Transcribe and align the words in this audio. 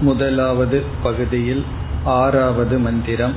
முதலாவது 0.00 0.80
பகுதியில் 1.02 1.64
ஆறாவது 2.18 2.78
மந்திரம் 2.78 3.36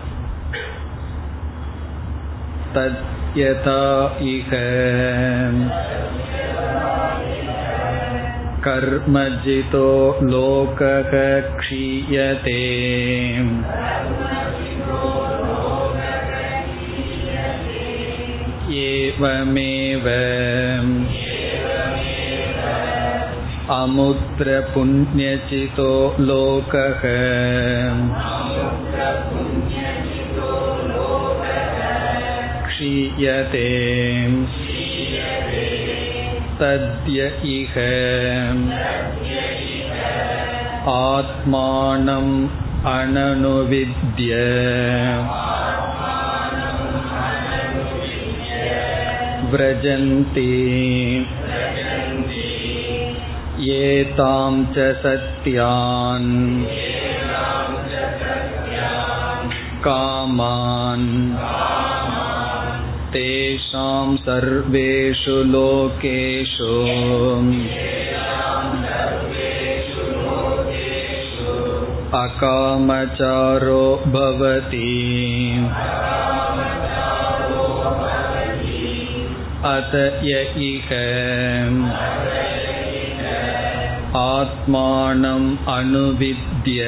तद्यथा 2.75 3.82
इह 4.25 4.51
कर्मजितो 8.66 9.89
लोकः 10.23 11.11
क्षीयते 11.57 12.59
एवमेव 18.84 20.07
अमुद्रपुण्यचितो 23.79 25.92
लोकः 26.29 27.01
क्षीयते 32.68 33.70
तद्य 36.60 37.20
इह 37.55 37.76
आत्मानम् 40.94 42.34
अननुविद्य 42.96 44.32
व्रजन्ति 49.52 50.50
एतां 53.73 54.54
च 54.76 54.86
सत्यान् 55.02 56.32
कामान् 59.86 61.09
तेषां 63.14 64.16
सर्वेषु 64.26 65.36
लोकेषु 65.53 66.72
अकामचारो 72.23 73.86
भवति 74.16 74.94
अत 79.73 79.94
य 80.26 80.42
इह 80.70 80.89
आत्मानम् 84.22 85.50
अनुविद्य 85.76 86.84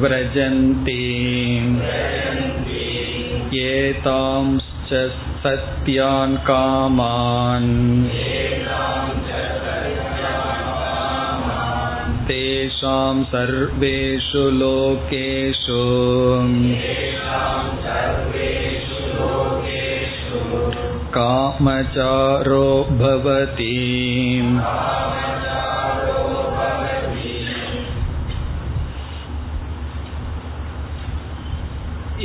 व्रजन्ति 0.00 1.02
एतांश्च 3.58 4.90
सत्यान् 5.44 6.36
कामान् 6.48 7.72
तेषां 12.28 13.14
सर्वेषु 13.32 14.44
लोकेषु 14.60 15.82
कामचारो 21.12 22.66
भवति 22.98 23.74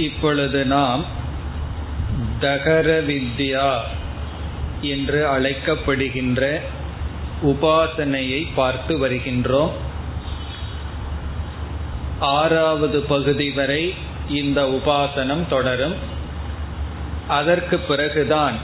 இப்பொழுது 0.01 0.59
நாம் 0.65 1.01
தகர 2.39 2.87
வித்யா 3.01 3.69
என்று 4.87 5.19
அழைக்கப்படுகின்ற 5.27 6.43
உபாசனையை 7.43 8.41
பார்த்து 8.55 8.93
வருகின்றோம் 8.99 9.73
ஆறாவது 12.33 12.99
பகுதி 13.03 13.49
வரை 13.51 13.83
இந்த 14.31 14.59
உபாசனம் 14.77 15.45
தொடரும் 15.47 15.95
அதற்கு 17.27 17.77
பிறகுதான் 17.79 18.57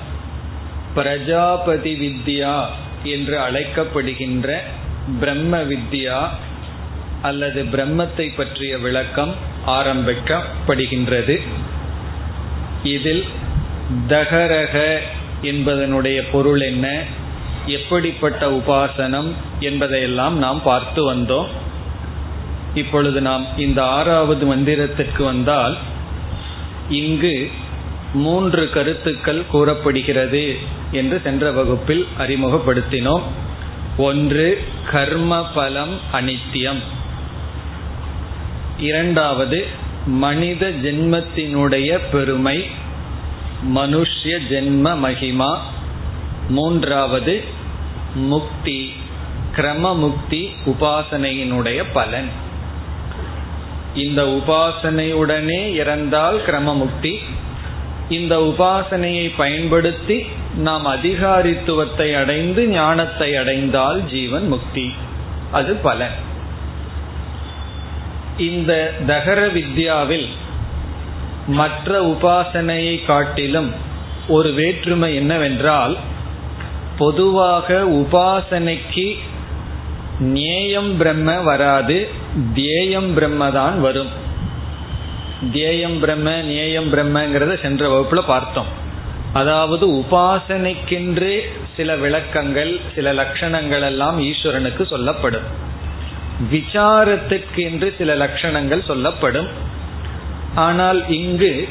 பிரஜாபதி 0.94 1.92
வித்யா 1.94 2.64
என்று 3.02 3.38
அழைக்கப்படுகின்ற 3.38 4.56
பிரம்ம 5.20 5.62
வித்யா 5.62 6.28
அல்லது 7.22 7.62
பிரம்மத்தை 7.62 8.36
பற்றிய 8.36 8.78
விளக்கம் 8.78 9.34
ஆரம்பிக்கப்படுகின்றது. 9.66 11.40
இதில் 12.82 13.24
தகரக 14.08 14.98
என்பதனுடைய 15.42 16.22
பொருள் 16.32 16.60
என்ன? 16.60 17.02
எப்படிப்பட்ட 17.66 18.50
உபாசனம் 18.50 19.32
என்பதையெல்லாம் 19.60 20.38
நாம் 20.38 20.62
பார்த்து 20.62 21.14
வந்தோம். 21.14 21.46
இப்பொழுது 22.74 23.20
நாம் 23.20 23.46
இந்த 23.56 23.84
ஆறாவது 23.84 24.56
மந்திரத்திற்கு 24.56 25.24
வந்தால் 25.24 25.76
இங்கு 26.88 27.50
மூன்று 28.14 28.70
கருத்துக்கள் 28.70 29.42
கூறப்படுகிறது. 29.50 30.80
என்று 30.92 31.20
சென்ற 31.24 31.50
வகுப்பில் 31.50 32.06
அறிமுகப்படுத்தினோம். 32.18 33.22
ஒன்று 33.96 34.62
கர்ம 34.90 35.46
பலம் 35.54 35.98
அனித்தியம். 36.12 36.78
இரண்டாவது 38.78 39.66
மனித 40.06 40.70
ஜென்மத்தினுடைய 40.70 41.98
பெருமை 42.12 42.70
மனுஷ்ய 43.74 44.38
ஜென்ம 44.50 44.96
மகிமா. 45.04 45.56
மூன்றாவது 46.48 47.44
முக்தி 48.14 48.92
கிரம 49.56 49.94
முக்தி 49.94 50.54
உபாசனையினுடைய 50.66 51.84
பலன். 51.92 52.28
இந்த 53.94 54.22
உபாசனையுடனே 54.22 55.74
இறந்தால் 55.74 56.44
கிரம 56.44 56.74
முக்தி. 56.74 57.18
இந்த 58.08 58.38
உபாசனையை 58.38 59.32
பயன்படுத்தி 59.36 60.26
நாம் 60.54 60.86
அதிகாரித்துவத்தை 60.86 62.16
அடைந்து 62.16 62.66
ஞானத்தை 62.66 63.36
அடைந்தால் 63.36 64.06
ஜீவன் 64.06 64.46
முக்தி. 64.46 64.94
அது 65.52 65.74
பலன். 65.74 66.30
இந்த 68.38 68.94
தகர 69.06 69.46
வித்யாவில் 69.46 70.28
மற்ற 71.46 72.02
உபாசனையை 72.02 73.04
காட்டிலும் 73.04 73.72
ஒரு 74.28 74.52
வேற்றுமை 74.52 75.14
என்னவென்றால் 75.14 75.96
பொதுவாக 76.98 77.84
உபாசனைக்கு 77.84 79.18
நேயம் 80.18 80.96
பிரம்ம 80.96 81.40
வராது 81.40 82.08
தியேயம் 82.54 83.14
பிரம்ம 83.14 83.50
தான் 83.50 83.80
வரும். 83.80 84.08
தியேயம் 85.52 85.98
பிரம்ம 85.98 86.40
நேயம் 86.40 86.92
பிரம்மங்கிறத 86.92 87.60
சென்ற 87.60 87.88
வகுப்புல 87.88 88.20
பார்த்தோம். 88.26 88.81
அதாவது 89.32 89.84
உபாசனைக்கென்று 90.00 91.34
சில 91.76 91.96
விளக்கங்கள் 91.96 92.80
சில 92.94 93.12
லட்சணங்கள் 93.12 93.80
எல்லாம் 93.80 94.18
ஈஸ்வரனுக்கு 94.20 94.82
சொல்லப்படும். 94.86 95.46
விசாரத்துக்கென்று 96.50 97.88
சில 97.98 98.14
லட்சணங்கள் 98.14 98.82
சொல்லப்படும். 98.84 99.48
ஆனால் 100.54 101.08
இங்கு 101.08 101.68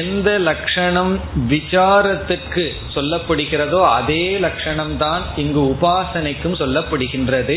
எந்த 0.00 0.38
லட்சணம் 0.38 1.20
விசாரத்துக்கு 1.48 2.64
சொல்லப்படுகிறதோ 2.94 3.80
அதே 3.88 4.38
லட்சணம்தான் 4.38 5.22
இங்கு 5.36 5.60
உபாசனைக்கும் 5.74 6.60
சொல்லப்படுகின்றது. 6.62 7.56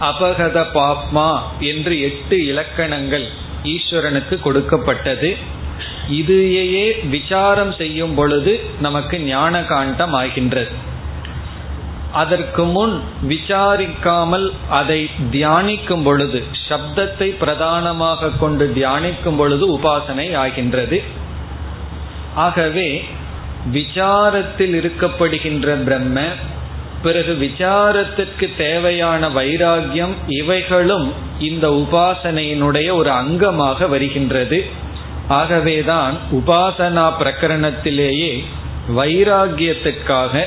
அபகத 0.00 0.58
பாப்மா 0.74 1.30
என்று 1.60 2.00
எட்டு 2.00 2.38
இலக்கணங்கள் 2.46 3.26
ஈஸ்வரனுக்கு 3.74 4.36
கொடுக்கப்பட்டது. 4.40 5.30
இதையே 6.08 6.92
விசாரம் 7.02 7.72
செய்யும் 7.72 8.14
பொழுது 8.14 8.60
நமக்கு 8.80 9.20
ஞான 9.20 9.62
காண்டம் 9.62 10.12
ஆகின்றது 10.12 10.94
அதற்கு 12.12 12.64
முன் 12.64 13.00
விசாரிக்காமல் 13.28 14.52
அதை 14.68 15.10
தியானிக்கும் 15.30 16.04
பொழுது 16.04 16.44
சப்தத்தை 16.68 17.36
பிரதானமாக 17.38 18.28
கொண்டு 18.28 18.72
தியானிக்கும் 18.74 19.36
பொழுது 19.36 19.78
உபாசனை 19.78 20.36
ஆகின்றது. 20.36 21.02
ஆகவே 22.34 23.04
விசாரத்தில் 23.72 24.74
இருக்கப்படுகின்ற 24.80 25.82
பிரம்ம 25.84 26.20
பிறகு 27.02 27.32
விசாரத்திற்கு 27.34 28.56
தேவையான 28.56 29.28
வைராகியம் 29.28 30.14
இவைகளும் 30.26 31.12
இந்த 31.38 31.68
உபாசனையினுடைய 31.70 32.88
ஒரு 32.92 33.10
அங்கமாக 33.10 33.88
வருகின்றது. 33.88 34.84
ஆகவேதான் 35.28 36.16
உபாசனா 36.32 37.12
பிரகரணத்திலேயே 37.20 38.44
வைராகியத்துக்காக 38.96 40.42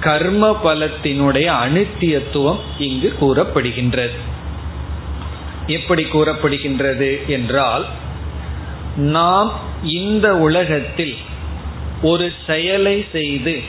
கர்ம 0.00 0.56
பலத்தினுடைய 0.64 1.48
அனித்தியத்துவம் 1.64 2.58
இங்கு 2.78 3.12
கூறப்படுகின்றது. 3.20 4.16
எப்படி 5.66 6.02
கூறப்படுகின்றது 6.02 7.26
என்றால் 7.26 7.86
நாம் 8.96 9.52
இந்த 9.82 10.36
உலகத்தில் 10.36 11.16
ஒரு 12.02 12.32
செயலை 12.46 13.04
செய்து 13.12 13.60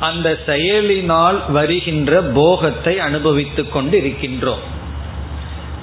அந்த 0.00 0.38
செயலினால் 0.46 1.50
வருகின்ற 1.50 2.22
போகத்தை 2.22 2.98
அனுபவித்துக் 2.98 3.72
கொண்டு 3.72 3.98
இருக்கின்றோம் 4.00 4.64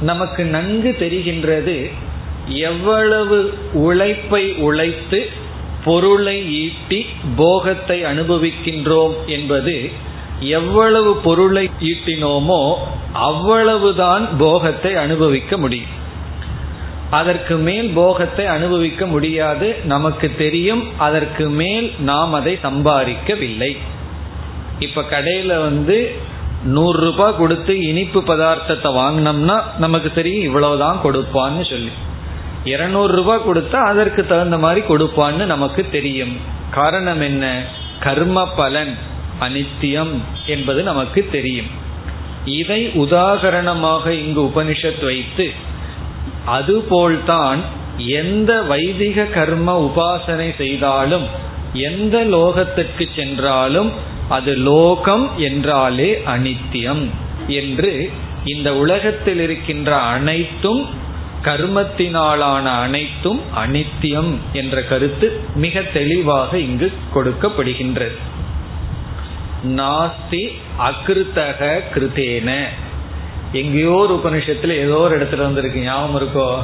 நமக்கு 0.01 0.43
நன்கு 0.43 0.95
தெரிகின்றது 0.99 1.91
எவ்வளவு 2.47 3.53
உழைப்பை 3.73 4.53
உழைத்து 4.53 5.29
பொருளை 5.85 6.51
ஈட்டி 6.51 7.05
போகத்தை 7.35 8.03
அனுபவிக்கின்றோம் 8.03 9.13
என்பது 9.25 9.91
எவ்வளவு 10.39 11.15
பொருளை 11.15 11.69
ஈட்டினோமோ 11.79 12.73
அவ்வளவுதான் 13.13 14.37
போகத்தை 14.37 14.95
அனுபவிக்க 14.95 15.57
முடியும். 15.57 15.91
அதற்கு 17.09 17.55
மேல் 17.55 17.89
போகத்தை 17.89 18.45
அனுபவிக்க 18.45 19.05
முடியாது 19.05 19.75
நமக்கு 19.83 20.31
தெரியும் 20.37 20.83
அதற்கு 20.97 21.49
மேல் 21.49 21.91
நாம் 21.99 22.33
அதை 22.33 22.59
சம்பாதிக்கவில்லை. 22.63 23.77
இப்ப 24.79 25.01
கடையில 25.01 25.59
வந்து 25.61 26.11
நூறு 26.63 26.99
ரூபாய் 26.99 27.35
கொடுத்து 27.35 27.81
இனிப்பு 27.81 28.21
பதார்த்தத்தை 28.21 28.91
வாங்கினோம்னா 28.95 29.61
நமக்கு 29.77 30.11
தெரியும் 30.13 30.43
இவ்வளவுதான் 30.43 30.99
கொடுப்பான்னு 31.03 31.69
சொல்லி. 31.69 31.91
இருநூறு 32.65 33.15
ரூபாய் 33.15 33.45
கொடுத்தா 33.47 33.75
அதற்கு 33.75 34.27
தகுந்த 34.27 34.57
மாதிரி 34.57 34.85
கொடுப்பான்னு 34.87 35.45
நமக்கு 35.45 35.89
தெரியும். 35.91 36.37
காரணம் 36.71 37.21
என்ன? 37.21 37.63
கர்ம 37.99 38.47
பலன் 38.47 38.97
அனித்தியம் 39.39 40.13
என்பது 40.45 40.83
நமக்கு 40.83 41.27
தெரியும். 41.31 41.65
இதை 42.45 42.87
உதாகரணமாக 42.87 44.07
இங்கு 44.07 44.41
உபனிஷத் 44.41 45.03
வைத்து 45.03 45.51
அதுபோல்தான் 46.45 47.61
எந்த 47.97 48.61
வைதிக 48.61 49.23
கர்ம 49.23 49.91
உபாசனை 49.91 50.55
செய்தாலும் 50.57 51.25
எந்த 51.73 52.25
லோகத்திற்கு 52.25 53.07
சென்றாலும் 53.15 53.91
அது 54.29 54.55
லோகம் 54.55 55.37
என்றாலே 55.37 56.21
அனித்தியம் 56.25 57.09
என்று 57.47 58.11
இந்த 58.45 58.75
உலகத்தில் 58.75 59.39
இருக்கின்ற 59.39 59.95
அனைத்தும் 59.95 60.89
கர்மத்தினாலான 61.43 62.63
அனைத்தும் 62.63 63.41
அனித்தியம் 63.55 64.37
என்ற 64.53 64.83
கருத்து 64.83 65.39
மிக 65.55 65.81
தெளிவாக 65.81 66.57
இங்கு 66.57 66.91
கொடுக்கப்படுகின்றது. 67.15 68.17
நாஸ்தி 69.65 70.51
அகிருத்தக 70.79 71.81
கிருத்தேன. 71.95 72.63
எங்கேயோ 73.51 73.89
ஒரு 73.89 74.21
உபனிஷத்துல 74.23 74.69
ஏதோ 74.69 74.97
ஒரு 74.97 75.21
இடத்துல 75.21 75.37
வந்திருக்கு 75.37 75.81
ஞாபகம் 75.81 76.15
இருக்கோ? 76.21 76.57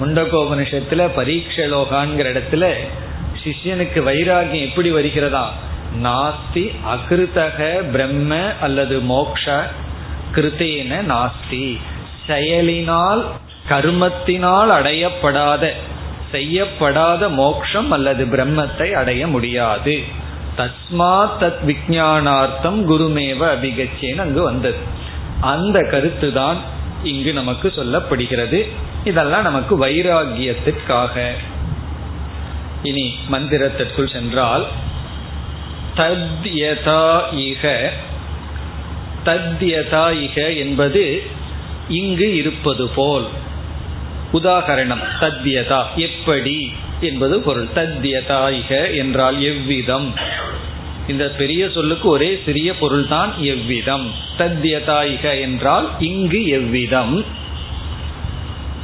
முண்டகோபனிஷத்துல 0.00 1.10
பரீட்சலோகான்கிற 1.16 2.26
இடத்துல 2.34 2.72
சிஷ்யனுக்கு 3.44 4.00
வைராகியம் 4.06 4.64
எப்படி 4.64 4.90
வருகிறதா? 4.90 5.52
நாஸ்தி 6.02 6.74
அகிருத்தக 6.84 7.90
பிரம்ம 7.90 8.52
அல்லது 8.60 9.00
மோக்ஷ 9.00 9.70
கிருத்தேன 10.34 11.02
நாஸ்தி. 11.08 11.78
செயலினால் 12.26 13.26
கர்மத்தினால் 13.68 14.70
அடையப்படாத 14.70 15.72
செய்யப்படாத 16.32 17.28
மோக்ஷம் 17.28 17.90
அல்லது 17.90 18.24
பிரம்மத்தை 18.24 18.90
அடைய 18.92 19.26
முடியாது. 19.26 20.02
தஸ்மாத் 20.56 21.36
தத் 21.40 21.60
விஜயானார்த்தம் 21.66 22.78
குருமேவ 22.88 23.40
அபிகச்சேன்னு 23.54 24.18
அங்கு 24.18 24.42
வந்தது. 24.42 24.76
அந்த 25.40 25.82
கருத்து 25.90 26.32
தான் 26.32 26.56
இங்கு 27.02 27.32
நமக்கு 27.32 27.72
சொல்லப்படுகிறது. 27.76 28.68
இதெல்லாம் 29.04 29.42
நமக்கு 29.42 29.86
வைராகியத்திற்காக 29.86 31.30
இனி 32.82 33.14
மந்திரத்திற்குள் 33.32 34.12
சென்றால் 34.12 34.66
தத்யதா 35.96 37.20
இக 37.32 37.88
தத்யதா 39.24 40.04
இக 40.26 40.56
என்பது 40.56 41.22
இங்கு 41.88 42.36
இருப்பது 42.36 42.88
போல். 42.88 43.26
உதாகரணம் 44.32 45.02
தத்யதா 45.20 45.84
எப்படி? 45.96 46.72
என்பது 47.00 47.40
பொருள். 47.40 47.68
தத்யதாயிக 47.74 48.96
என்றால் 48.96 49.40
எவ்விதம்? 49.40 50.14
இந்த 51.06 51.28
பெரிய 51.28 51.70
சொல்லுக்கு 51.70 52.08
ஒரே 52.08 52.42
சிறிய 52.44 52.74
பொருள் 52.74 53.08
தான் 53.08 53.34
எவ்விதம்? 53.38 54.10
தத்யதாயிக 54.38 55.40
என்றால் 55.40 55.90
இங்கு 55.98 56.48
எவ்விதம்? 56.48 57.24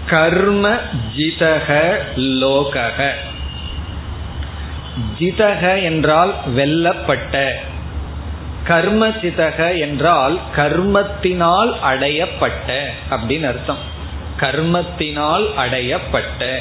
கர்ம 0.06 0.78
ஜிதக 1.16 1.96
லோகக. 2.16 3.10
ஜிதக 5.18 5.82
என்றால் 5.82 6.34
வெல்லப்பட்ட. 6.56 7.52
கர்ம 8.64 9.08
சிதக 9.08 9.78
என்றால் 9.78 10.40
கர்மத்தினால் 10.56 11.74
அடையப்பட்ட 11.82 12.90
அப்படின்னு 13.10 13.42
அர்த்தம். 13.42 13.93
கர்மத்தினால் 14.40 15.46
அடையப்பட்ட. 15.56 16.58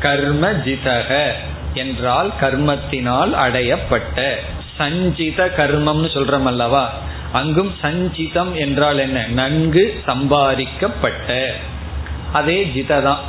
கர்ம 0.00 0.50
ஜிதக 0.50 1.32
என்றால் 1.74 2.32
கர்மத்தினால் 2.40 3.32
அடையப்பட்ட. 3.32 4.34
சஞ்சித 4.76 5.52
கர்மம்னு 5.56 6.08
சொல்றோம் 6.14 6.42
அல்லவா? 6.42 6.92
அங்கும் 7.32 7.74
சஞ்சிதம் 7.82 8.52
என்றால் 8.52 8.98
என்ன? 8.98 9.26
நன்கு 9.26 10.02
சம்பாதிக்கப்பட்ட. 10.06 11.54
அதே 12.32 12.72
ஜிததான். 12.74 13.22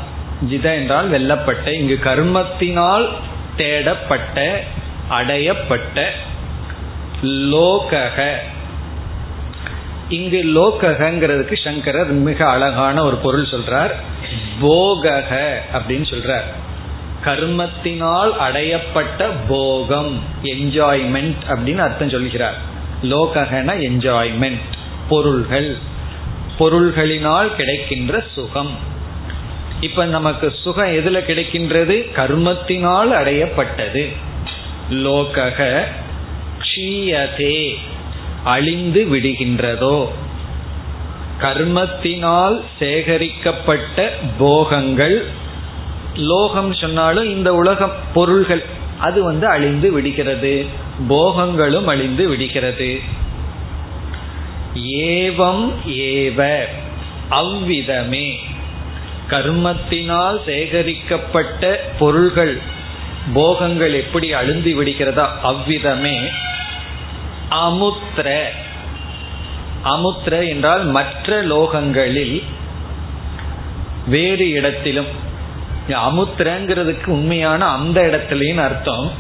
ஜித 0.49 0.63
என்றால் 0.63 1.11
வெல்லப்பட்ட. 1.11 1.67
இங்கு 1.67 1.99
கர்மத்தினால் 2.03 3.07
தேடப்பட்ட 3.57 4.57
அடையப்பட்ட. 5.09 6.09
லோகக 7.21 8.33
இங்கு 10.13 10.43
லோகங்கிறதுக்கு 10.45 11.63
சங்கரர் 11.63 12.11
மிக 12.11 12.49
அழகான 12.49 13.03
ஒரு 13.03 13.15
பொருள் 13.15 13.45
சொல்றார். 13.45 13.91
போகக 14.61 15.53
அப்படின்னு 15.73 16.05
சொல்றார். 16.13 16.47
கர்மத்தினால் 17.25 18.31
அடையப்பட்ட 18.39 19.29
போகம் 19.47 20.23
என்ஜாய்மெண்ட் 20.43 21.35
அப்படின்னு 21.47 21.77
அர்த்தம் 21.77 22.09
சொல்கிறார். 22.09 22.57
லோககன 23.01 23.69
என்ஜாய்மெண்ட் 23.79 24.61
பொருள்கள். 25.09 25.77
பொருள்களினால் 26.59 27.55
கிடைக்கின்ற 27.55 28.23
சுகம். 28.33 28.77
இப்ப 29.79 30.05
நமக்கு 30.05 30.53
சுகம் 30.63 30.93
எதுல 30.93 31.19
கிடைக்கின்றது? 31.19 31.95
கர்மத்தினால் 32.15 33.11
அடையப்பட்டது. 33.11 34.13
லோகக 34.89 35.81
க்ஷீயதே. 36.59 37.75
அழிந்து 38.43 39.05
விடுகின்றதோ? 39.05 40.07
கர்மத்தினால் 41.41 42.61
சேகரிக்கப்பட்ட 42.79 44.11
போகங்கள் 44.39 45.25
லோகம் 46.15 46.73
சொன்னாலும் 46.73 47.29
இந்த 47.29 47.55
உலகம் 47.55 47.91
பொருள்கள் 48.13 48.63
அது 48.99 49.23
வந்து 49.23 49.47
அழிந்து 49.47 49.91
விடுகிறது. 49.91 50.65
போகங்களும் 51.09 51.85
அழிந்து 51.85 52.27
விடுகிறது. 52.27 52.99
ஏவம் 54.85 55.73
ஏவ 55.87 56.65
அவ்விதமே. 57.29 58.39
கர்மத்தினால் 59.29 60.37
சேகரிக்கப்பட்ட 60.45 61.79
பொருள்கள் 61.99 62.61
போகங்கள் 63.33 63.93
எப்படி 63.93 64.33
அழுந்தி 64.33 64.73
விடுகிறதா 64.75 65.27
அவ்விதமே. 65.41 66.19
அமுத்திர 67.61 68.51
அமுத்திர 69.83 70.47
என்றால் 70.47 70.85
மற்ற 70.85 71.43
லோகங்களில் 71.43 72.43
வேறு 74.07 74.49
இடத்திலும். 74.49 75.07
அமுத்திரங்கிறதுக்கு 75.87 77.05
உண்மையான 77.05 77.65
அந்த 77.65 78.01
இடத்துலையும் 78.01 78.63
அர்த்தம். 78.63 79.11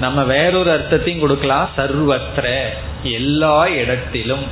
நம்ம 0.00 0.22
வேறொரு 0.22 0.70
அர்த்தத்தையும் 0.70 1.20
கொடுக்கலாம். 1.20 1.68
சர்வத்திர 1.76 2.62
எல்லா 3.02 3.68
இடத்திலும். 3.68 4.44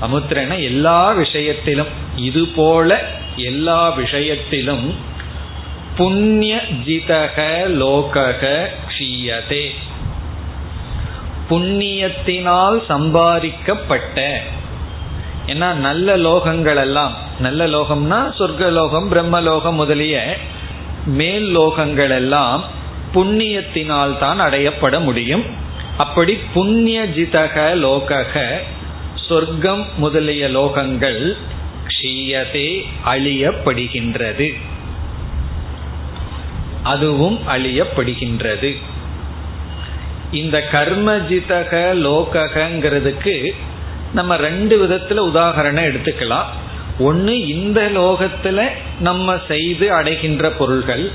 அமுத்திரன 0.00 0.62
எல்லா 0.62 1.12
விஷயத்திலும். 1.12 1.86
இது 2.16 2.46
போல 2.46 3.04
எல்லா 3.36 3.88
விஷயத்திலும். 3.88 4.94
புண்ணிய 5.96 6.60
ஜிதக 6.84 7.36
லோகக 7.82 8.66
க்ஷீயதே. 8.88 9.74
புண்ணியத்தினால் 11.52 12.78
சம்பாதிக்கப்பட்ட. 12.88 14.18
ஏன்னா 15.46 15.68
நல்ல 15.86 16.16
லோகங்கள் 16.16 16.76
எல்லாம் 16.76 17.14
நல்ல 17.40 17.66
லோகம்னா 17.66 18.18
சொர்க்க 18.38 18.70
லோகம் 18.70 19.08
பிரம்மலோகம் 19.12 19.78
முதலிய 19.82 20.36
மேல் 21.06 21.48
லோகங்கள் 21.56 22.12
எல்லாம் 22.16 22.64
புண்ணியத்தினால் 23.14 24.18
தான் 24.18 24.40
அடையப்பட 24.40 24.98
முடியும். 25.00 25.44
அப்படி 25.98 26.38
புண்ணியஜிதக 26.54 27.56
லோகக 27.86 28.44
சொர்க்கம் 29.26 29.82
முதலிய 29.96 30.48
லோகங்கள் 30.48 31.36
க்ஷீயதே 31.88 32.68
அழியப்படுகின்றது. 33.06 34.48
அதுவும் 36.82 37.38
அழியப்படுகின்றது. 37.48 38.70
இந்த 40.32 40.68
கர்மஜிதக 40.72 41.92
லோகங்கிறதுக்கு 41.94 43.50
நம்ம 44.14 44.36
ரெண்டு 44.36 44.84
விதத்துல 44.84 45.10
உதாகரணம் 45.10 45.84
எடுத்துக்கலாம். 45.84 46.44
ஒன்று 46.98 47.46
இந்த 47.46 47.90
லோகத்துல 47.94 48.66
நம்ம 49.00 49.38
செய்து 49.48 49.92
அடைகின்ற 49.92 50.50
பொருள்கள். 50.50 51.10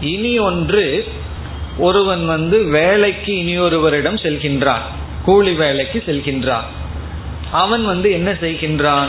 இனி 0.00 0.38
ஒன்று 0.38 1.06
ஒருவன் 1.78 2.26
வந்து 2.26 2.62
வேலைக்கு 2.62 3.32
இனியொருவரிடம் 3.32 4.14
செல்கின்றான். 4.14 4.80
கூலி 5.24 5.52
வேலைக்கு 5.52 6.02
செல்கின்றான். 6.06 6.66
அவன் 7.50 7.84
வந்து 7.84 8.12
என்ன 8.12 8.32
செய்கின்றான்? 8.32 9.08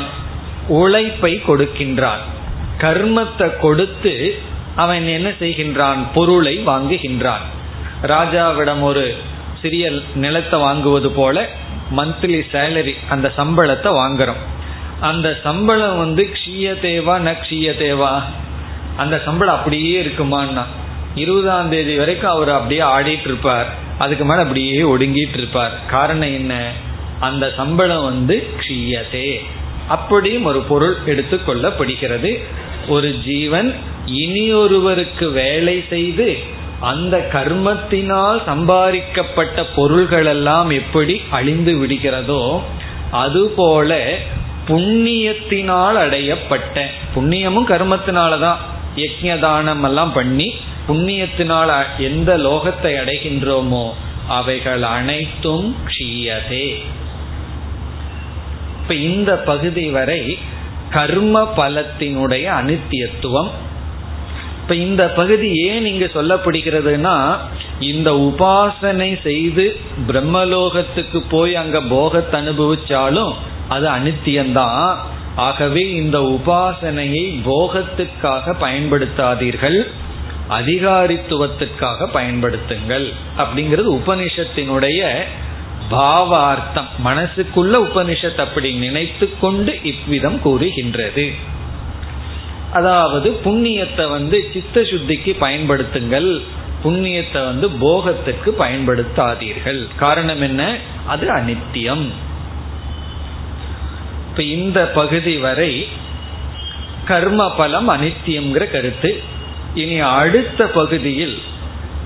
உழைப்பை 0.67 1.41
கொடுக்கின்றான். 1.47 2.21
கர்மத்தை 2.77 3.57
கொடுத்து 3.57 4.35
அவன் 4.75 5.07
என்ன 5.07 5.29
செய்கின்றான்? 5.29 5.97
பொருளை 6.13 6.61
வாங்குகின்றான். 6.65 7.45
ராஜாவிடம் 8.03 8.81
ஒரு 8.81 9.15
சிறிய 9.61 9.91
நிலத்தை 10.15 10.59
வாங்குவது 10.59 11.09
போல 11.15 11.49
மந்த்லி 11.97 12.41
சேலரி 12.51 12.93
அந்த 13.09 13.33
சம்பளத்தை 13.37 13.91
வாங்குறோம். 13.91 14.41
அந்த 14.99 15.39
சம்பளம் 15.43 15.97
வந்து 15.97 16.29
க்ஷீய 16.33 16.73
தேவா 16.81 17.15
ந 17.27 17.35
க்ஷீய 17.43 17.71
தேவா 17.83 18.23
அந்த 18.97 19.21
சம்பளம் 19.25 19.55
அப்படியே 19.55 20.01
இருக்குமான்னா 20.01 20.63
இருபதாம் 21.15 21.69
தேதி 21.69 21.95
வரைக்கும் 21.95 22.31
அவர் 22.31 22.49
அப்படியே 22.49 22.81
ஆடிட்டு 22.81 23.25
இருப்பார். 23.25 23.67
அதுக்கு 23.99 24.25
மேல 24.25 24.41
அப்படியே 24.41 24.81
ஒடுங்கிட்டு 24.81 25.37
இருப்பார். 25.37 25.71
காரணம் 25.87 26.33
என்ன? 26.33 26.71
அந்த 27.19 27.53
சம்பளம் 27.57 28.03
வந்து 28.03 28.47
க்ஷீயதே. 28.59 29.39
அப்படியும் 29.87 30.43
ஒரு 30.43 30.61
பொருள் 30.61 30.97
எடுத்துக்கொள்ளப்படுகிறது 31.05 32.43
ஒரு 32.87 33.15
ஜீவன் 33.25 33.75
இனியொருவருக்கு 34.05 35.31
வேலை 35.31 35.83
செய்து 35.89 36.39
அந்த 36.79 37.27
கர்மத்தினால் 37.33 38.43
சம்பாதிக்கப்பட்ட 38.45 39.65
பொருள்கள் 39.75 40.25
எல்லாம் 40.25 40.69
எப்படி 40.69 41.21
அழிந்து 41.29 41.73
விடுகிறதோ 41.73 42.61
அதுபோல 43.11 44.07
புண்ணியத்தினால் 44.67 45.97
அடையப்பட்ட 45.97 46.85
புண்ணியமும் 47.15 47.67
கர்மத்தினாலதான் 47.67 48.55
யஜ்யதானம் 48.95 49.83
எல்லாம் 49.83 50.13
பண்ணி 50.13 50.53
புண்ணியத்தினால் 50.87 51.83
எந்த 51.97 52.37
லோகத்தை 52.37 52.83
அடைகின்றோமோ 52.83 53.89
அவைகள் 54.27 54.83
அனைத்தும் 54.83 55.75
க்ஷீயதே. 55.87 56.75
இப்ப 58.81 58.93
இந்த 58.93 59.37
பகுதி 59.37 59.89
வரை 59.89 60.37
கர்ம 60.89 61.53
பலத்தினுடைய 61.57 62.45
அனித்தியத்துவம் 62.61 63.49
இப்ப 64.69 64.81
இந்த 64.81 65.07
பகுதி 65.09 65.51
ஏன் 65.67 65.85
இங்க 65.85 66.05
சொல்லப்படுகிறதுனா 66.05 67.37
இந்த 67.79 68.09
உபாசனை 68.11 69.21
செய்து 69.21 69.79
பிரம்மலோகத்துக்கு 70.07 71.23
போய் 71.29 71.55
அங்க 71.55 71.81
போகத்தை 71.81 72.41
அனுபவிச்சாலும் 72.41 73.33
அது 73.67 73.87
அனித்தியம்தான். 73.89 74.95
ஆகவே 75.35 75.89
இந்த 75.91 76.19
உபாசனையை 76.19 77.25
போகத்துக்காக 77.45 78.55
பயன்படுத்தாதீர்கள் 78.61 79.79
அதிகாரித்துவத்துக்காக 80.49 82.09
பயன்படுத்துங்கள் 82.13 83.13
அப்படிங்கிறது 83.37 83.91
உபனிஷத்தினுடைய 83.99 85.11
பாவார்த்தம். 85.91 86.89
மனசுக்குள்ள 87.05 87.75
உபனிஷத் 87.89 88.43
அப்படி 88.45 88.71
நினைத்து 88.71 89.29
கொண்டு 89.39 89.79
இவ்விதம் 89.83 90.41
கூறுகின்றது. 90.41 91.57
அதாவது 92.73 93.39
புண்ணியத்தை 93.45 94.09
வந்து 94.09 94.49
சித்த 94.53 94.81
சுத்திக்கு 94.81 95.35
பயன்படுத்துங்கள். 95.41 96.41
புண்ணியத்தை 96.83 97.45
வந்து 97.45 97.69
போகத்துக்கு 97.69 98.55
பயன்படுத்தாதீர்கள். 98.59 99.87
காரணம் 99.95 100.41
என்ன? 100.41 100.77
அது 101.07 101.27
அனித்தியம். 101.27 102.05
இப்ப 104.29 104.43
இந்த 104.43 104.87
பகுதி 104.87 105.37
வரை 105.37 105.87
கர்ம 107.05 107.55
பலம் 107.55 107.89
அனித்தியம்ங்கிற 107.89 108.71
கருத்து. 108.71 109.21
இனி 109.73 109.99
அடுத்த 109.99 110.67
பகுதியில் 110.67 111.41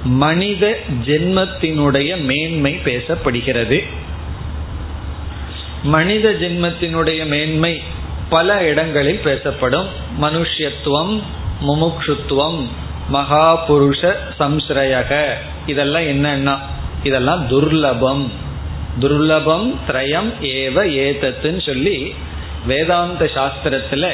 மனித 0.03 0.77
ஜென்மத்தினுடைய 1.05 2.22
மேன்மை 2.22 2.79
பேசப்படுகிறது. 2.86 3.84
மனித 5.84 6.32
ஜென்மத்தினுடைய 6.32 7.25
மேன்மை 7.25 7.82
பல 8.34 8.63
இடங்களில் 8.63 9.24
பேசப்படும் 9.24 9.88
மனுஷத்துவம் 10.22 11.22
முமுக்ஷுத்துவம் 11.68 12.68
மகா 13.10 13.70
புருஷ 13.70 14.13
சம்ஸ்ரயக. 14.40 15.12
இதெல்லாம் 15.66 16.02
என்னன்னா? 16.02 16.58
இதெல்லாம் 17.04 17.48
துர்லபம். 17.48 18.25
துர்லபம் 19.00 19.75
திரயம் 19.88 20.32
ஏவ 20.42 20.78
ஏதத்துன்னு 21.04 21.66
சொல்லி 21.66 22.16
வேதாந்த 22.66 23.30
சாஸ்திரத்துல 23.36 24.12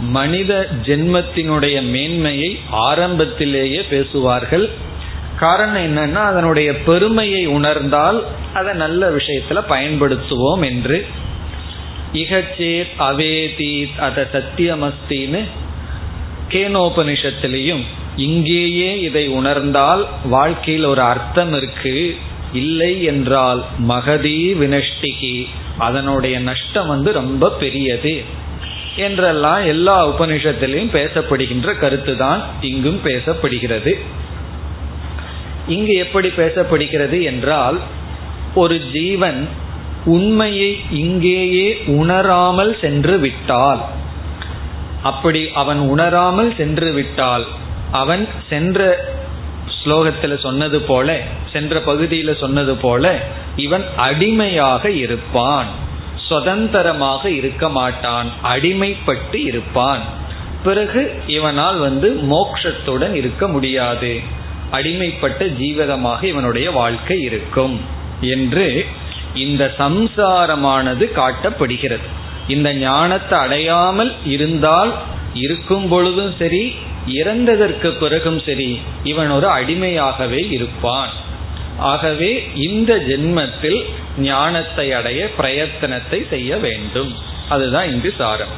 மனித 0.00 0.66
ஜென்மத்தினுடைய 0.84 1.82
மேன்மையை 1.82 2.58
ஆரம்பத்திலேயே 2.70 3.82
பேசுவார்கள். 3.82 4.70
காரணம் 5.38 5.84
என்னன்னா 5.84 6.22
அதனுடைய 6.30 6.82
பெருமையை 6.82 7.46
உணர்ந்தால் 7.46 8.24
அதை 8.54 8.74
நல்ல 8.74 9.10
விஷயத்துல 9.10 9.62
பயன்படுத்துவோம் 9.68 10.64
என்று. 10.64 11.06
இகச்சேத் 12.12 12.94
அவேதீத் 12.98 13.98
அத 13.98 14.28
சத்தியமஸ்தின்னு 14.32 15.42
கேனோபனிஷத்திலையும் 16.48 17.82
இங்கேயே 18.16 19.00
இதை 19.00 19.28
உணர்ந்தால் 19.28 20.06
வாழ்க்கையில் 20.24 20.84
ஒரு 20.84 21.00
அர்த்தம் 21.00 21.52
இருக்கு. 21.52 22.16
இல்லை 22.52 23.02
என்றால் 23.02 23.64
மகதி 23.78 24.54
வினஷ்டிகி 24.54 25.46
அதனுடைய 25.78 26.40
நஷ்டம் 26.40 26.86
வந்து 26.86 27.12
ரொம்ப 27.12 27.50
பெரியது 27.50 28.22
என்றெல்லாம் 28.96 29.66
எல்லா 29.66 30.08
உபனிஷத்திலையும் 30.08 30.92
பேசப்படுகின்ற 30.92 31.78
கருத்து 31.78 32.16
தான் 32.16 32.42
இங்கும் 32.60 33.00
பேசப்படுகிறது. 33.04 33.98
இங்கு 35.66 35.94
எப்படி 35.94 36.28
பேசப்படுகிறது 36.28 37.22
என்றால் 37.22 37.80
ஒரு 38.54 38.80
ஜீவன் 38.92 39.48
உண்மையை 40.06 40.80
இங்கேயே 40.90 41.68
உணராமல் 41.86 42.78
சென்று 42.80 43.18
விட்டால். 43.18 43.80
அப்படி 45.02 45.48
அவன் 45.54 45.78
உணராமல் 45.78 46.56
சென்று 46.56 46.92
விட்டால் 46.92 47.46
அவன் 47.92 48.28
சென்ற 48.48 48.80
ஸ்லோகத்தில் 49.78 50.36
சொன்னது 50.38 50.80
போல 50.80 51.20
சென்ற 51.52 51.80
பகுதியில் 51.80 52.40
சொன்னது 52.40 52.74
போல 52.76 53.04
இவன் 53.56 53.84
அடிமையாக 53.96 54.90
இருப்பான். 54.90 55.66
சுதந்திரமாக 56.28 57.30
இருக்க 57.30 57.68
மாட்டான் 57.68 58.28
அடிமைப்பட்டு 58.42 59.34
இருப்பான். 59.34 60.00
பிறகு 60.64 61.02
இவனால் 61.26 61.78
வந்து 61.78 62.08
மோக்ஷத்துடன் 62.30 63.14
இருக்க 63.14 63.48
முடியாது. 63.48 64.20
அடிமைப்பட்ட 64.72 65.44
ஜீவிதமாக 65.60 66.22
இவனுடைய 66.22 66.70
வாழ்க்கை 66.70 67.20
இருக்கும் 67.20 67.80
என்று 68.20 68.86
இந்த 69.36 69.74
சம்சாரமானது 69.78 71.04
காட்டப்படுகிறது. 71.18 72.06
இந்த 72.48 72.68
ஞானத்தை 72.74 73.38
அடையாமல் 73.38 74.12
இருந்தால் 74.24 74.92
இருக்கும் 75.34 75.88
பொழுதும் 75.88 76.34
சரி 76.38 76.64
இறந்ததற்கு 77.06 77.88
பிறகும் 77.98 78.42
சரி 78.46 78.70
இவன் 79.04 79.30
ஒரு 79.30 79.48
அடிமையாகவே 79.48 80.42
இருப்பான். 80.52 81.12
ஆகவே 81.78 82.30
இந்த 82.54 82.92
ஜென்மத்தில் 83.08 83.80
ஞானத்தை 84.18 84.92
அடைய 84.92 85.22
பிரயத்தனத்தை 85.38 86.28
செய்ய 86.28 86.56
வேண்டும். 86.56 87.12
அதுதான் 87.48 87.90
இங்கு 87.90 88.14
சாரம். 88.18 88.54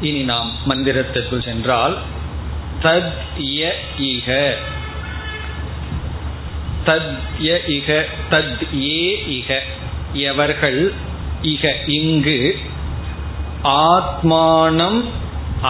இனி 0.00 0.22
நாம் 0.22 0.50
மந்திரத்திற்குள் 0.68 1.44
சென்றால் 1.44 1.96
தத் 2.82 3.14
இக 4.10 4.28
தத் 6.88 7.14
இக 7.76 7.88
தத் 8.30 8.64
ஏ 8.80 9.04
இக 9.38 9.60
எவர்கள் 10.12 10.92
இக 11.42 11.72
இங்கு 11.86 12.38
ஆத்மானம் 13.94 15.00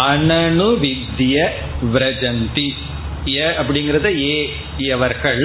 அனனு 0.08 0.68
வித்திய 0.80 1.36
விரஜந்தி. 1.92 2.68
ய 3.26 3.38
அப்படிங்கிறத 3.60 4.08
ஏ 4.24 4.36
எவர்கள் 4.76 5.42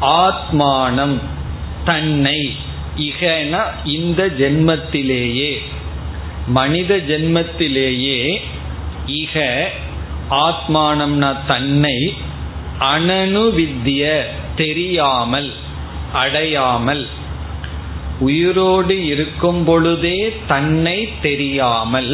ஆத்மானம் 0.00 1.16
தன்னை 1.84 2.40
இகன 2.98 3.62
இந்த 3.84 4.26
ஜென்மத்திலேயே 4.38 5.50
மனித 6.48 6.96
ஜென்மத்திலேயே 6.96 8.18
இக 9.06 9.44
ஆத்மானம்னா 10.46 11.30
தன்னை 11.46 11.98
அனனு 12.92 13.44
வித்திய 13.50 14.04
தெரியாமல் 14.56 15.50
அடையாமல் 16.12 17.06
உயிரோடு 18.18 19.06
இருக்கும் 19.06 19.64
பொழுதே 19.64 20.18
தன்னை 20.46 20.98
தெரியாமல் 21.22 22.12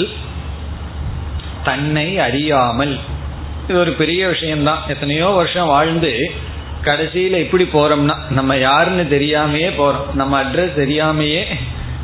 தன்னை 1.64 2.18
அறியாமல். 2.18 2.94
இது 3.68 3.78
ஒரு 3.78 3.92
பெரிய 3.92 4.22
விஷயம்தான். 4.28 4.80
எத்தனையோ 4.88 5.26
வருஷம் 5.26 5.66
வாழ்ந்து 5.66 6.12
கடைசியில் 6.82 7.42
எப்படி 7.44 7.64
போறோம்னா 7.64 8.16
நம்ம 8.30 8.56
யாருன்னு 8.56 9.04
தெரியாமையே 9.10 9.68
போறோம். 9.80 10.08
நம்ம 10.14 10.42
அட்ரஸ் 10.42 10.78
தெரியாமையே 10.82 11.44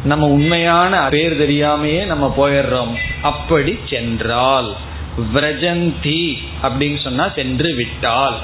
நம்ம 0.04 0.26
உண்மையான 0.26 1.08
பேர் 1.10 1.34
தெரியாமையே 1.42 2.02
நம்ம 2.04 2.26
போயிடுறோம். 2.36 2.92
அப்படி 3.22 3.72
சென்றால் 3.90 4.68
விரஜந்தி 5.34 6.22
அப்படின்னு 6.62 6.98
சொன்னா 7.02 7.24
சென்று 7.34 7.74
விட்டால். 7.74 8.38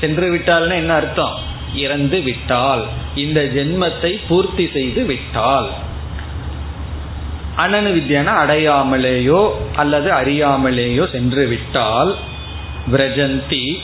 சென்று 0.00 0.34
விட்டால்னா 0.34 0.74
என்ன 0.74 0.94
அர்த்தம்? 0.94 1.36
இறந்து 1.74 2.22
விட்டால் 2.22 2.84
இந்த 3.14 3.40
ஜென்மத்தை 3.40 4.18
பூர்த்தி 4.28 4.70
செய்து 4.72 5.04
விட்டால் 5.04 5.68
அனனு 7.56 7.90
வித்யானா 7.98 8.32
அடையாமலேயோ 8.44 9.50
அல்லது 9.76 10.10
அறியாமலேயோ 10.10 11.10
சென்று 11.10 11.46
விட்டால் 11.46 12.14
விரஜந்தி 12.92 13.78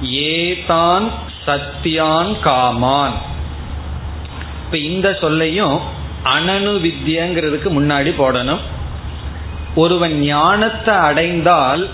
ஏதான் 0.00 1.06
சத்தியான் 1.46 2.32
காமான். 2.40 3.16
இப்ப 4.64 4.78
இந்த 4.78 5.16
சொல்லையும் 5.20 5.78
அனனு 6.24 6.74
வித்யங்கிறதுக்கு 6.86 7.70
முன்னாடி 7.78 8.10
போடணும். 8.18 8.60
ஒருவன் 9.74 10.20
ஞானத்தை 10.20 10.94
அடைந்தால் 10.94 11.88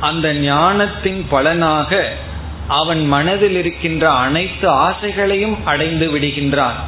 அந்த 0.00 0.34
ஞானத்தின் 0.34 1.26
பலனாக 1.30 2.12
அவன் 2.68 3.06
மனதில் 3.06 3.56
இருக்கின்ற 3.56 4.10
அனைத்து 4.10 4.70
ஆசைகளையும் 4.70 5.56
அடைந்து 5.64 6.18
விடுகின்றான். 6.18 6.78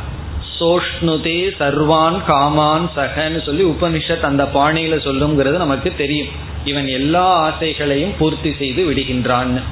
சோஷ்ணுதே 0.61 1.51
சர்வான் 1.61 2.25
காமான் 2.25 2.91
சகன்னு 2.97 3.43
சொல்லி 3.43 3.65
உபனிஷத் 3.65 4.21
அந்த 4.21 4.49
பாணியில 4.55 4.97
சொல்லுங்கிறது 5.07 5.57
நமக்கு 5.57 5.97
தெரியும். 5.97 6.29
இவன் 6.65 6.87
எல்லா 6.87 7.53
ஆசைகளையும் 7.53 8.15
பூர்த்தி 8.19 8.55
செய்து 8.59 8.91
விடுகின்றான். 8.91 9.63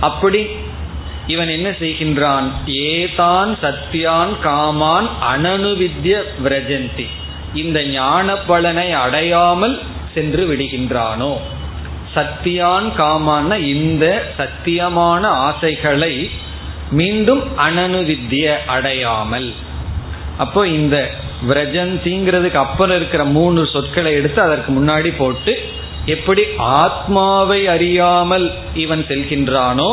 அப்படி 0.00 0.46
இவன் 1.26 1.48
என்ன 1.48 1.70
செய்கின்றான்? 1.70 2.50
ஏதான் 2.66 3.56
சத்தியான் 3.62 4.40
காமான் 4.42 5.08
அனனுவித்ய 5.36 6.22
விரஜந்தி. 6.44 7.06
இந்த 7.54 7.84
ஞான 7.84 8.36
பலனை 8.36 8.92
அடையாமல் 8.92 9.80
சென்று 10.14 10.46
விடுகின்றானோ? 10.46 11.36
சத்தியான் 12.16 12.88
காமான 12.98 13.58
இந்த 13.74 14.04
சத்தியமான 14.40 15.22
ஆசைகளை 15.48 16.14
மீண்டும் 16.90 17.42
அனனுவித்திய 17.58 18.46
அடையாமல். 18.66 19.48
அப்போ 20.38 20.62
இந்த 20.78 20.96
விரஜந்திங்கிறதுக்கு 21.48 22.60
அப்புறம் 22.64 22.96
இருக்கிற 22.96 23.22
மூணு 23.38 23.60
சொற்களை 23.72 24.12
எடுத்து 24.12 24.40
அதற்கு 24.42 24.70
முன்னாடி 24.72 25.10
போட்டு 25.18 25.54
எப்படி 26.14 26.42
ஆத்மாவை 26.56 27.60
அறியாமல் 27.66 28.46
இவன் 28.74 29.04
செல்கின்றானோ 29.08 29.90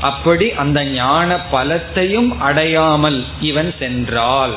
அப்படி 0.00 0.46
அந்த 0.62 0.80
ஞான 0.84 1.38
பலத்தையும் 1.52 2.28
அடையாமல் 2.38 3.18
இவன் 3.40 3.70
சென்றால். 3.78 4.54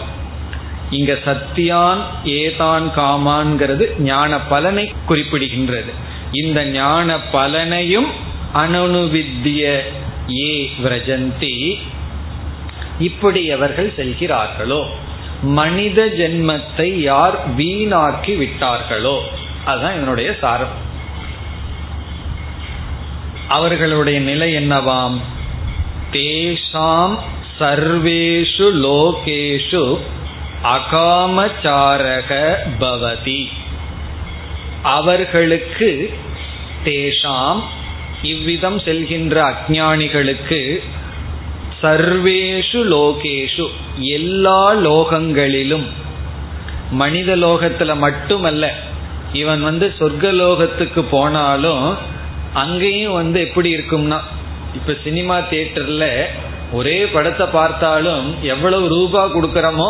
இங்க 0.90 1.14
சத்தியான் 1.26 2.02
ஏதான் 2.24 2.88
காமான்கிறது 2.96 3.86
ஞான 4.00 4.40
பலனை 4.52 4.86
குறிப்பிடுகின்றது. 5.10 5.92
இந்த 6.32 6.66
ஞான 6.66 7.18
பலனையும் 7.34 8.12
அனுவித்திய 8.54 9.92
ஏ 10.36 10.72
விரஜந்தி. 10.84 11.80
இப்படி 13.00 13.52
அவர்கள் 13.52 13.94
செல்கிறார்களோ? 13.98 14.86
மனித 15.42 16.06
ஜென்மத்தை 16.06 16.84
யார் 16.84 17.56
வீணாக்கி 17.58 18.36
விட்டார்களோ? 18.38 19.20
அதுதான் 19.66 19.94
என்னுடைய 19.94 20.36
சாரம். 20.42 20.90
அவர்களுடைய 23.48 24.20
நிலை 24.20 24.56
என்னவாம்? 24.56 25.18
தேஷாம் 26.12 27.20
சர்வேஷு 27.60 28.72
லோகேஷு 28.84 30.00
அகாமச்சாரக 30.64 32.56
பவதி. 32.80 33.48
அவர்களுக்கு 34.84 36.12
தேஷாம் 36.84 37.62
இவ்விதம் 38.22 38.80
செல்கின்ற 38.80 39.36
அஜானிகளுக்கு 39.52 40.82
சர்வேஷு 41.82 42.80
லோகேஷு 42.96 43.66
எல்லா 44.00 44.74
லோகங்களிலும். 44.74 45.88
மனித 46.92 47.36
லோகத்துல 47.36 47.98
மட்டுமல்ல 47.98 48.74
இவன் 49.34 49.62
வந்து 49.62 49.94
சொர்க்க 50.00 50.32
லோகத்துக்கு 50.32 51.02
போனாலும் 51.02 51.98
அங்கேயும் 52.54 53.14
வந்து 53.14 53.40
எப்படி 53.42 53.76
இருக்கும்னா 53.76 54.20
இப்ப 54.76 54.96
சினிமா 55.04 55.38
தியேட்டர்ல 55.40 56.28
ஒரே 56.72 57.06
படத்தை 57.06 57.48
பார்த்தாலும் 57.48 58.42
எவ்வளவு 58.42 58.88
ரூபா 58.88 59.26
கொடுக்கறோமோ 59.26 59.90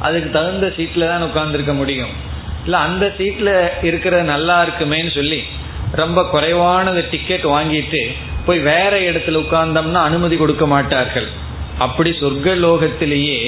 அதுக்கு 0.00 0.30
தகுந்த 0.30 0.72
சீட்ல 0.76 1.08
தான் 1.08 1.22
உட்கார்ந்துருக்க 1.22 1.74
முடியும். 1.74 2.12
இல்ல 2.64 2.76
அந்த 2.78 3.14
சீட்ல 3.18 3.50
இருக்கிற 3.82 4.22
நல்லா 4.22 4.56
இருக்குமேன்னு 4.64 5.14
சொல்லி 5.14 5.40
ரொம்ப 5.92 6.20
குறைவானது 6.24 7.08
டிக்கெட் 7.10 7.44
வாங்கிட்டு 7.44 8.02
போய் 8.46 8.58
வேற 8.58 8.92
இடத்துல 9.00 9.40
உட்கார்ந்தோம்னா 9.44 10.00
அனுமதி 10.10 10.36
கொடுக்க 10.36 10.66
மாட்டார்கள். 10.66 11.28
அப்படி 11.78 12.10
சொர்க்க 12.10 12.56
லோகத்திலேயே 12.64 13.38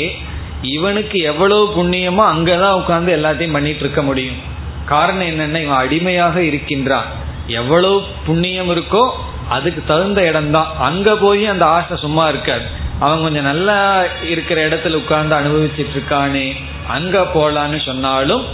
இவனுக்கு 0.63 1.19
எவ்வளவு 1.21 1.65
புண்ணியமோ 1.77 2.23
அங்கதான் 2.35 2.79
உட்கார்ந்து 2.81 3.11
எல்லாத்தையும் 3.17 3.53
பண்ணிட்டு 3.53 3.81
இருக்க 3.81 4.03
முடியும். 4.03 4.39
காரணம் 4.85 5.29
என்னன்னா 5.33 5.61
இவன் 5.63 5.83
அடிமையாக 5.85 6.43
இருக்கின்றான். 6.43 7.09
எவ்வளவு 7.47 8.03
புண்ணியம் 8.27 8.71
இருக்கோ 8.71 9.05
அதுக்கு 9.49 9.83
தகுந்த 9.87 10.21
இடம் 10.25 10.51
தான் 10.51 10.71
அங்க 10.79 11.17
போய் 11.17 11.47
அந்த 11.47 11.65
ஆசை 11.67 11.97
சும்மா 11.97 12.29
இருக்காது. 12.29 12.65
அவன் 13.01 13.23
கொஞ்சம் 13.23 13.49
நல்லா 13.51 14.03
இருக்கிற 14.31 14.69
இடத்துல 14.69 14.95
உட்கார்ந்து 14.95 15.35
அனுபவிச்சுட்டு 15.35 15.95
இருக்கானே 15.97 16.47
அங்க 16.87 17.27
போலான்னு 17.35 17.85
சொன்னாலும் 17.85 18.45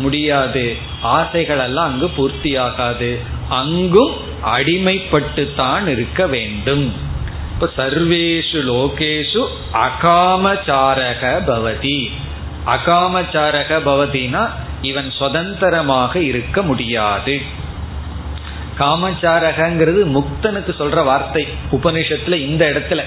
முடியாது. 0.00 0.76
ஆசைகள் 1.02 1.58
எல்லாம் 1.58 1.92
அங்கு 1.92 2.10
பூர்த்தி 2.10 2.56
ஆகாது 2.56 3.18
அங்கும் 3.48 4.14
அடிமைப்பட்டு 4.56 5.54
தான் 5.54 5.88
இருக்க 5.88 6.26
வேண்டும். 6.26 6.94
இப்ப 7.52 7.68
சர்வேஷு 7.76 8.58
லோகேஷு 8.70 9.46
அகாமச்சாரக 9.72 11.22
பவதி. 11.22 12.10
அகாமச்சாரக 12.66 13.80
பவதினா 13.86 14.50
இவன் 14.82 15.10
சுதந்திரமாக 15.10 16.20
இருக்க 16.20 16.62
முடியாது. 16.62 17.40
காமச்சாரகங்கிறது 18.78 20.02
முக்தனுக்கு 20.16 20.72
சொல்ற 20.78 21.04
வார்த்தை 21.04 21.48
உபனிஷத்துல 21.72 22.34
இந்த 22.34 22.72
இடத்துல. 22.74 23.02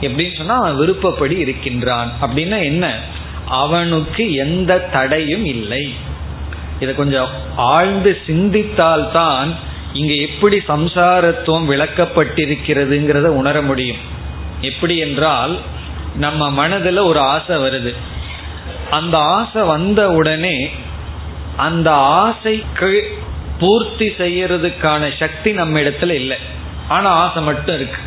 எப்படின்னு 0.00 0.36
சொன்னா 0.36 0.56
அவன் 0.56 0.76
விருப்பப்படி 0.76 1.36
இருக்கின்றான். 1.36 2.12
அப்படின்னா 2.22 2.62
என்ன? 2.62 2.98
அவனுக்கு 3.48 4.34
எந்த 4.34 4.78
தடையும் 4.78 5.44
இல்லை. 5.44 5.92
இதை 6.80 6.94
கொஞ்சம் 6.94 7.28
ஆழ்ந்து 7.56 8.18
சிந்தித்தால்தான் 8.26 9.54
இங்க 9.92 10.12
எப்படி 10.12 10.62
சம்சாரத்துவம் 10.68 11.66
விளக்கப்பட்டிருக்கிறதுங்கிறத 11.70 13.26
உணர 13.26 13.62
முடியும். 13.62 13.96
எப்படி 14.60 14.96
என்றால் 14.96 15.58
நம்ம 16.14 16.50
மனதில் 16.50 16.96
ஒரு 16.96 17.20
ஆசை 17.20 17.56
வருது. 17.56 17.94
அந்த 18.90 19.18
ஆசை 19.18 19.62
வந்த 19.62 20.10
உடனே 20.10 20.70
அந்த 21.56 21.92
ஆசைக்கு 21.92 23.18
பூர்த்தி 23.58 24.08
செய்யறதுக்கான 24.08 25.10
சக்தி 25.18 25.52
நம்ம 25.52 25.80
இடத்துல 25.80 26.10
இல்லை. 26.10 26.36
ஆனா 26.88 27.10
ஆசை 27.10 27.42
மட்டும் 27.42 27.74
இருக்கு. 27.74 28.00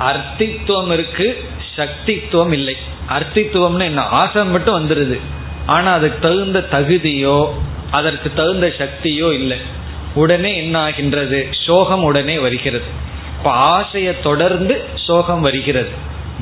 அர்த்தித்துவம் 0.00 0.92
இருக்கு 0.92 1.44
சக்தித்துவம் 1.76 2.52
இல்லை. 2.52 2.76
அர்த்தித்துவம்னு 3.08 3.82
என்ன? 3.82 4.02
ஆசை 4.02 4.46
மட்டும் 4.46 4.88
வந்துருது. 4.88 5.20
ஆனா 5.66 5.92
அதுக்கு 5.92 6.28
தகுந்த 6.28 6.66
தகுதியோ 6.72 7.52
அதற்கு 7.98 8.28
தகுந்த 8.32 8.66
சக்தியோ 8.78 9.28
இல்லை. 9.40 9.58
உடனே 10.14 10.50
என்ன 10.56 10.74
ஆகின்றது 10.80 11.38
சோகம் 11.66 12.04
உடனே 12.04 12.36
வருகிறது. 12.38 12.88
இப்ப 13.38 13.50
ஆசையை 13.72 14.12
தொடர்ந்து 14.20 14.74
சோகம் 15.06 15.40
வருகிறது. 15.40 15.92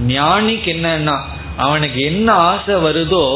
ஞானிக்கு 0.08 0.70
என்னன்னா 0.74 1.16
அவனுக்கு 1.56 2.00
என்ன 2.02 2.28
ஆசை 2.50 2.74
வருதோ 2.74 3.26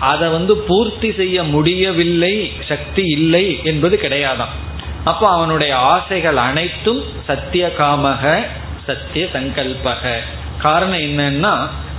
அதை 0.00 0.26
வந்து 0.28 0.54
பூர்த்தி 0.68 1.08
செய்ய 1.12 1.36
முடியவில்லை 1.54 2.34
சக்தி 2.68 3.04
இல்லை 3.16 3.46
என்பது 3.64 3.96
கிடையாதான் 4.02 4.54
அப்போ 5.04 5.26
அவனுடைய 5.28 5.72
ஆசைகள் 5.92 6.38
அனைத்தும் 6.48 7.02
சத்திய 7.26 7.64
காமக 7.78 8.22
சத்திய 8.86 9.24
சங்கல்பக. 9.34 10.02
காரணம் 10.58 11.04
என்னன்னா 11.08 11.54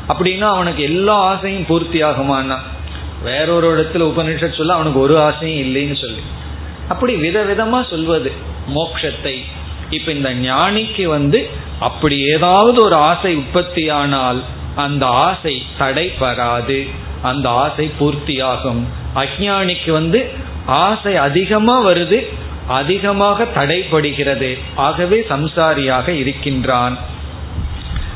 அப்படின்னா 0.07 0.47
அவனுக்கு 0.55 0.81
எல்லா 0.83 1.15
ஆசையும் 1.31 1.67
பூர்த்தி 1.69 1.99
ஆகுமானா 2.03 2.57
வேறொரு 3.23 3.81
இடத்துல 3.81 3.97
உபனிஷத் 3.97 4.57
சொல்ல 4.57 4.73
அவனுக்கு 4.73 4.99
ஒரு 4.99 5.19
ஆசையும் 5.19 5.67
இல்லைன்னு 5.67 6.01
சொல்லி. 6.01 6.21
அப்படி 6.89 7.15
விதவிதமா 7.15 7.89
சொல்வது. 7.89 8.31
மோக்ஷத்தை. 8.75 9.43
இப்ப 9.89 10.11
இந்த 10.11 10.33
ஞானிக்கு 10.33 11.03
வந்து 11.03 11.49
அப்படி 11.79 12.19
ஏதாவது 12.19 12.83
ஒரு 12.83 12.95
ஆசை 12.95 13.37
உற்பத்தியானால் 13.37 14.43
அந்த 14.75 15.05
ஆசை 15.05 15.63
தடைபராது 15.79 16.89
அந்த 17.21 17.49
ஆசை 17.49 17.91
பூர்த்தியாகும். 17.99 18.83
அஜானிக்கு 19.15 19.91
வந்து 19.91 20.29
ஆசை 20.65 21.15
அதிகமா 21.15 21.85
வருது 21.85 22.27
அதிகமாக 22.67 23.47
தடைப்படுகிறது 23.55 24.57
ஆகவே 24.75 25.25
சம்சாரியாக 25.29 26.07
இருக்கின்றான். 26.07 26.97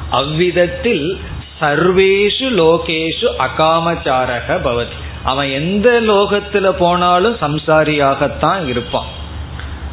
அவ்விதத்தில் 0.09 1.19
சர்வேஷு 1.63 2.47
லோகேஷு 2.51 3.27
அகாமச்சாரக 3.39 4.59
பவதி. 4.63 4.95
அவன் 5.23 5.49
எந்த 5.49 6.01
லோகத்துல 6.01 6.69
போனாலும் 6.69 7.37
சம்சாரியாகத்தான் 7.41 8.67
இருப்பான். 8.67 9.05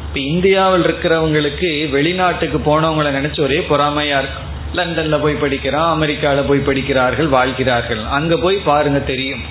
இப்ப 0.07 0.19
இந்தியாவில் 0.19 0.83
இருக்கிறவங்களுக்கு 0.83 1.89
வெளிநாட்டுக்கு 1.89 2.57
போனவங்களை 2.57 3.09
நினைச்சு 3.15 3.41
ஒரே 3.41 3.65
பொறாமையா 3.69 4.23
இருக்கும். 4.23 4.49
லண்டன்ல 4.75 5.21
போய் 5.21 5.33
படிக்கிறான் 5.33 6.01
அமெரிக்கால 6.01 6.47
போய் 6.47 6.59
படிக்கிறார்கள் 6.59 7.27
வாழ்கிறார்கள். 7.27 8.03
அங்க 8.03 8.37
போய் 8.37 8.55
பாருங்க 8.55 8.99
தெரியும். 8.99 9.41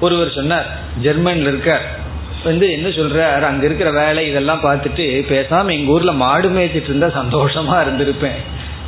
ஒருவர் 0.00 0.30
சொன்னார் 0.30 0.66
ஜெர்மன்ல 1.02 1.40
இருக்கார். 1.40 1.98
வந்து 2.44 2.72
என்ன 2.72 2.88
சொல்றார்? 2.88 3.40
அங்க 3.40 3.64
இருக்கிற 3.64 3.90
வேலை 3.90 4.28
இதெல்லாம் 4.28 4.60
பார்த்துட்டு 4.62 5.24
பேசாம 5.30 5.72
எங்க 5.72 5.92
ஊர்ல 5.92 6.12
மாடு 6.12 6.48
மேய்ச்சிட்டு 6.48 6.82
இருந்தா 6.82 7.06
சந்தோஷமா 7.06 7.76
இருந்திருப்பேன். 7.86 8.40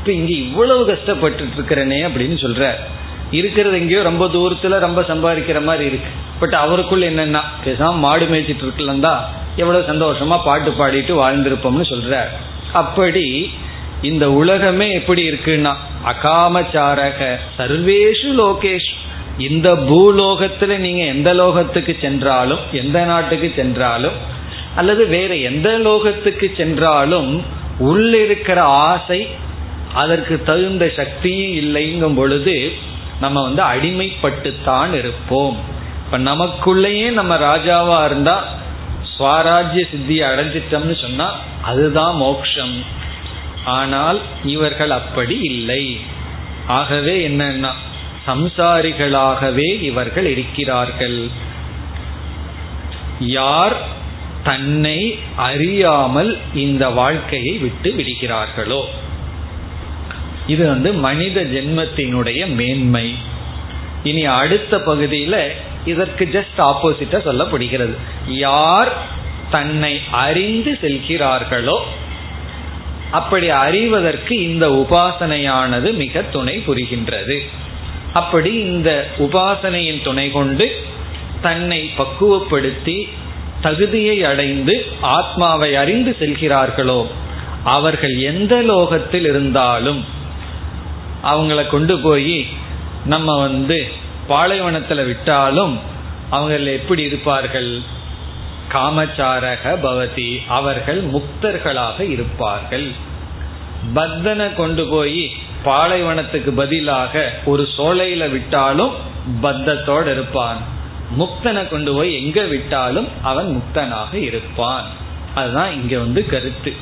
இப்ப 0.02 0.12
இங்க 0.12 0.32
இவ்வளவு 0.32 0.86
கஷ்டப்பட்டு 0.86 1.42
இருக்கிறனே 1.56 1.98
அப்படின்னு 2.06 2.36
சொல்ற 2.44 2.70
இருக்கிறது 3.30 3.76
எங்கேயோ 3.80 4.02
ரொம்ப 4.02 4.24
தூரத்துல 4.26 4.78
ரொம்ப 4.78 5.00
சம்பாதிக்கிற 5.02 5.62
மாதிரி 5.62 5.84
இருக்கு. 5.84 6.10
பட் 6.40 6.54
அவருக்குள்ள 6.54 7.04
என்னன்னா 7.10 7.42
பேசாம 7.64 7.94
மாடு 7.96 8.26
மேய்ச்சிட்டு 8.26 8.64
இருக்கலந்தா 8.66 9.12
எவ்வளவு 9.56 9.90
சந்தோஷமா 9.92 10.38
பாட்டு 10.44 10.70
பாடிட்டு 10.70 11.12
வாழ்ந்திருப்போம்னு 11.20 11.86
சொல்ற 11.90 12.18
அப்படி 12.72 13.50
இந்த 14.00 14.32
உலகமே 14.32 14.92
எப்படி 14.92 15.30
இருக்குன்னா 15.30 15.72
அகாமச்சாரக 16.04 17.20
சர்வேஷு 17.58 18.32
லோகேஷ். 18.40 18.90
இந்த 19.38 19.68
பூலோகத்துல 19.90 20.78
நீங்க 20.78 21.04
எந்த 21.04 21.34
லோகத்துக்கு 21.34 21.94
சென்றாலும் 22.00 22.64
எந்த 22.72 23.04
நாட்டுக்கு 23.04 23.52
சென்றாலும் 23.56 24.18
அல்லது 24.76 25.06
வேற 25.06 25.34
எந்த 25.50 25.70
லோகத்துக்கு 25.78 26.48
சென்றாலும் 26.56 27.32
உள்ளிருக்கிற 27.80 28.58
ஆசை 28.58 29.20
அதற்கு 29.94 30.42
தகுந்த 30.42 30.92
சக்தியும் 30.96 31.54
இல்லைங்கும் 31.64 32.14
பொழுது 32.14 32.72
நம்ம 33.20 33.42
வந்து 33.42 33.62
அடிமைப்பட்டுத்தான் 33.62 34.92
இருப்போம். 34.94 35.56
இப்ப 36.04 36.18
நமக்குள்ளேயே 36.18 37.10
நம்ம 37.10 37.36
ராஜாவா 37.36 38.04
இருந்தா 38.04 38.44
சுவாராஜ்ய 39.18 39.82
சித்தியை 39.92 40.24
அடைஞ்சிட்டோம்னு 40.32 41.00
சொன்னா 41.00 41.38
அதுதான் 41.62 42.16
மோக்ஷம். 42.16 42.84
ஆனால் 43.64 44.20
இவர்கள் 44.44 44.90
அப்படி 44.90 45.38
இல்லை. 45.40 46.00
ஆகவே 46.66 47.28
என்னன்னா 47.28 47.70
சம்சாரிகளாகவே 48.26 49.82
இவர்கள் 49.82 50.26
இருக்கிறார்கள். 50.26 51.28
யார் 53.18 53.76
தன்னை 54.42 55.18
அறியாமல் 55.36 56.38
இந்த 56.54 56.88
வாழ்க்கையை 56.88 57.58
விட்டு 57.58 57.90
விடுகிறார்களோ? 57.90 58.84
இது 60.46 60.66
வந்து 60.66 60.92
மனித 60.92 61.44
ஜென்மத்தினுடைய 61.44 62.46
மேன்மை. 62.46 63.14
இனி 64.02 64.24
அடுத்த 64.24 64.76
பகுதியில 64.76 65.48
இதற்கு 65.84 66.28
ஜஸ்ட் 66.32 66.60
ஆப்போசிட்டா 66.60 67.18
சொல்லப்படுகிறது. 67.26 67.94
யார் 68.26 68.92
தன்னை 69.50 70.00
அறிந்து 70.10 70.78
செல்கிறார்களோ 70.80 71.80
அப்படி 73.10 73.48
அறிவதற்கு 73.48 74.42
இந்த 74.42 74.68
உபாசனையானது 74.68 75.94
மிக 75.94 76.22
துணை 76.22 76.62
புரிகின்றது. 76.66 77.38
அப்படி 78.12 78.52
இந்த 78.52 79.06
உபாசனையின் 79.18 80.02
துணை 80.02 80.30
கொண்டு 80.30 80.84
தன்னை 81.42 81.90
பக்குவப்படுத்தி 81.96 83.08
தகுதியை 83.60 84.24
அடைந்து 84.24 84.86
ஆத்மாவை 85.00 85.74
அறிந்து 85.74 86.16
செல்கிறார்களோ 86.18 87.06
அவர்கள் 87.64 88.16
எந்த 88.16 88.62
லோகத்தில் 88.62 89.24
இருந்தாலும் 89.24 90.20
அவங்கள 91.22 91.66
கொண்டு 91.66 91.98
போய் 91.98 92.46
நம்ம 93.04 93.40
வந்து 93.40 93.92
பாலைவனத்தில் 94.28 95.04
விட்டாலும் 95.04 95.78
அவங்கள 96.30 96.72
எப்படி 96.72 97.02
இருப்பார்கள்? 97.02 97.80
காமச்சாரக 98.72 99.64
பவதி 99.64 100.38
அவர்கள் 100.48 101.04
முக்தர்களாக 101.04 102.00
இருப்பார்கள். 102.00 102.90
பத்தனை 103.94 104.54
கொண்டு 104.54 104.86
போய் 104.86 105.32
பாலைவனத்துக்கு 105.64 106.50
பதிலாக 106.50 107.32
ஒரு 107.44 107.68
சோலையில 107.76 108.30
விட்டாலும் 108.30 108.94
பத்தத்தோடு 109.42 110.10
இருப்பான். 110.10 110.56
முக்தனை 111.18 111.68
கொண்டு 111.68 111.94
போய் 111.94 112.24
எங்க 112.24 112.42
விட்டாலும் 112.42 113.08
அவன் 113.22 113.48
முக்தனாக 113.48 114.14
இருப்பான். 114.14 114.84
அதுதான் 115.34 115.72
இங்க 115.72 115.98
வந்து 115.98 116.26
கருத்து. 116.26 116.74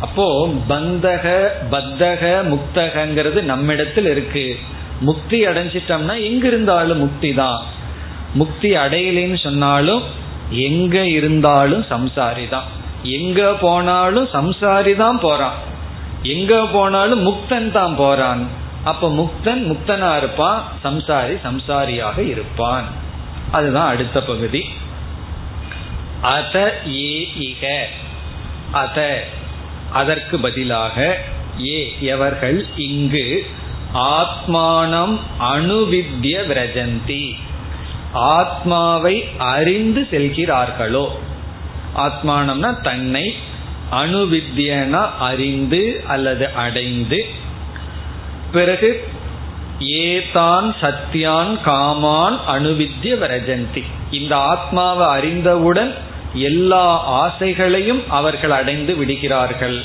அப்போ 0.00 0.48
பந்தக 0.68 1.50
பத்தக 1.70 2.22
முக்தகங்கிறது 2.52 3.42
நம்மிடத்தில் 3.42 4.06
இருக்கு. 4.06 4.58
முக்தி 5.00 5.46
அடைஞ்சிட்டோம்னா 5.46 6.14
எங்க 6.22 6.46
இருந்தாலும் 6.46 6.98
முக்தி 6.98 7.34
தான். 7.34 7.60
முக்தி 8.34 8.76
அடையலைன்னு 8.76 9.38
சொன்னாலும் 9.38 10.02
எங்க 10.50 11.06
இருந்தாலும் 11.06 11.84
சம்சாரி 11.90 12.48
தான். 12.48 12.68
எங்க 13.02 13.52
போனாலும் 13.60 14.28
சம்சாரி 14.32 14.96
தான் 14.96 15.18
போறான். 15.20 15.58
எங்க 16.22 16.66
போனாலும் 16.72 17.22
முக்தன் 17.26 17.70
தான் 17.70 17.94
போறான். 17.96 18.48
அப்ப 18.84 19.10
முக்தன் 19.10 19.62
முக்தனா 19.70 20.16
இருப்பான் 20.16 20.62
சம்சாரி 20.84 21.34
சம்சாரியாக 21.44 22.18
இருப்பான். 22.28 22.84
அதுதான் 23.52 23.88
அடுத்த 23.88 24.20
பகுதி. 24.20 24.62
அத 26.20 26.82
ஏ 26.86 27.28
இக. 27.38 27.64
அத 28.72 29.26
அதற்கு 29.92 30.38
பதிலாக 30.38 31.18
ஏ 31.66 31.96
எவர்கள்? 32.00 32.66
இங்கு 32.76 33.46
ஆத்மானம் 33.94 35.18
அணுவித்ய 35.40 36.38
விரஜந்தி. 36.46 37.34
ஆத்மாவை 38.12 39.28
அறிந்து 39.38 40.08
செல்கிறார்களோ? 40.10 41.18
ஆத்மானம்னா 41.96 42.80
தன்னை 42.80 43.34
அணுவித்யனா 43.92 45.08
அறிந்து 45.18 46.02
அல்லது 46.06 46.48
அடைந்து 46.48 47.26
பிறகு 48.52 49.08
ஏதான் 49.78 50.74
சத்தியான் 50.80 51.60
காமான் 51.64 52.38
அணுவித்ய 52.48 53.14
விரஜந்தி. 53.16 53.84
இந்த 54.10 54.36
ஆத்மாவை 54.36 55.06
அறிந்தவுடன் 55.06 55.94
எல்லா 56.32 57.08
ஆசைகளையும் 57.10 58.02
அவர்கள் 58.08 58.50
அடைந்து 58.50 58.96
விடுகிறார்கள். 58.96 59.82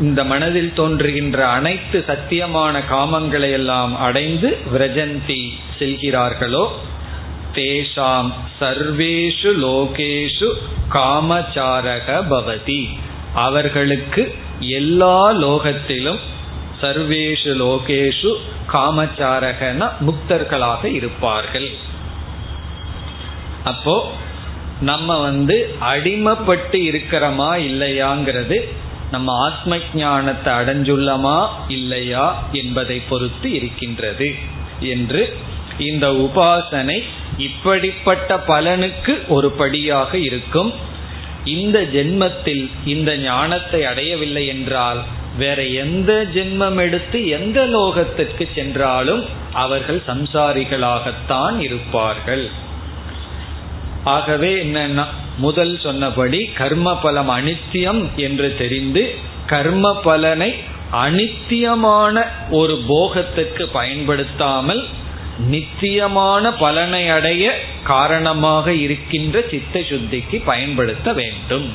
இந்த 0.00 0.24
மனதில் 0.24 0.72
தோன்றுகின்ற 0.74 1.48
அனைத்து 1.48 2.04
சத்தியமான 2.06 2.80
காமங்களை 2.90 3.50
எல்லாம் 3.50 3.96
அடைந்து 3.96 4.58
விரஜந்தி 4.74 5.52
செல்கிறார்களோ? 5.78 6.72
தேஷாம் 7.54 8.32
சர்வேஷு 8.60 9.52
லோகேஷு 9.62 10.52
காமச்சாரக 10.92 12.24
பவதி. 12.30 12.88
அவர்களுக்கு 13.34 14.34
எல்லா 14.60 15.32
லோகத்திலும் 15.32 16.18
சர்வேஷு 16.80 17.56
லோகேஷு 17.56 18.34
காமச்சாரகன 18.72 19.90
முக்தர்களாக 20.00 20.84
இருப்பார்கள். 20.84 21.70
அப்போ 23.64 24.12
நம்ம 24.80 25.20
வந்து 25.20 25.76
அடிமைப்பட்டு 25.80 26.78
இருக்கிறோமா 26.90 27.56
இல்லையாங்கிறது 27.56 28.68
நம்ம 29.10 29.44
ஆத்ம 29.44 29.76
ஞானத்தை 29.94 30.52
அடைஞ்சுள்ளமா 30.52 31.46
இல்லையா 31.68 32.44
என்பதை 32.52 33.02
பொறுத்து 33.08 33.52
இருக்கின்றது 33.52 34.34
என்று 34.80 35.36
இந்த 35.78 36.10
உபாசனை 36.12 37.02
இப்படிப்பட்ட 37.38 38.38
பலனுக்கு 38.38 39.24
ஒரு 39.28 39.50
படியாக 39.50 40.18
இருக்கும். 40.18 40.72
இந்த 41.44 41.80
ஜென்மத்தில் 41.92 42.70
இந்த 42.84 43.16
ஞானத்தை 43.16 43.84
அடையவில்லை 43.84 44.46
என்றால் 44.46 45.02
வேற 45.38 45.64
எந்த 45.64 46.26
ஜென்மம் 46.34 46.76
எடுத்து 46.76 47.28
எந்த 47.28 47.66
லோகத்திற்கு 47.66 48.48
சென்றாலும் 48.54 49.24
அவர்கள் 49.52 50.02
சம்சாரிகளாகத்தான் 50.06 51.58
இருப்பார்கள். 51.58 52.50
ஆகவே 54.08 54.50
என்னன்னா 54.64 55.04
முதல் 55.38 55.74
சொன்னபடி 55.82 56.40
கர்ம 56.54 56.96
பலம் 56.96 57.30
அனித்தியம் 57.30 58.02
என்று 58.16 58.48
தெரிந்து 58.58 59.02
கர்ம 59.46 59.94
பலனை 60.02 60.50
அனித்தியமான 60.92 62.16
ஒரு 62.50 62.74
போகத்துக்கு 62.88 63.64
பயன்படுத்தாமல் 63.72 64.82
நித்தியமான 65.46 66.44
பலனை 66.52 67.02
அடைய 67.08 67.44
காரணமாக 67.84 68.72
இருக்கின்ற 68.72 69.42
சித்த 69.50 69.80
சுத்திக்கு 69.80 70.38
பயன்படுத்த 70.44 71.12
வேண்டும். 71.12 71.66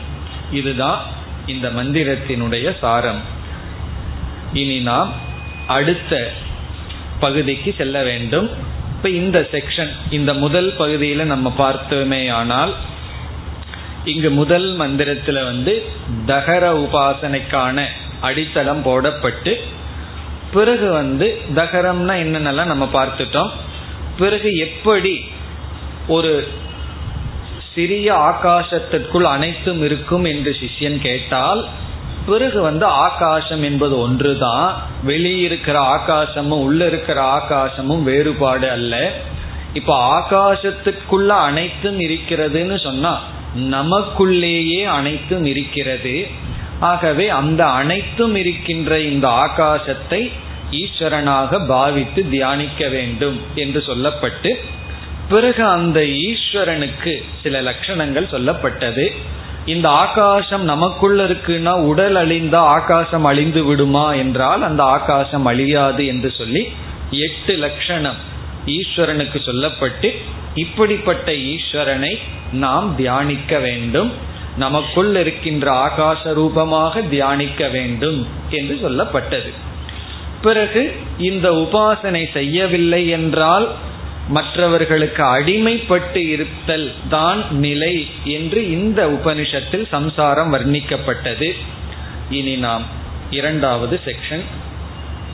இதுதான் 0.52 1.00
இந்த 1.46 1.68
மந்திரத்தினுடைய 1.70 2.68
சாரம். 2.80 3.22
இனி 4.54 4.80
நாம் 4.80 5.12
அடுத்த 5.68 6.32
பகுதிக்கு 7.20 7.72
செல்ல 7.78 8.04
வேண்டும். 8.04 8.50
இப்ப 9.04 9.16
இந்த 9.16 9.48
செக்ஷன் 9.52 9.90
இந்த 10.10 10.34
முதல் 10.34 10.74
பகுதியில 10.80 11.24
நம்ம 11.24 11.54
பார்த்தோமே 11.58 12.32
ஆனால் 12.32 12.74
இங்கு 14.06 14.30
முதல் 14.32 14.80
மந்திரத்துல 14.80 15.44
வந்து 15.44 15.84
தகர 16.26 16.74
உபாசனைக்கான 16.74 17.86
அடித்தளம் 18.22 18.86
போடப்பட்டு 18.86 19.60
பிறகு 20.52 20.92
வந்து 20.92 21.42
தகரம்னா 21.56 22.16
என்னென்னலாம் 22.24 22.66
நம்ம 22.66 22.90
பார்த்துட்டோம். 22.94 23.50
பிறகு 24.20 24.56
எப்படி 24.56 25.26
ஒரு 26.08 26.48
சிறிய 27.76 28.14
ஆகாசத்திற்குள் 28.14 29.24
அனைத்தும் 29.24 29.84
இருக்கும் 29.84 30.24
என்று 30.24 30.56
சிஷ்யன் 30.62 31.00
கேட்டால் 31.00 31.68
பிறகு 32.26 32.62
வந்து 32.62 32.86
ஆகாசம் 32.86 33.64
என்பது 33.64 34.00
ஒன்றுதான். 34.00 34.82
வெளியிருக்கிற 35.08 35.78
ஆகாசமும் 35.96 36.64
உள்ள 36.68 36.86
இருக்கிற 36.86 37.22
ஆகாசமும் 37.38 38.04
வேறுபாடு 38.04 38.70
அல்ல. 38.70 39.12
இப்ப 39.74 40.20
ஆகாசத்துக்குள்ள 40.20 41.28
அனைத்தும் 41.28 42.00
இருக்கிறதுன்னு 42.00 42.84
சொன்னா 42.84 43.22
நமக்குள்ளேயே 43.56 44.84
அனைத்தும் 44.84 45.46
இருக்கிறது. 45.46 46.28
ஆகவே 46.80 47.30
அந்த 47.30 47.66
அனைத்தும் 47.66 48.36
இருக்கின்ற 48.36 49.00
இந்த 49.00 49.28
ஆகாசத்தை 49.28 50.32
ஈஸ்வரனாக 50.72 51.68
பாவித்து 51.68 52.30
தியானிக்க 52.30 52.88
வேண்டும் 52.88 53.42
என்று 53.56 53.84
சொல்லப்பட்டு 53.88 54.54
பிறகு 55.30 55.66
அந்த 55.66 56.00
ஈஸ்வரனுக்கு 56.00 57.24
சில 57.44 57.62
லட்சணங்கள் 57.62 58.32
சொல்லப்பட்டது. 58.32 59.12
இந்த 59.66 59.90
ஆகாசம் 59.90 60.64
நமக்குள்ள 60.64 61.24
இருக்குன்னா 61.24 61.82
உடல் 61.82 62.16
அழிந்தா 62.16 62.56
ஆகாசம் 62.56 63.24
அழிந்து 63.24 63.64
விடுமா 63.64 64.14
என்றால் 64.14 64.64
அந்த 64.64 64.84
ஆகாசம் 64.84 65.46
அழியாது 65.46 66.06
என்று 66.06 66.32
சொல்லி 66.32 66.72
எட்டு 67.10 67.58
லட்சணம் 67.58 68.16
ஈஸ்வரனுக்கு 68.66 69.40
சொல்லப்பட்டு 69.46 70.12
இப்படிப்பட்ட 70.56 71.32
ஈஸ்வரனை 71.32 72.18
நாம் 72.52 72.96
தியானிக்க 72.96 73.60
வேண்டும். 73.60 74.12
நமக்குள் 74.58 75.16
இருக்கின்ற 75.16 75.72
ஆகாச 75.72 76.34
ரூபமாக 76.34 77.02
தியானிக்க 77.02 77.68
வேண்டும் 77.68 78.28
என்று 78.50 78.80
சொல்லப்பட்டது. 78.84 79.52
பிறகு 80.42 80.94
இந்த 81.18 81.52
உபாசனை 81.52 82.32
செய்யவில்லை 82.34 83.08
என்றால் 83.08 83.70
மற்றவர்களுக்கு 84.28 85.24
அடிமைப்பட்டு 85.24 86.16
இருத்தல் 86.16 86.94
தான் 87.10 87.52
நிலை 87.52 88.08
என்று 88.24 88.72
இந்த 88.72 89.08
உபனிஷத்தில் 89.08 89.88
சம்சாரம் 89.88 90.54
வர்ணிக்கப்பட்டது. 90.54 91.52
இனி 92.30 92.56
நாம் 92.56 92.86
இரண்டாவது 93.30 94.00
செக்ஷன் 94.06 94.42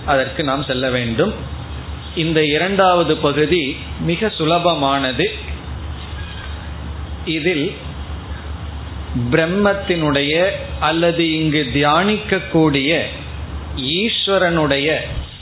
அதற்கு 0.05 0.43
நாம் 0.43 0.63
செல்ல 0.63 0.89
வேண்டும். 0.89 1.33
இந்த 2.15 2.45
இரண்டாவது 2.45 3.17
பகுதி 3.17 3.77
மிக 3.99 4.31
சுலபமானது. 4.37 5.25
இதில் 7.25 7.73
பிரம்மத்தினுடைய 9.31 10.49
அல்லது 10.79 11.35
இங்கு 11.35 11.69
தியானிக்கக்கூடிய 11.73 13.01
ஈஸ்வரனுடைய 13.75 14.97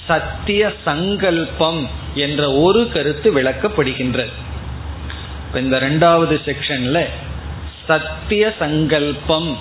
சத்திய 0.08 0.74
சங்கல்பம் 0.86 1.88
என்ற 2.15 2.52
ஒரு 2.52 2.89
கருத்து 2.89 3.41
விளக்கப்படுகின்றது 3.41 4.34
இந்த 5.56 5.80
ரெண்டாவது 5.80 6.36
செக்ஷன்ல 6.46 7.06
சத்திய 7.88 8.54
சங்கல்பம் 8.60 9.58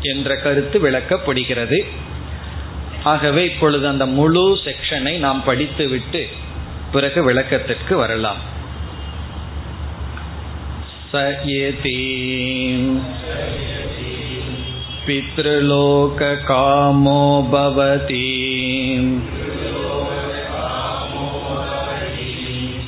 என்ற 0.00 0.36
கருத்து 0.36 0.90
விளக்கப்படுகிறது. 0.90 1.84
ஆகவே 3.02 3.44
இப்பொழுது 3.44 3.88
அந்த 3.88 4.06
முழு 4.06 4.58
செக்ஷனை 4.64 5.16
நாம் 5.16 5.44
படித்துவிட்டு 5.44 6.26
பிறகு 6.92 7.22
விளக்கத்திற்கு 7.22 7.96
வரலாம். 7.96 8.40
சயதி 11.12 12.00
பித்ருலோக 15.06 16.44
காமோ 16.44 17.48
பவதீம் 17.52 19.12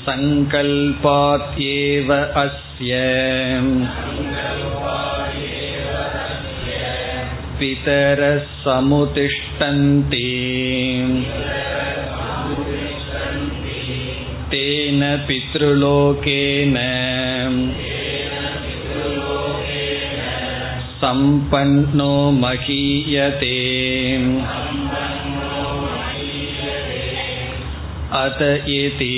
सङ्कल्पात्येव 0.10 2.12
अस्य 2.44 3.02
पितरः 7.60 8.38
समुतिष्ठन्ति 8.64 10.26
तेन 14.52 15.02
पितृलोकेन 15.28 16.76
सम्पन्नो 21.02 22.14
महीयते 22.44 23.56
अत 28.14 28.42
इति 28.70 29.16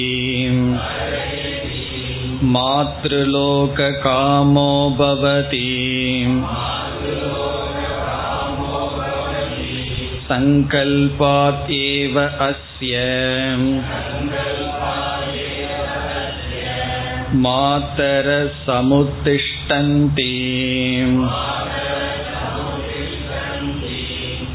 मातृलोककामो 2.56 4.70
भवति 5.00 5.64
सङ्कल्पात् 10.30 11.72
एव 11.72 12.20
अस्य 12.22 13.04
मातरसमुत्तिष्ठन्ति 17.46 20.34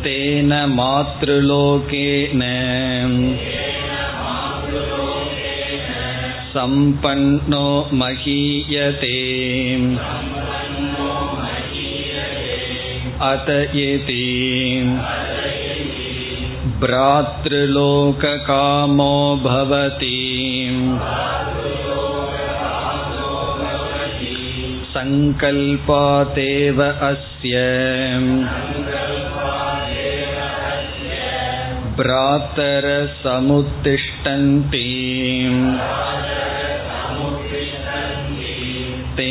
तेन 0.05 0.53
मातृलोकेन 0.75 2.43
सम्पन्नो 6.57 7.67
महीयते 8.03 9.17
अत 13.31 13.51
इति 13.83 14.25
भ्रातृलोककामो 16.83 17.75
भवति 19.45 20.19
सङ्कल्पातेव 24.95 26.81
अस्य 26.83 27.61
भ्रातरसमुत्तिष्ठन्ति 31.99 34.89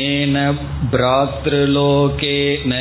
तेन 0.06 0.34
भ्रातृलोकेन 0.92 2.72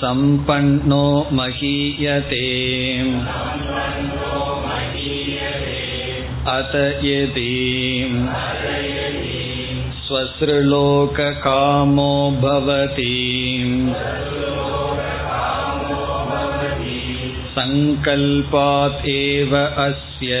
सम्पन्नो 0.00 1.06
महीयते 1.38 2.44
अत 6.52 6.76
यदि 7.04 7.50
स्वसृलोककामो 10.06 12.12
भवति 12.42 13.18
सङ्कल्पात् 17.56 19.06
एव 19.10 19.56
अस्य 19.58 20.40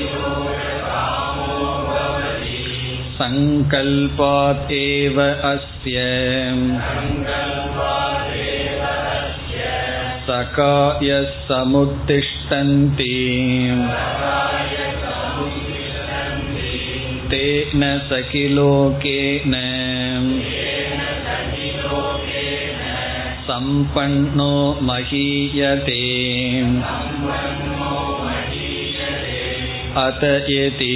सङ्कल्पात् 3.20 4.72
एव 4.72 5.20
अस्य 5.22 6.04
सकायः 10.28 11.30
समुत्तिष्ठन्ति 11.48 13.14
तेन 17.30 17.82
सखिलोकेन 18.10 19.54
सम्पन्नो 23.48 24.52
महीयते 24.88 26.02
अत 30.04 30.24
यति 30.50 30.94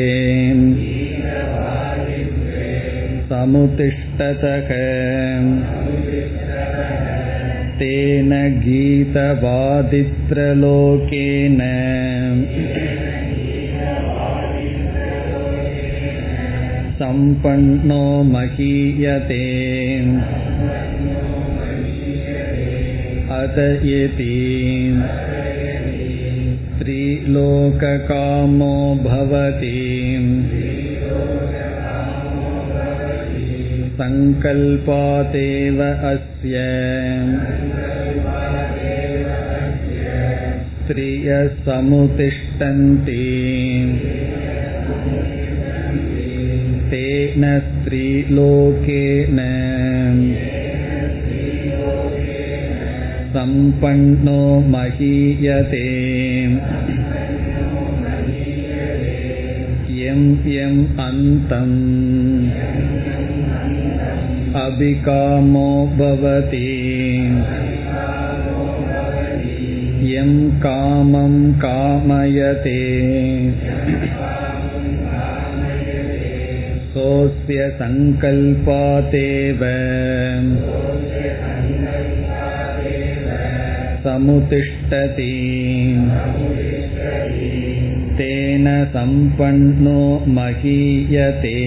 समुतिष्ठतः 3.29 4.69
तेन 7.79 8.31
गीतवादित्रलोकेन 8.65 9.35
सम्पन्नो 16.99 18.03
महीयते 18.23 19.39
अत 23.37 23.57
इति 23.93 24.37
स्त्रीलोककामो 26.75 28.75
भवति 29.03 29.73
सङ्कल्पातेव 33.99 35.83
अस्य 36.11 36.63
स्त्रियसमुतिष्ठन्ति 40.85 43.19
तेन 47.29 47.43
स्त्रीलोकेन 47.63 49.39
सम्पन्नो 53.33 54.39
महीयते 54.75 55.83
यं 59.99 60.23
यम् 60.53 60.81
अन्तम् 61.05 61.77
अभिकामो 64.63 65.69
भवति 65.99 66.65
यं 70.13 70.33
कामं 70.65 71.37
कामयते 71.65 72.79
सोऽस्य 76.93 77.69
सङ्कल्पातेव 77.79 79.61
समुतिष्ठति 84.05 85.33
तेन 88.19 88.67
सम्पन्नो 88.93 90.01
महीयते 90.37 91.57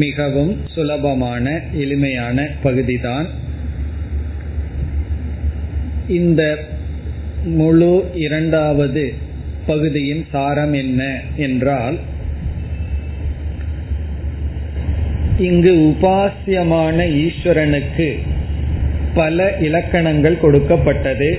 மிகவும் 0.00 0.54
சுலபமான 0.72 1.46
எளிமையான 1.82 2.38
பகுதிதான் 2.64 3.28
இந்த 6.11 6.57
முழு 7.43 8.09
இரண்டாவது 8.13 9.13
பகுதியின் 9.65 10.25
சாரம் 10.31 10.73
என்ன 10.73 11.01
என்றால் 11.35 11.97
இங்கு 15.37 15.71
உபாசியமான 15.75 16.97
ஈஸ்வரனுக்கு 17.25 18.07
பல 19.13 19.57
இலக்கணங்கள் 19.57 20.37
கொடுக்கப்பட்டது. 20.39 21.29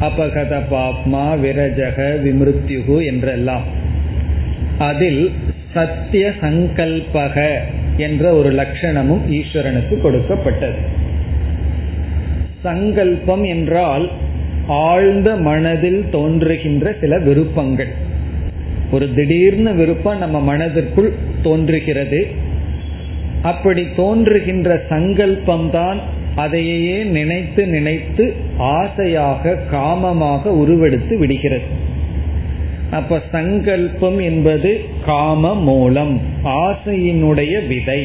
அபகத 0.00 0.60
பாப்மா 0.70 1.24
விரஜக 1.44 1.98
விமிருத்யுகு 2.24 3.04
என்றெல்லாம். 3.04 3.66
அதில் 4.78 5.32
சத்திய 5.74 6.32
சங்கல்பக 6.40 7.36
என்ற 7.96 8.32
ஒரு 8.32 8.52
லட்சணமும் 8.52 9.24
ஈஸ்வரனுக்கு 9.30 10.00
கொடுக்கப்பட்டது. 10.00 11.04
சங்கல்பம் 12.66 13.44
என்றால் 13.44 14.06
ஆழ்ந்த 14.66 15.36
மனதில் 15.48 16.02
தோன்றுகின்ற 16.10 16.94
சில 17.00 17.18
விருப்பங்கள். 17.18 17.92
ஒரு 18.90 19.06
திடீர்னு 19.14 19.72
விருப்பம் 19.74 20.18
நம்ம 20.18 20.40
மனதிற்குள் 20.40 21.10
தோன்றுகிறது. 21.42 22.20
அப்படி 23.42 23.82
தோன்றுகின்ற 23.96 24.70
சங்கல்பம் 24.88 25.68
தான் 25.70 25.98
அதையே 26.36 26.96
நினைத்து 27.16 27.62
நினைத்து 27.66 28.24
ஆசையாக 28.58 29.54
காமமாக 29.72 30.52
உருவெடுத்து 30.62 31.14
விடுகிறது. 31.18 31.68
அப்ப 32.90 33.20
சங்கல்பம் 33.32 34.18
என்பது 34.18 34.70
காம 35.06 35.54
மூலம் 35.60 36.14
ஆசையினுடைய 36.44 37.54
விதை. 37.68 38.00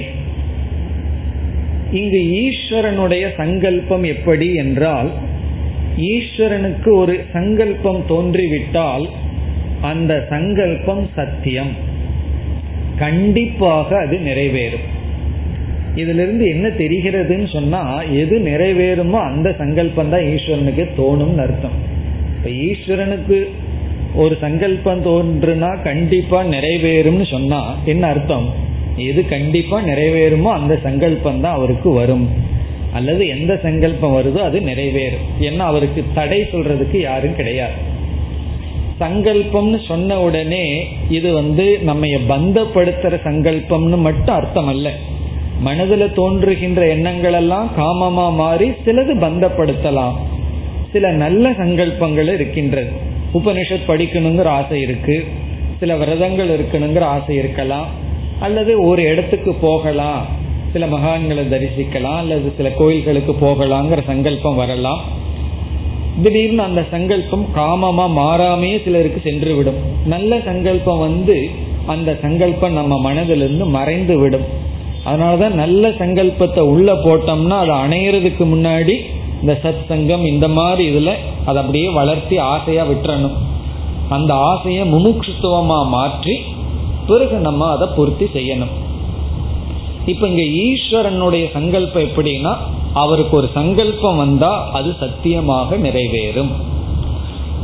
இங்கு 1.91 2.19
ஈஸ்வரனுடைய 2.43 3.23
சங்கல்பம் 3.37 4.03
எப்படி 4.03 4.53
என்றால் 4.53 5.11
ஈஸ்வரனுக்கு 5.97 6.89
ஒரு 6.95 7.25
சங்கல்பம் 7.33 8.01
தோன்றிவிட்டால் 8.07 9.09
அந்த 9.81 10.27
சங்கல்பம் 10.29 11.09
சத்தியம். 11.15 11.71
கண்டிப்பாக 12.99 13.99
அது 13.99 14.17
நிறைவேறும். 14.17 14.87
இதிலிருந்து 15.95 16.49
என்ன 16.49 16.67
தெரிகிறதுன்னு 16.67 17.47
சொன்னா 17.51 18.01
எது 18.03 18.39
நிறைவேறுமோ 18.39 19.19
அந்த 19.31 19.55
சங்கல்பம் 19.57 20.09
தான் 20.09 20.21
ஈஸ்வரனுக்கு 20.21 20.85
தோணும்னு 20.97 21.37
அர்த்தம். 21.37 21.77
இப்ப 22.35 22.49
ஈஸ்வரனுக்கு 22.49 23.47
ஒரு 24.15 24.37
சங்கல்பம் 24.41 25.05
தோன்றுனா 25.05 25.83
கண்டிப்பா 25.83 26.43
நிறைவேறும்னு 26.43 27.25
சொன்னா 27.29 27.61
என்ன 27.85 28.07
அர்த்தம்? 28.07 28.69
எது 28.97 29.27
கண்டிப்பா 29.27 29.81
நிறைவேறுமோ 29.81 30.51
அந்த 30.51 30.79
சங்கல்பம் 30.83 31.41
தான் 31.41 31.53
அவருக்கு 31.53 31.91
வரும். 31.91 32.29
அல்லது 32.93 33.27
எந்த 33.27 33.59
சங்கல்பம் 33.63 34.15
வருதோ 34.15 34.37
அது 34.37 34.59
நிறைவேறும். 34.59 35.27
ஏன்னா 35.39 35.57
அவருக்கு 35.57 36.03
தடை 36.13 36.41
சொல்றதுக்கு 36.41 36.99
யாரும் 36.99 37.35
கிடையாது. 37.35 37.99
சங்கல்பம்னு 38.99 39.85
சொன்ன 39.87 40.21
உடனே 40.21 40.87
இது 41.09 41.33
வந்து 41.33 41.79
நம்ம 41.81 42.05
பந்தப்படுத்துற 42.05 43.19
சங்கல்பம்னு 43.23 43.97
மட்டும் 43.97 44.35
அர்த்தம் 44.35 44.67
அல்ல 44.67 44.93
மனதில் 45.59 46.13
தோன்றுகின்ற 46.13 46.87
எண்ணங்கள் 46.87 47.33
எல்லாம் 47.33 47.71
காமமா 47.77 48.33
மாறி 48.33 48.69
சிலது 48.69 49.13
பந்தப்படுத்தலாம். 49.15 50.13
சில 50.91 51.11
நல்ல 51.11 51.51
சங்கல்பங்கள் 51.51 52.33
இருக்கின்றது. 52.33 52.89
உபனிஷத் 53.33 53.87
படிக்கணுங்கிற 53.87 54.43
ஆசை 54.43 54.81
இருக்கு. 54.81 55.25
சில 55.79 55.97
விரதங்கள் 55.97 56.59
இருக்கணுங்கிற 56.59 56.99
ஆசை 56.99 57.35
இருக்கலாம். 57.35 58.00
அல்லது 58.45 58.71
ஒரு 58.89 59.01
இடத்துக்கு 59.03 59.51
போகலாம். 59.65 60.21
சில 60.73 60.85
மகான்களை 60.85 61.43
தரிசிக்கலாம் 61.53 62.19
அல்லது 62.23 62.53
சில 62.57 62.69
கோயில்களுக்கு 62.77 63.33
போகலாங்கிற 63.41 63.99
சங்கல்பம் 64.05 64.59
வரலாம். 64.61 65.01
திடீர்னு 66.23 66.63
அந்த 66.63 66.81
சங்கல்பம் 66.91 67.45
காமமா 67.55 68.05
மாறாமே 68.19 68.71
சிலருக்கு 68.83 69.19
சென்று 69.23 69.51
விடும் 69.55 69.79
நல்ல 70.05 70.39
சங்கல்பம் 70.45 70.99
வந்து 70.99 71.37
அந்த 71.85 72.09
சங்கல்பம் 72.21 72.77
நம்ம 72.79 72.95
மனதிலிருந்து 73.07 73.65
மறைந்து 73.77 74.15
விடும் 74.19 74.47
அதனாலதான் 75.05 75.55
நல்ல 75.61 75.83
சங்கல்பத்தை 76.01 76.63
உள்ள 76.73 76.93
போட்டோம்னா 77.05 77.57
அதை 77.63 77.75
அணையிறதுக்கு 77.83 78.45
முன்னாடி 78.53 78.95
இந்த 79.41 79.53
சத் 79.63 79.83
சங்கம் 79.87 80.25
இந்த 80.25 80.47
மாதிரி 80.57 80.83
இதுல 80.91 81.11
அதை 81.45 81.57
அப்படியே 81.61 81.89
வளர்த்தி 81.89 82.37
ஆசையா 82.53 82.83
விட்டுறணும். 82.85 83.37
அந்த 84.09 84.31
ஆசையை 84.49 84.83
முமுட்சுத்துவமா 84.93 85.79
மாற்றி 85.95 86.35
பிறகு 87.07 87.37
நம்ம 87.37 87.69
அதை 87.69 87.87
பூர்த்தி 87.95 88.25
செய்யணும். 88.25 88.73
இப்ப 90.05 90.27
இங்க 90.27 90.41
ஈஸ்வரனுடைய 90.41 91.51
சங்கல்பம் 91.51 92.03
எப்படின்னா 92.03 92.55
அவருக்கு 92.93 93.37
ஒரு 93.37 93.49
சங்கல்பம் 93.53 94.17
வந்தா 94.17 94.69
அது 94.71 94.95
சத்தியமாக 94.99 95.77
நிறைவேறும். 95.77 96.51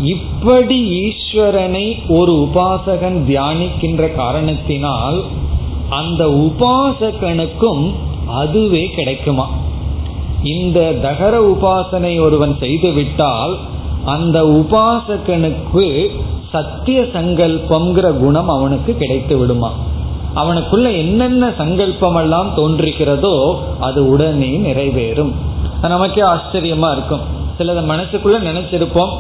இப்படி 0.04 0.78
ஈஸ்வரனை 1.04 1.86
ஒரு 2.08 2.34
உபாசகன் 2.34 3.18
தியானிக்கின்ற 3.28 4.16
காரணத்தினால் 4.16 5.24
அந்த 5.90 6.26
உபாசகனுக்கும் 6.26 7.92
அதுவே 8.28 8.90
கிடைக்குமா? 8.90 9.50
இந்த 10.44 10.94
தகர 10.94 11.56
உபாசனை 11.56 12.22
ஒருவன் 12.22 12.58
செய்துவிட்டால் 12.60 13.58
அந்த 14.08 14.42
உபாசகனுக்கு 14.42 16.08
சத்திய 16.52 17.02
சங்கல்பம்ங்கிற 17.02 18.12
குணம் 18.12 18.50
அவனுக்கு 18.50 18.96
கிடைத்து 18.96 19.38
விடுமா? 19.38 19.72
அவனுக்குள்ள 20.36 20.98
என்னென்ன 20.98 21.54
சங்கல்பம் 21.58 22.16
எல்லாம் 22.16 22.58
தோன்றுகிறதோ 22.58 23.56
அது 23.80 24.10
உடனே 24.10 24.58
நிறைவேறும். 24.58 25.32
நமக்கே 25.82 26.22
ஆச்சரியமா 26.22 26.92
இருக்கும். 26.92 27.20
சிலத 27.58 27.82
மனசுக்குள்ள 27.82 28.38
நினைச்சிருப்போம். 28.50 29.14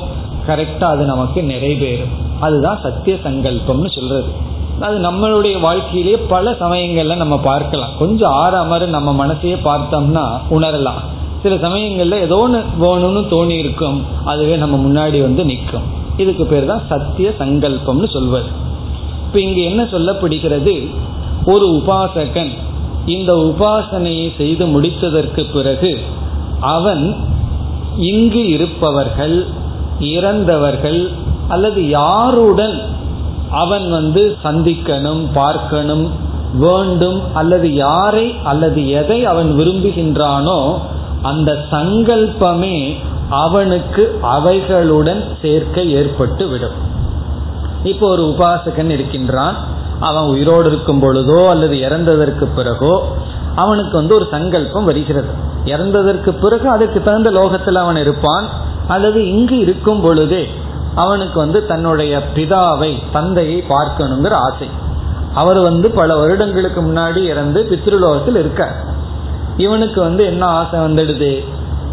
கரெக்டா 0.47 0.83
அது 0.83 1.05
நமக்கு 1.05 1.41
நிறைவேறும். 1.41 2.13
அதுதான் 2.39 2.79
சத்திய 2.83 3.17
சங்கல்பம்னு 3.23 3.91
சொல்றது. 3.91 4.31
அது 4.79 4.97
நம்மளுடைய 4.99 5.59
வாழ்க்கையிலேயே 5.59 6.17
பல 6.17 6.51
சமயங்கள்ல 6.51 7.15
நம்ம 7.15 7.37
பார்க்கலாம். 7.37 7.89
கொஞ்சம் 7.99 8.31
ஆறாமறு 8.31 8.85
நம்ம 8.85 9.25
மனசையே 9.25 9.57
பார்த்தோம்னா 9.63 10.37
உணரலாம். 10.49 11.01
சில 11.43 11.55
சமயங்கள்ல 11.55 12.17
ஏதோ 12.25 12.37
ஒன்று 12.37 12.59
வேணும்னு 12.83 13.21
தோணி 13.33 13.55
இருக்கும் 13.63 13.97
அதுவே 14.25 14.55
நம்ம 14.57 14.75
முன்னாடி 14.85 15.17
வந்து 15.21 15.43
நிற்கும். 15.45 15.85
இதுக்கு 16.17 16.45
பேர் 16.45 16.65
தான் 16.65 16.85
சத்திய 16.89 17.29
சங்கல்பம்னு 17.39 18.07
சொல்வது. 18.15 18.49
இப்போ 19.25 19.39
இங்கே 19.39 19.63
என்ன 19.63 19.83
சொல்லப்படுகிறது? 19.83 20.75
ஒரு 21.45 21.65
உபாசகன் 21.79 22.51
இந்த 23.05 23.31
உபாசனையை 23.49 24.27
செய்து 24.37 24.63
முடித்ததற்கு 24.65 25.43
பிறகு 25.53 25.91
அவன் 26.75 27.03
இங்கு 28.11 28.41
இருப்பவர்கள் 28.47 29.37
இறந்தவர்கள் 29.99 31.01
அல்லது 31.47 31.81
யாருடன் 31.89 32.75
அவன் 33.51 33.85
வந்து 33.89 34.23
சந்திக்கணும் 34.43 35.23
பார்க்கணும் 35.33 36.05
வேண்டும் 36.59 37.19
அல்லது 37.33 37.67
யாரை 37.73 38.27
அல்லது 38.43 38.81
எதை 39.01 39.19
அவன் 39.25 39.49
விரும்புகின்றானோ 39.59 40.59
அந்த 41.21 41.57
சங்கல்பமே 41.71 42.95
அவனுக்கு 43.29 44.19
அவைகளுடன் 44.21 45.23
சேர்க்க 45.41 45.81
ஏற்பட்டு 45.81 46.47
விடும். 46.47 46.77
இப்போ 47.83 48.09
ஒரு 48.09 48.23
உபாசகன் 48.23 48.89
இருக்கின்றான். 48.89 49.55
அவன் 49.99 50.23
உயிரோடு 50.23 50.67
இருக்கும் 50.67 51.01
பொழுதோ 51.01 51.47
அல்லது 51.47 51.75
இறந்ததற்கு 51.75 52.47
பிறகோ 52.55 53.07
அவனுக்கு 53.55 53.97
வந்து 53.97 54.15
ஒரு 54.15 54.27
சங்கல்பம் 54.31 54.85
வருகிறது. 54.85 55.27
இறந்ததற்கு 55.65 56.29
பிறகு 56.29 56.69
அதுக்கு 56.69 57.03
தகுந்த 57.03 57.31
லோகத்தில் 57.31 57.75
அவன் 57.75 57.95
இருப்பான். 57.95 58.47
அல்லது 58.87 59.29
இங்கு 59.29 59.57
இருக்கும் 59.57 60.01
பொழுதே 60.01 60.49
அவனுக்கு 60.95 61.39
வந்து 61.39 61.65
தன்னுடைய 61.65 62.21
பிதாவை 62.35 62.97
தந்தையை 63.11 63.63
பார்க்கணுங்கிற 63.69 64.29
ஆசை. 64.29 64.69
அவர் 65.33 65.59
வந்து 65.59 65.91
பல 65.91 66.15
வருடங்களுக்கு 66.15 66.81
முன்னாடி 66.81 67.17
இறந்து 67.17 67.67
பித்ருலோகத்தில் 67.71 68.37
இருக்கார். 68.37 68.95
இவனுக்கு 69.57 70.01
வந்து 70.01 70.25
என்ன 70.25 70.45
ஆசை 70.45 70.79
வந்துடுது? 70.79 71.43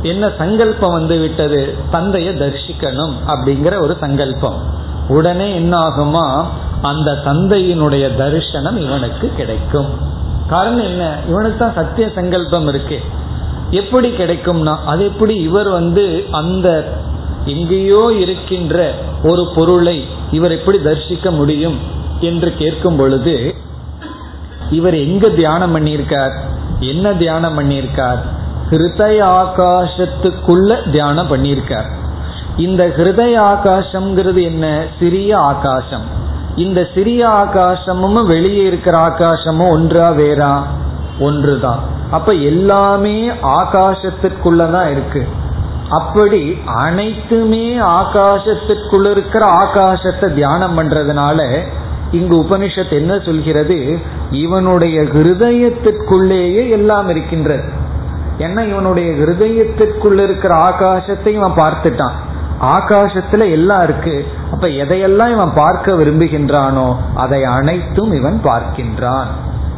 என்ன 0.02 0.30
சங்கல்பம் 0.38 0.92
வந்து 0.92 1.18
விட்டது? 1.18 1.74
தந்தையை 1.90 2.34
தரிசிக்கணும் 2.34 3.12
அப்படிங்கிற 3.26 3.80
ஒரு 3.80 3.96
சங்கல்பம். 4.00 4.58
உடனே 5.08 5.54
என்ன 5.54 5.78
ஆகுமா? 5.78 6.44
அந்த 6.82 7.22
தந்தையினுடைய 7.24 8.16
தரிசனம் 8.16 8.80
இவனுக்கு 8.80 9.30
கிடைக்கும். 9.36 9.88
காரணம் 10.48 10.84
என்ன? 10.84 11.18
இவனுக்கு 11.28 11.58
தான் 11.58 11.74
சத்திய 11.74 12.10
சங்கல்பம் 12.14 12.68
இருக்கு. 12.68 13.00
எப்படி 13.70 14.08
கிடைக்கும்னா 14.10 14.76
அது 14.84 15.04
எப்படி 15.04 15.34
இவர் 15.34 15.68
வந்து 15.68 16.24
அந்த 16.30 16.92
எங்கேயோ 17.44 18.12
இருக்கின்ற 18.18 18.94
ஒரு 19.24 19.48
பொருளை 19.54 20.04
இவர் 20.30 20.50
எப்படி 20.50 20.78
தரிசிக்க 20.82 21.30
முடியும் 21.30 21.78
என்று 22.20 22.54
கேட்கும் 22.54 22.96
பொழுது 22.96 23.54
இவர் 24.70 24.94
எங்க 24.94 25.28
தியானம் 25.28 25.76
பண்ணியிருக்கார்? 25.76 26.34
என்ன 26.78 27.12
தியானம் 27.12 27.58
பண்ணியிருக்கார்? 27.58 28.18
ஹிருதய 28.70 29.44
ஆகாசத்துக்குள்ள 29.44 30.90
தியானம் 30.90 31.36
பண்ணியிருக்கார். 31.36 31.90
இந்த 32.56 32.92
ஹிருதய 32.96 33.40
ஆகாசம்ங்கிறது 33.40 34.42
என்ன? 34.42 34.84
சிறிய 34.98 35.38
ஆகாசம். 35.38 36.02
இந்த 36.56 36.88
சிறிய 36.94 37.28
ஆகாசமும் 37.28 38.26
வெளியே 38.26 38.62
இருக்கிற 38.62 38.98
ஆகாசமும் 38.98 39.68
ஒன்றா 39.68 40.10
வேறா? 40.10 40.62
ஒன்றுதான் 41.18 41.78
அப்ப 42.10 42.32
எல்லாமே 42.32 43.28
ஆகாசத்திற்குள்ளதான் 43.28 44.90
இருக்கு. 44.90 45.28
அப்படி 45.90 46.58
அனைத்துமே 46.66 47.78
ஆகாசத்திற்குள்ள 47.78 49.10
இருக்கிற 49.10 49.46
ஆகாசத்தை 49.46 50.34
தியானம் 50.34 50.78
பண்றதுனால 50.78 51.62
இங்கு 52.14 52.36
உபனிஷத் 52.36 52.92
என்ன 52.92 53.18
சொல்கிறது? 53.18 53.98
இவனுடைய 54.30 55.02
ஹிருதயத்திற்குள்ளேயே 55.02 56.70
எல்லாம் 56.70 57.08
இருக்கின்றது. 57.08 57.68
ஏன்னா 58.38 58.68
இவனுடைய 58.68 59.12
ஹிருதயத்திற்குள்ள 59.12 60.22
இருக்கிற 60.22 60.54
ஆகாசத்தை 60.68 61.26
இவன் 61.26 61.56
பார்த்துட்டான். 61.56 62.16
ஆகாசத்துல 62.62 63.50
எல்லாம் 63.50 63.82
இருக்கு. 63.82 64.26
அப்ப 64.52 64.66
எதையெல்லாம் 64.66 65.32
இவன் 65.32 65.54
பார்க்க 65.54 65.92
விரும்புகின்றானோ 65.92 66.96
அதை 67.14 67.44
அனைத்தும் 67.44 68.12
இவன் 68.12 68.40
பார்க்கின்றான். 68.44 69.26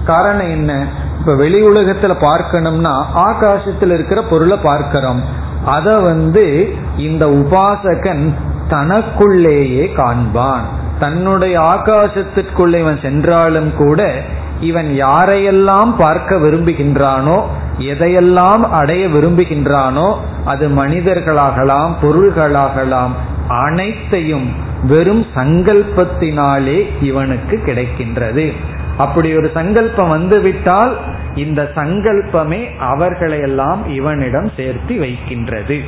காரணம் 0.05 0.51
என்ன? 0.51 0.87
இப்ப 1.19 1.35
வெளி 1.35 1.63
உலகத்துல 1.69 2.15
பார்க்கணும்னா 2.21 3.03
ஆகாசத்தில் 3.15 3.93
இருக்கிற 3.93 4.23
பொருளை 4.23 4.59
பார்க்கிறோம். 4.63 5.23
அத 5.65 5.99
வந்து 5.99 6.75
இந்த 6.97 7.27
உபாசகன் 7.27 8.33
தனக்குள்ளேயே 8.69 9.85
காண்பான். 9.97 10.67
தன்னுடைய 11.01 11.61
ஆகாசத்திற்குள்ள 11.61 12.79
இவன் 12.79 12.99
சென்றாலும் 13.03 13.77
கூட 13.77 14.23
இவன் 14.61 14.91
யாரையெல்லாம் 15.01 15.97
பார்க்க 15.99 16.37
விரும்புகின்றானோ 16.37 17.43
எதையெல்லாம் 17.79 18.63
அடைய 18.71 19.07
விரும்புகின்றானோ 19.07 20.17
அது 20.45 20.69
மனிதர்களாகலாம் 20.69 21.93
பொருள்களாகலாம் 22.03 23.11
அனைத்தையும் 23.49 24.65
வெறும் 24.83 25.27
சங்கல்பத்தினாலே 25.35 26.79
இவனுக்கு 27.01 27.61
கிடைக்கின்றது. 27.67 28.53
அப்படி 28.99 29.37
ஒரு 29.37 29.51
சங்கல்பம் 29.55 30.09
வந்துவிட்டால் 30.09 30.97
இந்த 31.35 31.71
சங்கல்பமே 31.75 32.61
அவர்களையெல்லாம் 32.79 33.81
இவனிடம் 33.95 34.51
சேர்த்து 34.57 34.99
வைக்கின்றது. 34.99 35.81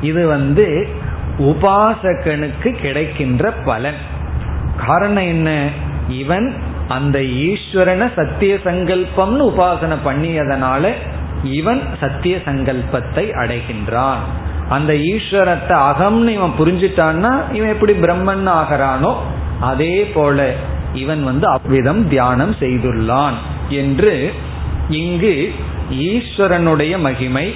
இது 0.00 0.26
வந்து 0.26 0.88
உபாசகனுக்கு 1.38 2.80
கிடைக்கின்ற 2.82 3.50
பலன். 3.50 3.94
காரணம் 4.86 5.24
என்ன? 5.24 5.68
இவன் 6.08 6.54
அந்த 6.88 7.18
ஈஸ்வரனை 7.18 8.10
சத்திய 8.16 8.58
சங்கல்பம்னு 8.64 9.44
உபாசனை 9.46 9.96
பண்ணியதனால 10.04 10.88
இவன் 11.44 11.82
சத்திய 12.00 12.36
சங்கல்பத்தை 12.44 13.30
அடைகின்றான். 13.32 14.16
அந்த 14.68 14.94
ஈஸ்வரத்தை 14.94 15.78
அகம்னு 15.78 16.28
இவன் 16.28 16.54
புரிஞ்சிட்டான்னா 16.58 17.52
இவன் 17.52 17.68
எப்படி 17.68 17.92
பிரம்மன் 17.92 18.48
ஆகிறானோ 18.48 19.14
அதே 19.60 20.04
போல 20.04 20.54
இவன் 20.94 21.24
வந்து 21.24 21.46
அவ்விதம் 21.48 22.08
தியானம் 22.08 22.54
செய்துள்ளான் 22.60 23.34
என்று 23.68 24.32
இங்கு 24.88 25.52
ஈஸ்வரனுடைய 25.90 26.98
மகிமை 26.98 27.52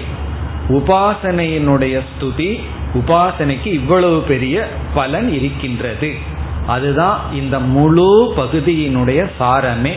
உபாசனையினுடைய 0.68 2.00
ஸ்துதி 2.00 2.60
உபாசனைக்கு 2.94 3.66
இவ்வளவு 3.66 4.20
பெரிய 4.20 4.68
பலன் 4.94 5.32
இருக்கின்றது. 5.32 6.10
அதுதான் 6.66 7.20
இந்த 7.34 7.58
முழு 7.58 8.34
பகுதியினுடைய 8.36 9.30
சாரமே. 9.40 9.94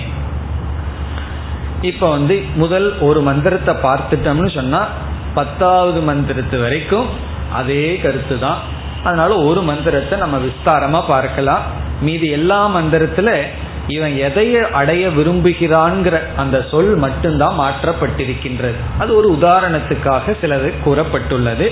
இப்ப 1.82 2.10
வந்து 2.10 2.41
முதல் 2.56 3.00
ஒரு 3.00 3.22
மந்திரத்தை 3.22 3.76
பார்த்துட்டோம்னு 3.76 4.56
சொன்னா 4.56 4.88
பத்தாவது 5.34 6.00
மந்திரத்து 6.00 6.62
வரைக்கும் 6.62 7.06
அதே 7.54 7.98
கருத்து 7.98 8.39
தான் 8.39 8.58
அதனால 9.04 9.36
ஒரு 9.36 9.62
மந்திரத்தை 9.62 10.20
நம்ம 10.20 10.38
விஸ்தாரமா 10.38 11.02
பார்க்கலாம். 11.08 11.62
மீதி 12.02 12.30
எல்லா 12.30 12.76
மந்திரத்துல 12.76 13.41
இவன் 13.88 14.18
எதையை 14.18 14.62
அடைய 14.72 15.08
விரும்புகிறான்ங்கிற 15.08 16.16
அந்த 16.36 16.66
சொல் 16.72 16.95
மட்டும்தான் 16.95 17.60
மாற்றப்பட்டிருக்கின்றது. 17.60 18.80
அது 19.00 19.16
ஒரு 19.16 19.38
உதாரணத்துக்காக 19.41 20.36
சிலது 20.41 20.74
கூறப்பட்டுள்ளது. 20.86 21.68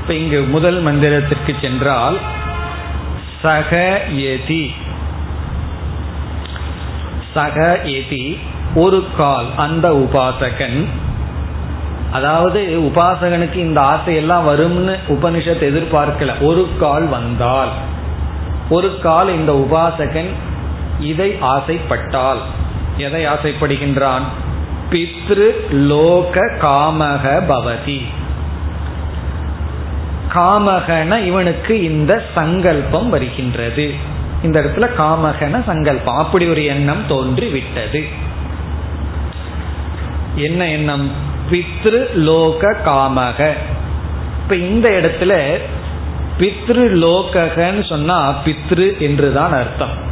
இப்ப 0.00 0.14
இங்கு 0.14 0.42
முதல் 0.42 0.84
மந்திரத்திற்கு 0.84 1.54
சென்றால் 1.60 2.18
சக 3.42 4.00
எதி 4.10 4.70
சக 7.34 7.80
எதி 7.84 8.38
ஒரு 8.74 9.04
கால் 9.16 9.44
அந்த 9.56 9.90
உபாசகன். 9.90 10.84
அதாவது 12.12 12.78
உபாசகனுக்கு 12.80 13.54
இந்த 13.54 13.80
ஆசையெல்லாம் 13.80 14.48
வரும்னு 14.48 14.96
உபனிஷத் 15.08 15.62
எதிர்பார்க்கல. 15.62 16.40
ஒரு 16.40 16.68
கால் 16.80 17.06
வந்தால். 17.06 17.68
ஒரு 18.68 19.00
கால் 19.00 19.28
இந்த 19.28 19.66
உபாசகன் 19.68 20.30
இதை 21.00 21.36
ஆசைப்பட்டால். 21.40 22.38
எதை 22.96 23.26
ஆசைப்படுகின்றான்? 23.26 24.22
பித்ரு 24.90 25.70
லோக 25.70 26.40
காமக 26.62 27.46
பவதி. 27.48 28.04
காமகன 30.34 31.24
இவனுக்கு 31.24 31.82
இந்த 31.82 32.24
சங்கல்பம் 32.34 33.10
வருகின்றது. 33.10 33.94
இந்த 34.42 34.60
இடத்துல 34.60 34.88
காமகன 34.98 35.64
சங்கல்பம். 35.64 36.16
அப்படி 36.16 36.48
ஒரு 36.48 36.64
எண்ணம் 36.64 37.06
தோன்றி 37.08 37.46
விட்டது 37.46 38.04
என்ன 40.34 40.68
எண்ணம்? 40.68 41.10
பித்ரு 41.50 42.14
லோக 42.14 42.76
காமக. 42.86 43.50
இப்ப 44.42 44.56
இந்த 44.56 44.88
இடத்துல 44.88 45.58
பித்ரு 46.38 46.92
லோகன்னு 47.02 47.88
சொன்னா 47.88 48.34
பித்ரு 48.44 48.98
என்றுதான் 48.98 49.52
அர்த்தம். 49.52 50.08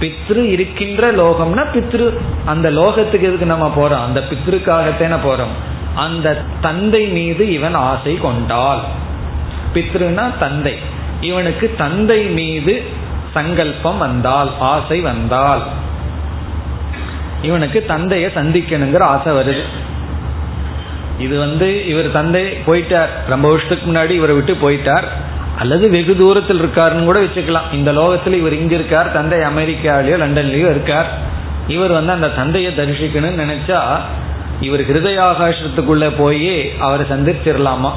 பித்ரு 0.00 0.36
இருக்கின்ற 0.36 1.12
லோகம்னா 1.12 1.64
பித்ரு. 1.74 2.16
அந்த 2.44 2.70
லோகத்துக்கு 2.70 3.20
எதுக்கு 3.20 3.46
நம்ம 3.46 3.72
போறோம்? 3.76 4.04
அந்த 4.04 4.24
பித்ருக்காகத்தான 4.30 5.16
போறோம். 5.24 5.54
அந்த 5.94 6.42
தந்தை 6.60 7.06
மீது 7.06 7.52
இவன் 7.52 7.74
ஆசை 7.74 8.16
கொண்டாள். 8.16 9.00
பித்ருனா 9.74 10.38
தந்தை. 10.38 10.78
இவனுக்கு 11.20 11.74
தந்தை 11.78 12.24
மீது 12.24 12.82
சங்கல்பம் 13.34 13.98
வந்தால் 13.98 14.50
ஆசை 14.58 15.00
வந்தால். 15.00 15.62
இவனுக்கு 17.42 17.84
தந்தைய 17.88 18.28
சந்திக்கணுங்கிற 18.38 19.00
ஆசை 19.00 19.32
வருது. 19.32 19.62
இது 21.18 21.38
வந்து 21.38 21.88
இவர் 21.88 22.12
தந்தை 22.12 22.44
போயிட்டார். 22.66 23.12
ரொம்ப 23.28 23.48
வருஷத்துக்கு 23.48 23.92
முன்னாடி 23.92 24.10
இவரை 24.10 24.34
விட்டு 24.34 24.54
போயிட்டார். 24.54 25.04
அல்லது 25.58 25.90
வெகு 25.90 26.16
தூரத்தில் 26.16 26.62
இருக்காருன்னு 26.62 27.04
கூட 27.04 27.20
வச்சுக்கலாம். 27.20 27.72
இந்த 27.72 27.92
லோகத்தில் 27.92 28.32
இவர் 28.32 28.52
இங்க 28.52 28.74
இருக்கார் 28.74 29.12
தந்தை 29.12 29.38
அமெரிக்காலேயோ 29.38 30.16
லண்டன்லயோ 30.22 30.70
இருக்கார். 30.70 31.30
இவர் 31.68 31.92
வந்து 31.92 32.12
அந்த 32.12 32.28
தந்தையை 32.28 32.72
தரிசிக்கணும்னு 32.76 33.44
நினைச்சா 33.44 33.80
இவர் 34.60 34.80
ஹிருதயாகாசத்துக்குள்ள 34.80 36.12
போய் 36.18 36.78
அவரை 36.78 37.06
சந்திச்சிடலாமா 37.10 37.90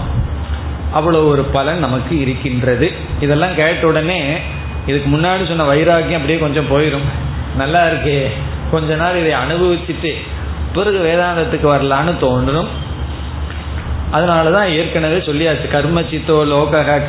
அவ்வளவு 0.92 1.28
ஒரு 1.28 1.44
பலன் 1.44 1.80
நமக்கு 1.80 2.20
இருக்கின்றது. 2.20 2.92
இதெல்லாம் 3.20 3.56
கேட்ட 3.56 3.88
உடனே 3.88 4.38
இதுக்கு 4.86 5.18
முன்னாடி 5.18 5.48
சொன்ன 5.48 5.64
வைராக்கியம் 5.64 6.22
அப்படியே 6.22 6.40
கொஞ்சம் 6.40 6.72
போயிடும் 6.72 7.34
நல்லா 7.58 7.88
இருக்கே. 7.88 8.26
கொஞ்ச 8.72 8.96
நாள் 8.96 9.18
இதை 9.18 9.34
அனுபவிச்சுட்டு 9.34 10.14
பிறகு 10.74 10.98
வேதாந்தத்துக்கு 10.98 11.66
வரலான்னு 11.66 12.14
தோன்றணும் 12.22 12.66
அதனாலதான் 14.14 14.70
ஏற்கனவே 14.70 15.18
சொல்லியாச்சு 15.18 15.68
கர்ம 15.68 16.02
சித்தோ 16.02 16.46
லோக 16.46 17.02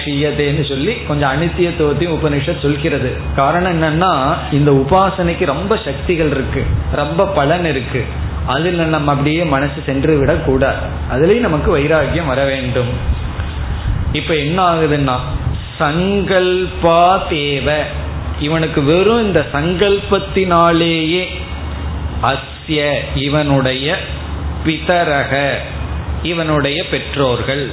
சொல்லி 0.69 0.95
கொஞ்சம் 1.09 1.31
அனித்தியத்துவத்தையும் 1.31 2.19
உபனிஷத் 2.19 2.63
சொல்கிறது. 2.63 3.13
காரணம் 3.37 3.83
என்னன்னா 3.83 4.35
இந்த 4.53 4.71
உபாசனைக்கு 4.71 5.45
ரொம்ப 5.45 5.79
சக்திகள் 5.85 6.31
இருக்கு. 6.31 6.65
ரொம்ப 6.93 7.27
பலன் 7.27 7.65
இருக்கு. 7.65 8.05
அதில் 8.47 8.75
நம்ம 8.75 9.11
அப்படியே 9.11 9.45
மனசு 9.45 9.83
சென்று 9.87 10.19
விடக்கூடாது. 10.19 10.77
அதுலேயும் 11.13 11.41
நமக்கு 11.41 11.71
வைராக்கியம் 11.71 12.27
வர 12.27 12.45
வேண்டும். 12.45 13.25
இப்ப 14.17 14.35
என்ன 14.45 14.59
ஆகுதுன்னா 14.73 15.17
சங்கல்பா 15.81 17.01
தேவ. 17.29 17.69
இவனுக்கு 18.41 18.81
வெறும் 18.83 19.25
இந்த 19.25 19.41
சங்கல்பத்தினாலேயே 19.53 21.25
அஸ்ய 22.23 22.85
இவனுடைய 23.15 23.97
பிதரக 24.65 25.33
இவனுடைய 26.23 26.79
பெற்றோர்கள். 26.89 27.65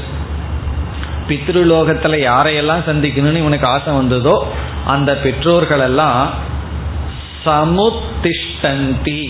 பித்ருலோகத்துல 1.30 2.16
யாரையெல்லாம் 2.30 2.86
சந்திக்கணும்னு 2.88 3.42
இவனுக்கு 3.44 3.68
ஆசை 3.68 3.94
வந்ததோ 3.94 4.36
அந்த 4.86 5.12
பெற்றோர்கள் 5.18 5.80
எல்லாம் 5.80 6.24
சமுத்திஷ்டந்தி. 7.46 9.22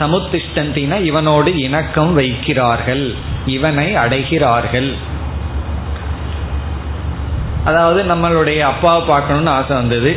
சமுத்திஷ்டந்தினா 0.00 0.96
இவனோடு 1.10 1.50
இணக்கம் 1.66 2.12
வைக்கிறார்கள் 2.18 3.04
இவனை 3.46 3.88
அடைகிறார்கள். 3.96 4.90
அதாவது 7.64 8.00
நம்மளுடைய 8.02 8.60
அப்பாவை 8.60 9.02
பார்க்கணும்னு 9.06 9.50
ஆசை 9.50 9.76
வந்தது. 9.76 10.12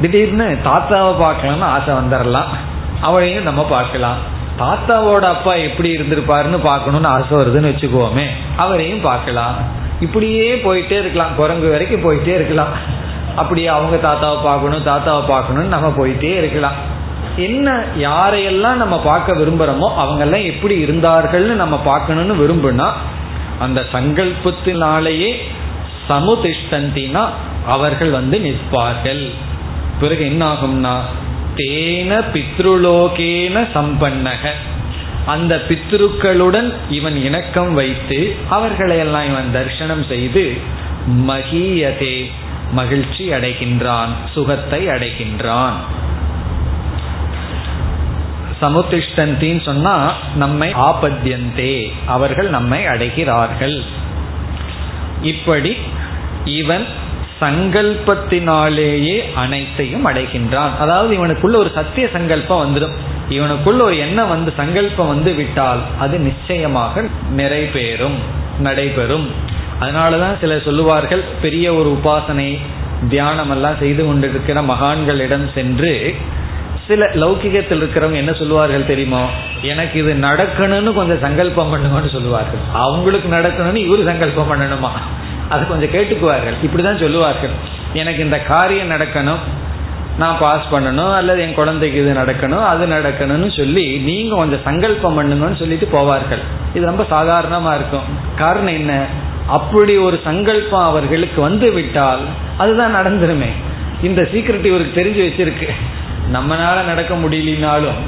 திடீர்னு 0.00 0.46
தாத்தாவை 0.64 1.12
பார்க்கணும்னு 1.18 1.66
ஆசை 1.74 1.94
வந்துடலாம் 1.94 2.50
அவளையும் 3.00 3.42
நம்ம 3.42 3.62
பார்க்கலாம். 3.64 4.20
தாத்தாவோட 4.58 5.24
அப்பா 5.34 5.52
எப்படி 5.54 5.88
இருந்திருப்பாருன்னு 5.96 6.58
பார்க்கணும்னு 6.62 7.08
ஆசை 7.08 7.32
வருதுன்னு 7.38 7.70
வச்சுக்குவோமே 7.72 8.26
அவரையும் 8.56 9.00
பார்க்கலாம். 9.00 9.56
இப்படியே 10.00 10.48
போயிட்டே 10.54 10.96
இருக்கலாம். 10.98 11.34
குரங்கு 11.36 11.70
வரைக்கும் 11.70 12.04
போயிட்டே 12.06 12.34
இருக்கலாம். 12.34 12.72
அப்படியே 13.36 13.66
அவங்க 13.66 13.96
தாத்தாவை 14.08 14.38
பார்க்கணும் 14.42 14.88
தாத்தாவை 14.90 15.22
பார்க்கணும்னு 15.26 15.74
நம்ம 15.76 15.88
போயிட்டே 15.88 16.32
இருக்கலாம். 16.36 16.78
என்ன 17.36 17.68
யாரையெல்லாம் 17.96 18.80
நம்ம 18.82 18.96
பார்க்க 19.00 19.32
விரும்புகிறோமோ 19.32 19.88
அவங்கெல்லாம் 20.02 20.44
எப்படி 20.44 20.74
இருந்தார்கள்னு 20.84 21.54
நம்ம 21.62 21.76
பார்க்கணும்னு 21.84 22.34
விரும்புனா 22.34 22.88
அந்த 23.58 23.80
சங்கல்பத்தினாலேயே 23.92 25.30
சமுதிஷ்டந்தினா 26.10 27.24
அவர்கள் 27.66 28.10
வந்து 28.10 28.40
நிற்பார்கள். 28.40 29.24
பிறகு 30.00 30.24
என்ன 30.24 30.42
ஆகும்னா 30.52 30.94
தேன 31.56 32.10
பித்ருலோகேன 32.34 33.56
சம்பன்னக. 33.74 34.44
அந்த 35.26 35.62
பித்ருக்களுடன் 35.68 36.72
இவன் 36.90 37.16
இணக்கம் 37.16 37.74
வைத்து 37.74 38.36
அவர்களையெல்லாம் 38.50 39.26
இவன் 39.26 39.52
தரிசனம் 39.52 40.04
செய்து 40.08 40.44
மகியதே 41.26 42.30
மகிழ்ச்சி 42.72 43.24
அடைகின்றான் 43.30 44.12
சுகத்தை 44.34 44.86
அடைகின்றான். 44.86 45.78
சமுத்திஷ்டந்தின்னு 48.62 49.62
சொன்னா 49.64 49.94
நம்மை 50.34 50.74
ஆபத்தியந்தே 50.74 51.92
அவர்கள் 52.06 52.48
நம்மை 52.48 52.80
அடைகிறார்கள். 52.84 53.78
இப்படி 55.22 55.76
இவன் 56.44 56.86
சங்கல்பத்தினாலேயே 57.40 59.34
அனைத்தையும் 59.34 60.06
அடைகின்றான். 60.06 60.76
அதாவது 60.78 61.16
இவனுக்குள்ள 61.16 61.56
ஒரு 61.56 61.70
சத்திய 61.74 62.08
சங்கல்பம் 62.12 62.62
வந்துடும். 62.64 62.96
இவனுக்குள்ள 63.28 63.80
ஒரு 63.80 63.98
எண்ணம் 63.98 64.28
வந்து 64.28 64.52
சங்கல்பம் 64.56 65.06
வந்து 65.06 65.32
விட்டால் 65.32 65.78
அது 65.98 66.18
நிச்சயமாக 66.18 67.04
நிறைவேறும் 67.36 68.18
நடைபெறும். 68.58 69.30
அதனாலதான் 69.80 70.40
சிலர் 70.40 70.64
சொல்லுவார்கள் 70.64 71.24
பெரிய 71.42 71.74
ஒரு 71.74 71.98
உபாசனை 72.02 72.58
தியானம் 73.08 73.50
எல்லாம் 73.50 73.78
செய்து 73.78 74.06
கொண்டிருக்கிற 74.06 74.62
மகான்களிடம் 74.62 75.54
சென்று 75.54 76.14
சில 76.88 77.06
லௌகிகத்தில் 77.06 77.80
இருக்கிறவங்க 77.80 78.14
என்ன 78.14 78.32
சொல்லுவார்கள் 78.32 78.86
தெரியுமோ? 78.86 79.26
எனக்கு 79.62 79.98
இது 79.98 80.14
நடக்கணும்னு 80.14 80.92
கொஞ்சம் 80.92 81.20
சங்கல்பம் 81.20 81.72
பண்ணுங்கன்னு 81.72 82.10
சொல்லுவார்கள். 82.10 82.60
அவங்களுக்கு 82.72 83.28
நடக்கணும்னு 83.28 83.84
இவரு 83.88 84.04
சங்கல்பம் 84.04 84.50
பண்ணணுமா? 84.52 84.90
அது 85.50 85.66
கொஞ்சம் 85.66 86.00
கேட்டுக்குவார்கள். 86.00 86.56
இப்படிதான் 86.62 87.00
சொல்லுவார்கள். 87.00 87.50
எனக்கு 87.92 88.24
இந்த 88.24 88.38
காரியம் 88.38 88.90
நடக்கணும். 88.90 89.42
நான் 90.18 90.38
பாஸ் 90.38 90.64
பண்ணணும். 90.72 91.14
அல்லது 91.14 91.40
என் 91.40 91.54
குழந்தைக்கு 91.54 92.00
இது 92.00 92.20
நடக்கணும் 92.20 92.64
அது 92.64 92.86
நடக்கணும்னு 92.86 93.56
சொல்லி 93.56 93.98
நீங்க 93.98 94.34
கொஞ்சம் 94.34 94.64
சங்கல்பம் 94.64 95.16
பண்ணுங்கன்னு 95.16 95.58
சொல்லிட்டு 95.58 95.88
போவார்கள். 95.92 96.42
இது 96.74 96.84
ரொம்ப 96.86 97.06
சாதாரணமா 97.10 97.74
இருக்கும். 97.74 98.06
காரணம் 98.36 98.74
என்ன? 98.74 99.04
அப்படி 99.46 99.96
ஒரு 99.96 100.20
சங்கல்பம் 100.24 100.82
அவர்களுக்கு 100.82 101.40
வந்து 101.40 101.72
விட்டால் 101.72 102.20
அதுதான் 102.58 102.94
நடந்துருமே. 102.94 103.50
இந்த 104.02 104.22
சீக்கிரட் 104.22 104.64
இவருக்கு 104.64 105.00
தெரிஞ்சு 105.00 105.18
வச்சிருக்கு. 105.18 105.68
நம்மனால 106.32 106.84
நடக்க 106.84 107.14
முடியலனாலும் 107.14 108.00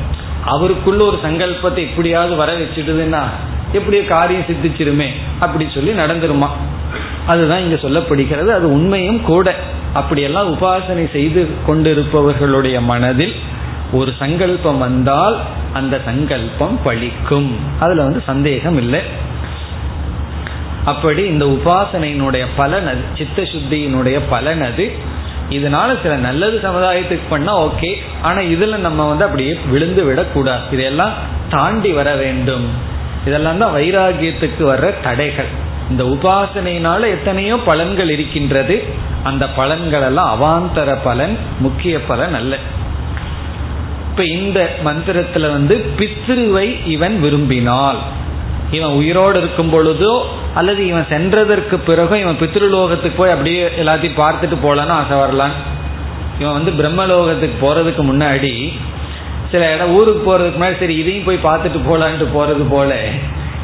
அவருக்குள்ள 0.45 1.05
ஒரு 1.05 1.18
சங்கல்பத்தை 1.24 1.78
எப்படியாவது 1.78 2.36
வர 2.36 2.57
வச்சுடுதுன்னா 2.57 3.22
எப்படியோ 3.72 4.05
காரியம் 4.05 4.43
சித்திச்சிருமே. 4.43 5.07
அப்படி 5.40 5.68
சொல்லி 5.74 5.90
நடந்துருமா? 5.90 6.49
அதுதான் 7.26 7.58
இங்க 7.58 7.74
சொல்லப்படுகிறது. 7.74 8.46
அது 8.46 8.72
உண்மையும் 8.72 9.22
கூட. 9.22 9.54
அப்படியெல்லாம் 9.92 10.54
உபாசனை 10.54 11.10
செய்து 11.10 11.48
கொண்டிருப்பவர்களுடைய 11.68 12.80
மனதில் 12.80 13.34
ஒரு 13.92 14.12
சங்கல்பம் 14.18 14.78
வந்தால் 14.78 15.36
அந்த 15.72 16.00
சங்கல்பம் 16.04 16.78
பழிக்கும். 16.84 17.56
அதுல 17.80 18.02
வந்து 18.02 18.22
சந்தேகம் 18.26 18.76
இல்லை. 18.76 19.00
அப்படி 20.84 21.22
இந்த 21.24 21.44
உபாசனையினுடைய 21.44 22.44
பலன் 22.56 22.86
அது 22.86 23.00
சித்த 23.16 23.42
சுத்தியினுடைய 23.42 24.20
பலன் 24.28 24.62
அது 24.62 24.92
இதனால 25.50 26.02
சில 26.02 26.16
நல்லது 26.16 26.60
சமுதாயத்துக்கு 26.62 27.20
பண்ணா 27.28 27.64
ஓகே. 27.64 27.96
ஆனா 28.22 28.38
இதுல 28.38 28.76
நம்ம 28.76 29.08
வந்து 29.08 29.24
அப்படியே 29.24 29.58
விழுந்து 29.70 30.04
விடக்கூடாது. 30.04 30.62
இதெல்லாம் 30.70 31.12
தாண்டி 31.48 31.92
வர 31.92 32.14
வேண்டும். 32.14 32.68
இதெல்லாம் 33.26 33.58
தான் 33.58 33.74
வைராகியத்துக்கு 33.74 34.60
வர்ற 34.60 34.92
தடைகள். 35.02 35.70
இந்த 35.93 36.05
உபாசனையினால 36.14 37.01
எத்தனையோ 37.16 37.57
பலன்கள் 37.66 38.11
இருக்கின்றது. 38.11 38.76
அந்த 39.22 39.45
பலன்கள் 39.57 40.07
எல்லாம் 40.07 40.30
அவாந்தர 40.34 40.97
பலன் 41.05 41.34
முக்கிய 41.59 41.97
பலன் 42.03 42.34
அல்ல. 42.34 42.55
இப்ப 44.11 44.24
இந்த 44.36 44.59
மந்திரத்துல 44.84 45.51
வந்து 45.51 45.74
பித்ருவை 45.99 46.66
இவன் 46.86 47.20
விரும்பினால். 47.20 48.01
இவன் 48.70 48.95
உயிரோடு 49.01 49.38
இருக்கும் 49.38 49.72
பொழுதோ 49.72 50.14
அல்லது 50.55 50.82
இவன் 50.86 51.11
சென்றதற்கு 51.11 51.76
பிறகு 51.86 52.20
இவன் 52.20 52.40
பித்ருலோகத்துக்கு 52.40 53.16
போய் 53.16 53.34
அப்படியே 53.34 53.62
எல்லாத்தையும் 53.80 54.20
பார்த்துட்டு 54.22 54.59
போலான்னு 54.64 54.97
ஆசை 55.01 55.16
வரலான். 55.18 55.57
இவன் 56.38 56.57
வந்து 56.59 56.72
பிரம்மலோகத்துக்கு 56.78 57.57
போறதுக்கு 57.64 58.03
முன்னாடி 58.11 58.55
சில 59.51 59.64
இடம் 59.74 59.95
ஊருக்கு 59.95 60.22
போறதுக்கு 60.26 60.59
முன்னாடி 60.59 60.78
சரி 60.78 60.95
இதையும் 60.97 61.26
போய் 61.26 61.47
பார்த்துட்டு 61.49 61.80
போலான்ட்டு 61.88 62.26
போறது 62.36 62.64
போல 62.70 62.93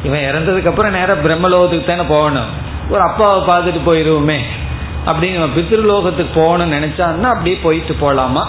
இவன் 0.03 0.19
இறந்ததுக்கு 0.19 0.67
அப்புறம் 0.67 0.91
நேரம் 0.91 1.23
பிரம்மலோகத்துக்கு 1.25 1.85
தானே 1.85 2.01
போகணும். 2.01 2.49
ஒரு 2.89 3.01
அப்பாவை 3.01 3.39
பார்த்துட்டு 3.49 3.81
போயிருவோமே. 3.85 4.39
அப்படின்னு 5.05 5.37
இவன் 5.39 5.55
பித்ருலோகத்துக்கு 5.55 6.33
போகணும்னு 6.35 6.77
நினைச்சான்னா 6.77 7.29
அப்படியே 7.33 7.55
போயிட்டு 7.55 7.93
போகலாமா 7.93 8.47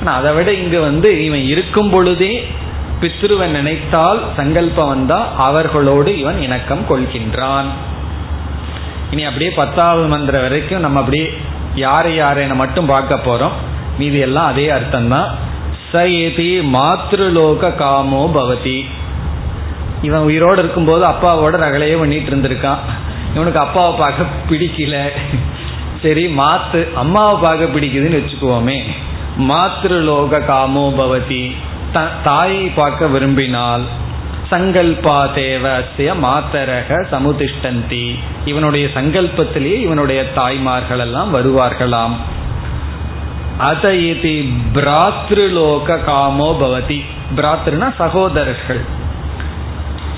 ஆனால் 0.00 0.18
அதை 0.18 0.32
விட 0.32 0.52
இங்கே 0.52 0.78
வந்து 0.78 1.24
இவன் 1.24 1.44
இருக்கும் 1.44 1.90
பொழுதே 1.90 2.48
பித்ருவன் 3.00 3.56
நினைத்தால் 3.58 4.20
சங்கல்பம் 4.36 4.88
வந்தா 4.88 5.28
அவர்களோடு 5.36 6.18
இவன் 6.18 6.38
இணக்கம் 6.40 6.84
கொள்கின்றான். 6.90 7.68
இனி 9.10 9.24
அப்படியே 9.24 9.50
பத்தாவது 9.50 10.06
மந்திரம் 10.06 10.40
வரைக்கும் 10.40 10.80
நம்ம 10.80 10.98
அப்படியே 10.98 11.38
யாரை 11.74 12.14
யாரை 12.14 12.46
மட்டும் 12.46 12.86
பார்க்க 12.86 13.14
போறோம். 13.26 13.56
மீதி 13.98 14.18
எல்லாம் 14.18 14.46
அதே 14.46 14.68
அர்த்தம் 14.68 15.08
தான் 15.08 15.28
சயதி 15.92 16.50
மாத்ருலோக 16.76 17.72
காமோ 17.76 18.22
பவதி. 18.34 18.86
இவன் 20.02 20.20
உயிரோடு 20.20 20.58
இருக்கும்போது 20.58 21.04
அப்பாவோட 21.06 21.54
ரகலையே 21.54 21.98
பண்ணிட்டு 21.98 22.30
இருந்திருக்கான். 22.30 22.78
இவனுக்கு 23.34 23.58
அப்பாவை 23.58 23.98
பார்க்க 23.98 24.24
பிடிக்கல. 24.50 25.08
சரி 26.02 26.26
மாத்து. 26.26 26.94
அம்மாவை 26.94 27.40
பார்க்க 27.40 27.78
பிடிக்குதுன்னு 27.78 28.22
வச்சுக்குவோமே. 28.22 28.82
மாத்ருலோக 29.38 30.44
காமோ 30.44 30.92
பவதி. 30.98 31.54
தாயை 32.24 32.64
பார்க்க 32.64 33.06
விரும்பினால் 33.06 33.82
சங்கல்பா 34.50 35.32
தேவசிய 35.34 36.14
மாத்தரக 36.14 37.06
சமுதிஷ்டந்தி. 37.12 38.18
இவனுடைய 38.44 38.88
சங்கல்பத்திலேயே 38.94 39.80
இவனுடைய 39.80 40.32
தாய்மார்கள் 40.32 40.98
எல்லாம் 40.98 41.34
வருவார்களாம். 41.34 42.16
அத 43.58 43.94
இது 43.94 44.44
பிராத்ருலோக 44.74 46.04
காமோ 46.04 46.56
பவதி. 46.60 47.04
பிராத்ருனா 47.36 47.94
சகோதரர்கள். 47.96 48.95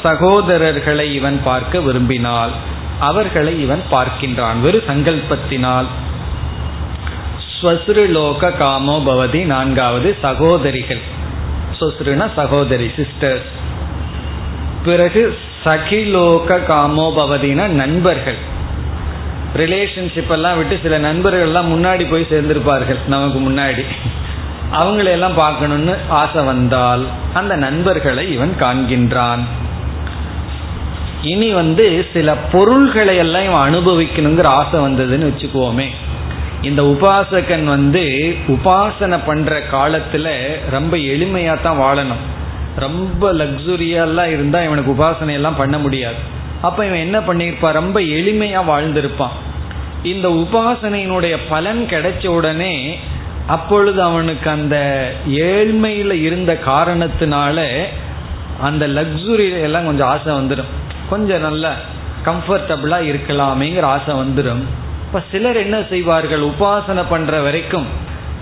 சகோதரர்களை 0.09 1.07
இவன் 1.15 1.39
பார்க்க 1.45 1.81
விரும்பினால் 1.81 2.51
அவர்களை 2.99 3.61
இவன் 3.61 3.83
பார்க்கின்றான். 3.91 4.61
வெறும் 4.61 4.89
சங்கல்பத்தினால். 4.89 5.89
ஸ்வசுருலோக 7.61 8.51
காமோ 8.59 8.97
பவதி 9.07 9.41
நான்காவது 9.45 10.17
சகோதரிகள். 10.23 11.01
ஸ்வஸ்ருனா 11.79 12.27
சகோதரி 12.37 12.91
சிஸ்டர்ஸ் 12.97 13.49
பிறகு 14.85 15.23
சகிலோக 15.65 16.59
காமோ 16.67 17.07
பவதினா 17.17 17.67
நண்பர்கள். 17.67 18.39
ரிலேஷன்ஷிப் 19.57 20.31
எல்லாம் 20.31 20.57
விட்டு 20.57 20.79
சில 20.83 20.99
நண்பர்கள் 20.99 21.47
எல்லாம் 21.47 21.71
முன்னாடி 21.75 22.11
போய் 22.11 22.31
சேர்ந்திருப்பார்கள் 22.31 23.01
நமக்கு 23.07 23.39
முன்னாடி. 23.39 23.85
அவங்களையெல்லாம் 24.73 25.37
பார்க்கணும்னு 25.37 25.95
ஆசை 26.09 26.43
வந்தால் 26.43 27.05
அந்த 27.35 27.57
நண்பர்களை 27.57 28.25
இவன் 28.33 28.55
காண்கின்றான். 28.61 29.43
இனி 31.29 31.49
வந்து 31.53 31.85
சில 32.13 32.35
பொருள்களை 32.53 33.17
எல்லாம் 33.17 33.47
இவன் 33.49 33.65
அனுபவிக்கணுங்கிற 33.67 34.49
ஆசை 34.59 34.81
வந்ததுன்னு 34.81 35.29
வச்சுக்குவோமே. 35.31 35.89
இந்த 36.63 36.83
உபாசகன் 36.83 37.65
வந்து 37.65 38.05
உபாசனை 38.49 39.19
பண்ற 39.27 39.61
காலத்துல 39.73 40.27
ரொம்ப 40.71 40.97
எளிமையா 40.97 41.55
தான் 41.63 41.79
வாழணும். 41.79 42.25
ரொம்ப 42.77 43.33
லக்ஸுரியெல்லாம் 43.33 44.33
இருந்தா 44.35 44.59
இவனுக்கு 44.63 44.93
உபாசனை 44.93 45.33
எல்லாம் 45.33 45.57
பண்ண 45.57 45.79
முடியாது. 45.79 46.19
அப்ப 46.63 46.87
இவன் 46.87 47.05
என்ன 47.07 47.19
பண்ணியிருப்பான்? 47.21 47.79
ரொம்ப 47.81 48.01
எளிமையா 48.01 48.61
வாழ்ந்திருப்பான். 48.71 49.37
இந்த 50.03 50.29
உபாசனையினுடைய 50.29 51.37
பலன் 51.49 51.87
கிடைச்ச 51.91 52.27
உடனே 52.27 52.99
அப்பொழுது 53.47 54.03
அவனுக்கு 54.03 54.49
அந்த 54.51 54.77
ஏழ்மையில 55.29 56.13
இருந்த 56.23 56.53
காரணத்தினால 56.67 57.59
அந்த 58.61 58.87
லக்ஸுரியெல்லாம் 58.89 59.85
கொஞ்சம் 59.85 60.09
ஆசை 60.09 60.33
வந்துடும். 60.35 60.73
கொஞ்சம் 61.09 61.41
நல்ல 61.41 61.75
கம்ஃபர்டபுளாக 62.25 63.09
இருக்கலாமேங்கிற 63.11 63.87
ஆசை 63.95 64.15
வந்துடும் 64.15 64.63
இப்போ 65.07 65.21
சிலர் 65.31 65.57
என்ன 65.57 65.77
செய்வார்கள்? 65.91 66.43
உபாசனை 66.43 67.05
பண்ணுற 67.11 67.43
வரைக்கும் 67.43 67.87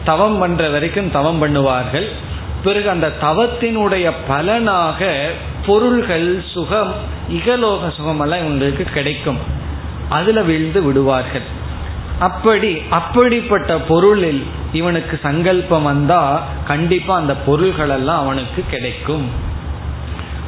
தவம் 0.05 0.39
பண்ணுற 0.43 0.65
வரைக்கும் 0.73 1.11
தவம் 1.11 1.43
பண்ணுவார்கள். 1.43 2.07
பிறகு 2.65 2.89
அந்த 2.91 3.09
தவத்தினுடைய 3.23 4.07
பலனாக 4.29 5.09
பொருள்கள் 5.67 6.29
சுகம் 6.53 6.93
இகலோக 7.31 7.91
சுகமெல்லாம் 7.99 8.43
இவங்களுக்கு 8.45 8.85
கிடைக்கும். 8.97 9.39
அதில் 10.09 10.43
வீழ்ந்து 10.43 10.83
விடுவார்கள். 10.83 11.47
அப்படி 12.19 12.73
அப்படிப்பட்ட 12.91 13.73
பொருளில் 13.91 14.43
இவனுக்கு 14.73 15.19
சங்கல்பம் 15.23 15.83
வந்தா 15.83 16.23
கண்டிப்பா 16.67 17.17
அந்த 17.17 17.35
பொருள்களெல்லாம் 17.47 18.23
அவனுக்கு 18.25 18.63
கிடைக்கும். 18.71 19.27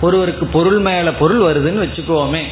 ஒருவருக்கு 0.00 0.46
பொருள் 0.46 0.78
மேல 0.78 1.12
பொருள் 1.12 1.40
வருதுன்னு 1.40 1.84
வச்சுக்கோமே. 1.84 2.42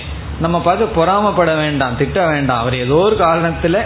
நம்ம 0.41 0.61
பார்த்து 0.61 1.05
பொறாமப்பட 1.05 1.57
வேண்டாம் 1.57 1.97
திட்ட 1.97 2.27
வேண்டாம். 2.27 2.59
அவர் 2.59 2.75
ஏதோ 2.75 2.95
ஒரு 2.95 3.17
காரணத்துல 3.17 3.81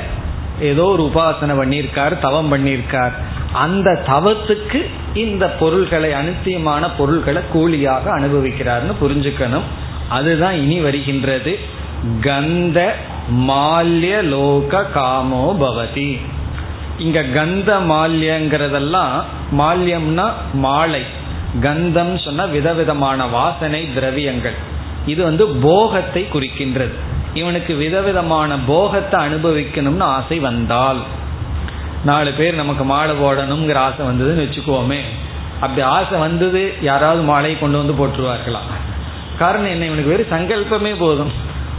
ஏதோ 0.61 0.85
ஒரு 0.85 1.11
உபாசனை 1.15 1.55
பண்ணியிருக்கார் 1.61 2.19
தவம் 2.19 2.53
பண்ணியிருக்கார். 2.53 3.13
அந்த 3.53 4.03
தவத்துக்கு 4.07 4.87
இந்த 5.15 5.49
பொருள்களை 5.49 6.11
அனுத்தியமான 6.13 6.89
பொருள்களை 6.99 7.43
கூலியாக 7.53 8.19
அனுபவிக்கிறார்னு 8.19 8.95
புரிஞ்சுக்கணும். 9.03 9.69
அதுதான் 10.09 10.55
இனி 10.55 10.81
வருகின்றது. 10.81 11.59
கந்த 12.21 12.95
மால்ய 13.37 14.23
லோக 14.23 14.85
காமோ 14.95 15.57
பவதி. 15.61 16.21
இங்க 16.99 17.23
கந்த 17.23 17.79
மால்யங்கிறதெல்லாம் 17.81 19.13
மால்யம்னா 19.59 20.31
மாலை. 20.53 21.03
கந்தம் 21.63 22.25
சொன்ன 22.25 22.47
விதவிதமான 22.47 23.27
வாசனை 23.27 23.95
திரவியங்கள். 23.95 24.55
இது 25.07 25.25
வந்து 25.25 25.47
போகத்தை 25.47 26.29
குறிக்கின்றது. 26.33 26.95
இவனுக்கு 27.35 27.75
விதவிதமான 27.75 28.59
போகத்தை 28.59 29.21
அனுபவிக்கணும்னு 29.21 30.01
ஆசை 30.01 30.39
வந்தால் 30.39 31.01
நாலு 32.05 32.33
பேர் 32.33 32.55
நமக்கு 32.55 32.85
மாலை 32.85 33.17
போடணுங்கிற 33.17 33.75
ஆசை 33.75 34.07
வந்ததுன்னு 34.07 34.45
வச்சுக்கோமே. 34.47 34.99
அப்படி 35.61 35.81
ஆசை 35.81 36.19
வந்தது 36.19 36.75
யாராவது 36.81 37.23
மாலையை 37.23 37.61
கொண்டு 37.61 37.79
வந்து 37.79 37.95
போட்டுருவார்களா? 38.01 38.61
காரணம் 39.39 39.71
என்ன? 39.71 39.85
இவனுக்கு 39.85 40.11
வெறும் 40.11 40.33
சங்கல்பமே 40.33 40.95
போதும். 40.99 41.33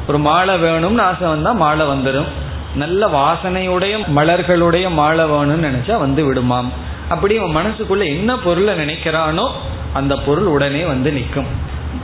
ஒரு 0.08 0.18
மாலை 0.18 0.64
வேணும்னு 0.64 1.02
ஆசை 1.02 1.28
வந்தால் 1.28 1.56
மாலை 1.56 1.86
வந்துடும் 1.86 2.28
நல்ல 2.76 3.08
வாசனையுடைய 3.08 3.98
மலர்களுடைய 4.16 4.90
மாலை 4.90 5.26
வேணும்னு 5.26 5.68
நினச்சா 5.70 5.98
வந்து 5.98 6.34
விடுமாம். 6.34 6.70
அப்படி 7.12 7.38
அவன் 7.38 7.56
மனசுக்குள்ள 7.56 8.06
என்ன 8.06 8.38
பொருளை 8.38 8.74
நினைக்கிறானோ 8.74 9.50
அந்த 9.94 10.18
பொருள் 10.18 10.46
உடனே 10.46 10.84
வந்து 10.84 11.12
நிற்கும். 11.12 11.46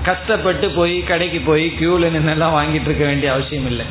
கஷ்டப்பட்டு 0.03 0.69
போய் 0.69 1.03
கடைக்கு 1.03 1.39
போய் 1.39 1.73
கியூல 1.79 2.07
நின்னெல்லாம் 2.15 2.55
வாங்கிட்டு 2.57 2.87
இருக்க 2.89 3.05
வேண்டிய 3.05 3.33
அவசியம் 3.33 3.65
இல்லை. 3.65 3.85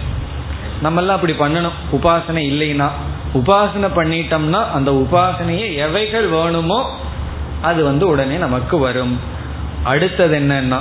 நம்மெல்லாம் 0.83 1.17
அப்படி 1.17 1.33
பண்ணணும். 1.33 1.77
உபாசனை 1.93 2.43
இல்லைன்னா. 2.53 2.89
உபாசனை 3.35 3.89
பண்ணிட்டோம்னா 3.97 4.71
அந்த 4.71 4.91
உபாசனையை 4.91 5.75
எவைகள் 5.75 6.27
வேணுமோ 6.27 6.99
அது 7.63 7.85
வந்து 7.85 8.09
உடனே 8.09 8.37
நமக்கு 8.37 8.79
வரும். 8.79 9.21
அடுத்தது 9.83 10.39
என்னன்னா 10.39 10.81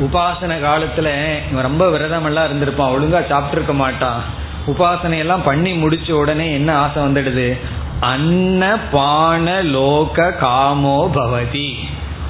உபாசனை 0.00 0.56
காலத்துல 0.58 1.08
இவன் 1.50 1.62
ரொம்ப 1.62 1.86
விரதமெல்லாம் 1.86 2.48
இருந்திருப்பான். 2.48 2.92
ஒழுங்கா 2.92 3.20
சாப்பிட்டுருக்க 3.30 3.74
மாட்டான். 3.74 4.22
உபாசனையெல்லாம் 4.66 5.44
பண்ணி 5.44 5.72
முடிச்ச 5.72 6.12
உடனே 6.12 6.52
என்ன 6.52 6.76
ஆசை 6.76 7.02
வந்துடுது? 7.02 7.58
அன்ன 8.00 8.78
பான 8.92 9.62
லோக 9.62 10.34
காமோ 10.40 10.98
பவதி. 11.14 11.74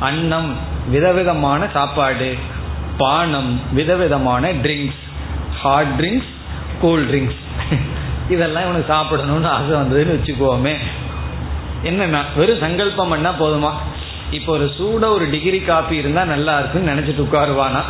அன்னம் 0.01 0.57
விதவிதமான 0.89 1.69
சாப்பாடு. 1.73 2.31
பானம் 2.97 3.61
விதவிதமான 3.73 4.53
drinks 4.53 5.03
hot 5.63 5.93
drinks 5.99 6.31
cool 6.81 7.05
drinks 7.11 7.41
இதெல்லாம் 8.29 8.65
இவனுக்கு 8.65 8.93
சாப்பிடணும்னு 8.95 9.47
ஆசை 9.47 9.75
வந்ததுன்னு 9.77 10.17
வச்சுக்கோமே. 10.17 10.75
என்னன்னா 11.85 12.21
வெறும் 12.37 12.59
சங்கல்பம் 12.59 13.09
பண்ணா 13.09 13.31
போதுமா? 13.41 13.73
இப்போ 14.31 14.53
ஒரு 14.53 14.71
சூட 14.79 15.11
ஒரு 15.11 15.31
டிகிரி 15.31 15.61
காப்பி 15.61 15.97
இருந்தா 15.97 16.25
நல்லா 16.25 16.59
இருக்குன்னு 16.59 16.93
நினைச்சிட்டு 16.93 17.25
உட்காருவானா? 17.27 17.83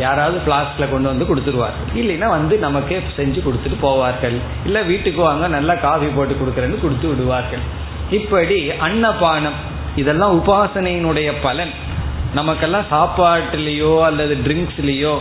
யாராவது 0.00 0.38
பிளாஸ்க்ல 0.46 0.90
கொண்டு 0.90 1.08
வந்து 1.08 1.26
கொடுத்துருவார். 1.28 1.76
இல்லைன்னா 1.94 2.28
வந்து 2.28 2.58
நமக்கே 2.58 2.98
செஞ்சு 3.16 3.40
கொடுத்துட்டு 3.46 3.78
போவார்கள். 3.82 4.36
இல்ல 4.64 4.82
வீட்டுக்கு 4.82 5.20
வாங்க 5.22 5.48
நல்லா 5.48 5.74
காஃபி 5.74 6.06
போட்டு 6.06 6.34
கொடுக்குறேன்னு 6.34 6.80
கொடுத்து 6.80 7.08
விடுவார்கள். 7.08 7.64
இப்படி 8.10 8.58
அன்னபானம் 8.68 9.58
இதெல்லாம் 9.96 10.34
உபாசனையினுடைய 10.40 11.32
பலன். 11.42 11.72
நமக்கெல்லாம் 12.34 12.88
சாப்பாட்டுலேயோ 12.90 13.92
அல்லது 14.02 14.34
ட்ரிங்க்ஸ்லேயோ 14.46 15.14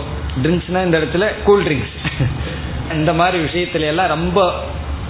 ட்ரிங்க்ஸ்னா 0.43 0.79
இந்த 0.85 0.97
இடத்துல 0.97 1.25
கூல் 1.43 1.63
ட்ரிங்க்ஸ் 1.63 1.93
இந்த 2.95 3.13
மாதிரி 3.13 3.37
விஷயத்துல 3.43 3.79
எல்லாம் 3.79 4.07
ரொம்ப 4.07 4.39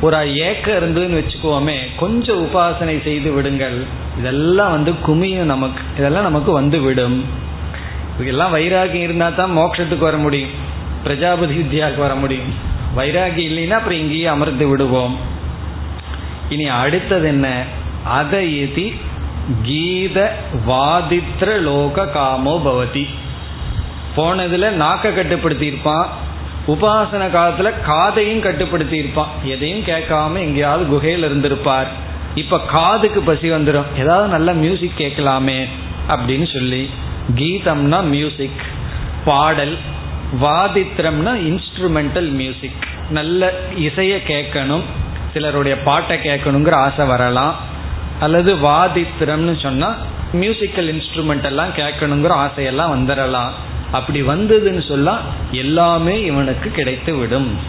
ஒரு 0.01 0.17
ஏக்கம் 0.35 0.77
இருந்ததுன்னு 0.79 1.19
வச்சுக்கோமே 1.19 1.77
கொஞ்சம் 1.95 2.41
உபாசனை 2.45 3.03
செய்து 3.03 3.31
விடுங்கள். 3.31 3.85
இதெல்லாம் 4.19 4.71
வந்து 4.71 4.91
குமியும் 5.07 5.51
நமக்கு 5.53 5.81
இதெல்லாம் 5.97 6.23
நமக்கு 6.23 6.51
வந்து 6.51 6.81
விடும். 6.81 7.17
இதெல்லாம் 8.19 8.55
வைராகியம் 8.55 9.05
இருந்தால் 9.07 9.35
தான் 9.35 9.57
மோட்சத்துக்கு 9.57 9.97
வர 9.97 10.17
முடியும். 10.17 10.49
பிரஜாபதி 11.03 11.55
வித்யாவுக்கு 11.55 11.97
வர 11.97 12.15
முடியும். 12.15 12.53
வைராகி 12.97 13.41
இல்லைன்னா 13.47 13.69
அப்புறம் 13.69 13.97
இங்கேயே 13.97 14.25
அமர்ந்து 14.25 14.67
விடுவோம். 14.67 15.17
இனி 16.49 16.67
அடுத்தது 16.67 17.27
என்ன? 17.27 17.63
அதயதி 18.19 18.95
கீத 19.63 20.35
வாதித்ர 20.67 21.59
லோக 21.61 22.05
காமோ 22.05 22.61
பவதி. 22.65 23.07
போனதுல 24.17 24.65
நாக்க 24.81 25.15
கட்டுப்படுத்தி 25.15 25.65
இருப்பான் 25.65 26.09
உபாசன 26.67 27.27
காலத்துல 27.27 27.71
காதையும் 27.87 28.39
கட்டுப்படுத்தி 28.39 28.97
இருப்பான் 28.97 29.27
எதையும் 29.43 29.83
கேட்காம 29.83 30.35
எங்கேயாவது 30.35 30.87
குகையில் 30.87 31.23
இருந்திருப்பார். 31.23 31.87
இப்ப 32.35 32.59
காதுக்கு 32.59 33.21
பசி 33.21 33.51
வந்துடும் 33.51 33.85
ஏதாவது 33.97 34.27
நல்ல 34.27 34.53
மியூசிக் 34.53 34.97
கேட்கலாமே 34.97 35.65
அப்படின்னு 36.07 36.53
சொல்லி 36.53 36.89
கீதம்னா 37.33 38.03
மியூசிக் 38.03 38.63
பாடல் 39.25 39.77
வாதித்திரம்னா 40.41 41.33
இன்ஸ்ட்ருமெண்டல் 41.49 42.29
மியூசிக் 42.29 42.83
நல்ல 43.09 43.53
இசையை 43.75 44.21
கேட்கணும் 44.27 44.81
சிலருடைய 45.33 45.77
பாட்டை 45.77 46.17
கேட்கணுங்கிற 46.17 46.73
ஆசை 46.75 47.05
வரலாம். 47.05 47.55
அல்லது 48.19 48.55
வாதித்திரம்னு 48.55 49.61
சொன்னா 49.61 49.95
மியூசிக்கல் 50.33 50.89
இன்ஸ்ட்ருமெண்ட் 50.93 51.43
எல்லாம் 51.43 51.69
கேட்கணுங்கிற 51.69 52.33
ஆசையெல்லாம் 52.45 52.93
வந்துடலாம் 52.95 53.49
அப்படி 53.91 54.21
வந்ததுன்னு 54.21 54.87
சொல்ல 54.87 55.17
எல்லாமே 55.51 56.23
இவனுக்கு 56.23 56.71
கிடைத்து 56.71 57.15
விடும். 57.15 57.59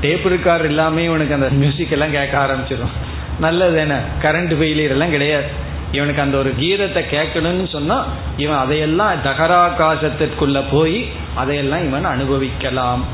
டேப் 0.00 0.26
இருக்கார் 0.26 0.64
எல்லாமே 0.64 1.04
இவனுக்கு 1.04 1.34
அந்த 1.34 1.48
மியூசிக் 1.50 1.90
எல்லாம் 1.90 2.10
கேட்க 2.10 2.46
ஆரம்பிச்சிடும் 2.46 2.94
நல்லது 3.40 3.78
என்ன? 3.78 4.00
கரண்ட் 4.22 4.52
ஃபெயிலியர் 4.58 4.88
எல்லாம் 4.88 5.10
கிடையாது. 5.10 5.68
இவனுக்கு 5.92 6.22
அந்த 6.22 6.38
ஒரு 6.38 6.54
கீதத்தை 6.58 7.02
கேட்கணும்னு 7.10 7.68
சொன்னா 7.68 8.06
இவன் 8.36 8.56
அதையெல்லாம் 8.56 9.22
தகராகாசத்திற்குள்ள 9.24 10.64
போய் 10.70 11.08
அதையெல்லாம் 11.34 11.86
இவன் 11.86 12.04
அனுபவிக்கலாம். 12.04 13.04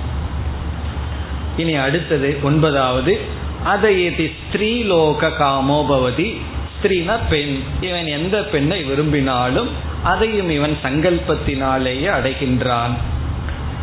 இனி 1.57 1.75
அடுத்தது 1.75 2.39
ஒன்பதாவது 2.43 3.21
அதை 3.65 4.09
ஸ்திரீலோக 4.09 5.31
காமோபவதி 5.39 6.37
ஸ்திரீனா 6.75 7.19
பெண். 7.29 7.55
இவன் 7.81 8.07
எந்த 8.07 8.43
பெண்ணை 8.43 8.85
விரும்பினாலும் 8.85 9.69
அதையும் 10.03 10.51
இவன் 10.51 10.77
சங்கல்பத்தினாலேயே 10.83 12.09
அடைகின்றான். 12.19 12.95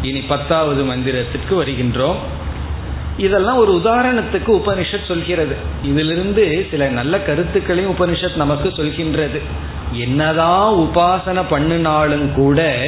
இனி 0.02 0.20
பத்தாவது 0.20 0.84
மந்திரத்திற்கு 0.84 1.54
வருகின்றோம். 1.54 2.22
இதெல்லாம் 3.18 3.58
ஒரு 3.58 3.82
உதாரணத்துக்கு 3.84 4.48
உபனிஷத் 4.48 5.08
சொல்கிறது. 5.08 5.56
இதிலிருந்து 5.84 6.68
சில 6.72 6.88
நல்ல 6.88 7.20
கருத்துக்களையும் 7.20 7.96
உபனிஷத் 7.96 8.36
நமக்கு 8.36 8.70
சொல்கின்றது. 8.70 9.42
என்னதான் 9.92 10.74
உபாசனை 10.74 11.44
பண்ணினாலும் 11.50 12.34
கூட 12.36 12.86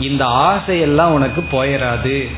இந்த 0.00 0.24
ஆசையெல்லாம் 0.24 1.14
உனக்கு 1.18 1.44
போயிடாது 1.52 2.28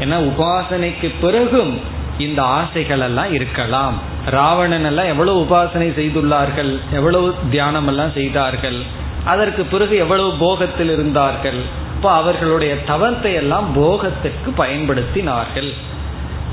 ஏன்னா 0.00 0.18
உபாசனைக்கு 0.30 1.14
பிறகும் 1.20 1.80
இந்த 2.18 2.42
ஆசைகள் 2.42 3.00
எல்லாம் 3.00 3.32
இருக்கலாம். 3.32 3.98
ராவணன் 4.26 4.84
எல்லாம் 4.84 5.06
எவ்வளவு 5.06 5.42
உபாசனை 5.42 5.88
செய்துள்ளார்கள் 6.00 6.78
எவ்வளவு 6.92 7.34
தியானம் 7.50 7.86
எல்லாம் 7.86 8.12
செய்தார்கள் 8.12 8.82
அதற்கு 9.24 9.64
பிறகு 9.64 9.96
எவ்வளவு 9.96 10.32
போகத்தில் 10.32 10.90
இருந்தார்கள் 10.90 11.82
இப்போ 11.94 12.12
அவர்களுடைய 12.12 12.76
தவத்தை 12.76 13.34
எல்லாம் 13.34 13.76
போகத்துக்கு 13.76 14.50
பயன்படுத்தினார்கள். 14.56 15.72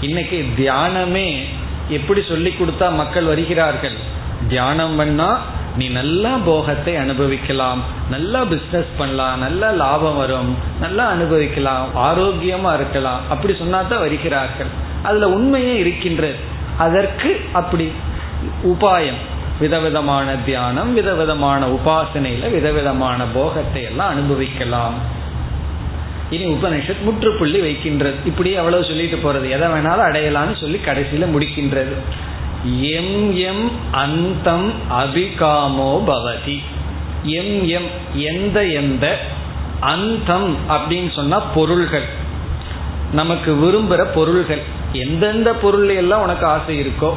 இன்னைக்கு 0.02 0.46
தியானமே 0.58 1.40
எப்படி 1.90 2.22
சொல்லி 2.30 2.50
கொடுத்தா 2.50 2.94
மக்கள் 2.94 3.24
வருகிறார்கள்? 3.24 3.96
தியானம் 4.48 4.96
பண்ணா 4.96 5.40
நீ 5.78 5.90
நல்லா 5.90 6.38
போகத்தை 6.46 6.96
அனுபவிக்கலாம். 6.96 7.84
நல்லா 8.10 8.42
பிஸ்னஸ் 8.42 8.86
பண்ணலாம். 8.98 9.40
நல்லா 9.40 9.70
லாபம் 9.70 10.18
வரும். 10.18 10.58
நல்லா 10.80 11.08
அனுபவிக்கலாம். 11.08 11.88
ஆரோக்கியமா 11.98 12.74
இருக்கலாம். 12.74 13.20
அப்படி 13.30 13.56
சொன்னா 13.58 13.82
தான் 13.82 14.00
வருகிறார்கள். 14.00 14.68
அதுல 15.04 15.30
உண்மையே 15.30 15.78
இருக்கின்றது. 15.78 16.36
அதற்கு 16.78 17.42
அப்படி 17.54 17.92
உபாயம். 18.64 19.22
விதவிதமான 19.60 20.36
தியானம் 20.36 20.94
விதவிதமான 20.94 21.68
உபாசனையில 21.68 22.52
விதவிதமான 22.52 23.26
போகத்தை 23.34 23.84
எல்லாம் 23.84 24.10
அனுபவிக்கலாம். 24.10 24.94
இனி 26.32 26.46
உபனிஷத் 26.46 27.04
முற்றுப்புள்ளி 27.04 27.60
வைக்கின்றது. 27.60 28.16
இப்படி 28.26 28.56
அவ்வளவு 28.56 28.84
சொல்லிட்டு 28.84 29.16
போறது. 29.16 29.50
எதை 29.50 29.70
வேணாலும் 29.70 30.08
அடையலாம்னு 30.10 30.60
சொல்லி 30.60 30.80
கடைசியில 30.86 31.26
முடிக்கின்றது. 31.34 31.94
எம் 32.82 33.36
எம் 33.36 33.72
அந்தம் 33.92 34.74
அபிகாமோ 34.92 36.04
பவதி. 36.08 36.60
எம் 37.24 37.68
எம் 37.68 37.88
எந்த 38.14 38.66
எந்த 38.66 39.20
அந்தம் 39.80 40.56
அப்படின்னு 40.70 41.16
சொன்னா 41.16 41.40
பொருள்கள். 41.40 42.04
நமக்கு 43.14 43.54
விரும்புகிற 43.54 44.06
பொருள்கள். 44.14 44.62
எந்தெந்த 44.92 45.54
பொருள் 45.54 45.90
எல்லாம் 45.90 46.22
உனக்கு 46.22 46.46
ஆசை 46.46 46.82
இருக்கோ. 46.82 47.14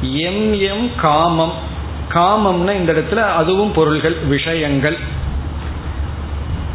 எம் 0.00 0.52
எம் 0.52 0.90
காமம். 0.96 1.52
காமம்னா 2.14 2.72
இந்த 2.74 2.92
இடத்துல 2.92 3.16
அதுவும் 3.16 3.72
பொருள்கள் 3.72 4.14
விஷயங்கள். 4.14 4.96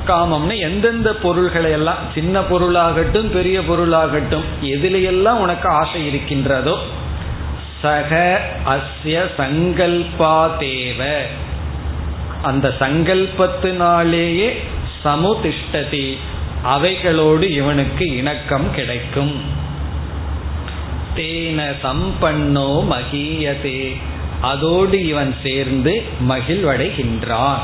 காமம்னு 0.07 0.59
எந்தெந்த 0.59 1.15
பொருள்களை 1.15 1.71
எல்லாம் 1.71 1.97
சின்ன 2.13 2.39
பொருளாகட்டும் 2.39 3.31
பெரிய 3.31 3.59
பொருளாகட்டும் 3.59 4.43
எதிலையெல்லாம் 4.61 5.37
உனக்கு 5.37 5.69
ஆசை 5.69 6.07
இருக்கின்றதோ 6.07 6.77
சக 7.81 8.41
அஸ்ய 8.65 9.25
சங்கல்பா 9.37 10.57
தேவ. 10.57 11.21
அந்த 12.41 12.73
சங்கல்பத்தினாலேயே 12.79 14.57
சமுதிஷ்டதி. 15.03 16.17
அவைகளோடு 16.63 17.53
இவனுக்கு 17.53 18.15
இணக்கம் 18.15 18.73
கிடைக்கும். 18.73 19.41
தேன 21.15 21.75
சம்பன்னோ 21.83 22.83
மகியதே. 22.89 23.97
அதோடு 24.41 25.07
இவன் 25.07 25.35
சேர்ந்து 25.43 26.03
மகிழ்வடைகின்றான். 26.29 27.59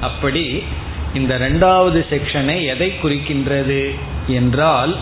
அப்படி 0.00 0.62
இந்த 1.14 1.38
ரெண்டாவது 1.38 2.00
செக்ஷனை 2.10 2.66
எதை 2.66 2.92
குறிக்கின்றது 3.02 3.94
என்றால் 4.26 4.96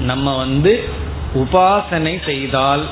நம்ம 0.00 0.36
வந்து 0.36 0.88
உபாசனை 1.34 2.24
செய்தால் 2.24 2.86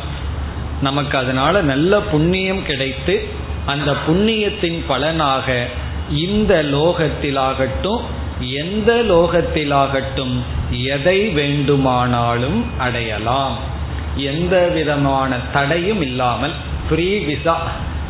நமக்கு 0.82 1.18
அதனால 1.18 1.62
நல்ல 1.62 2.00
புண்ணியம் 2.00 2.64
கிடைத்து 2.64 3.28
அந்த 3.66 3.94
புண்ணியத்தின் 4.08 4.84
பலனாக 4.86 5.66
இந்த 6.10 6.62
லோகத்திலாகட்டும் 6.62 8.00
எந்த 8.40 9.04
லோகத்திலாகட்டும் 9.08 10.34
எதை 10.70 11.28
வேண்டுமானாலும் 11.28 12.64
அடையலாம். 12.78 13.56
எந்த 14.16 14.68
விதமான 14.68 15.36
தடையும் 15.52 16.00
இல்லாமல் 16.00 16.52
ஃப்ரீ 16.88 17.18
விசா 17.18 17.62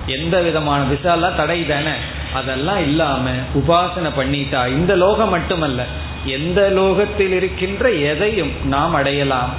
எந்த 0.06 0.40
விதமான 0.40 0.84
விசாலாம் 0.84 1.36
தடை 1.36 1.66
தானே? 1.66 1.94
அதெல்லாம் 2.40 2.82
இல்லாம 2.88 3.30
உபாசனை 3.54 4.10
பண்ணிட்டா 4.18 4.60
இந்த 4.68 4.92
லோகம் 4.96 5.28
மட்டுமல்ல 5.28 5.82
எந்த 6.24 6.60
லோகத்தில் 6.70 7.32
இருக்கின்ற 7.32 7.90
எதையும் 8.10 8.52
நாம் 8.64 8.94
அடையலாம். 8.94 9.52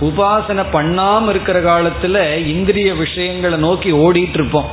உபாசனை 0.00 0.64
பண்ணாம 0.72 1.28
இருக்கிற 1.28 1.58
காலத்துல 1.60 2.16
இந்திரிய 2.46 2.90
விஷயங்களை 2.94 3.58
நோக்கி 3.58 3.92
ஓடிட்டு 3.92 4.38
இருப்போம் 4.40 4.70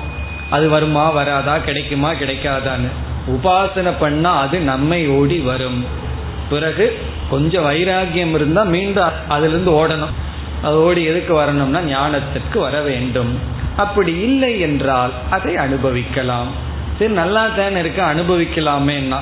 அது 0.49 0.65
வருமா 0.69 1.05
வராதா 1.09 1.55
கிடைக்குமா 1.57 2.11
கிடைக்காதான்னு. 2.11 2.89
உபாசனை 3.35 3.93
பண்ணா 3.99 4.33
அது 4.39 4.59
நம்மை 4.71 5.01
ஓடி 5.19 5.39
வரும். 5.39 5.79
பிறகு 6.49 6.85
கொஞ்சம் 7.29 7.65
வைராகியம் 7.69 8.33
இருந்தா 8.33 8.63
மீண்டும் 8.75 9.17
அதுலேருந்து 9.29 9.71
ஓடணும். 9.79 10.15
அது 10.61 10.77
ஓடி 10.83 11.01
எதுக்கு 11.03 11.33
வரணும்னா 11.33 11.79
ஞானத்திற்கு 11.79 12.57
வர 12.57 12.77
வேண்டும். 12.81 13.33
அப்படி 13.77 14.13
இல்லை 14.19 14.53
என்றால் 14.59 15.11
அதை 15.29 15.55
அனுபவிக்கலாம். 15.55 16.51
சரி 16.99 17.13
நல்லா 17.13 17.47
தானே 17.57 17.79
இருக்க 17.79 18.13
அனுபவிக்கலாமேன்னா. 18.13 19.19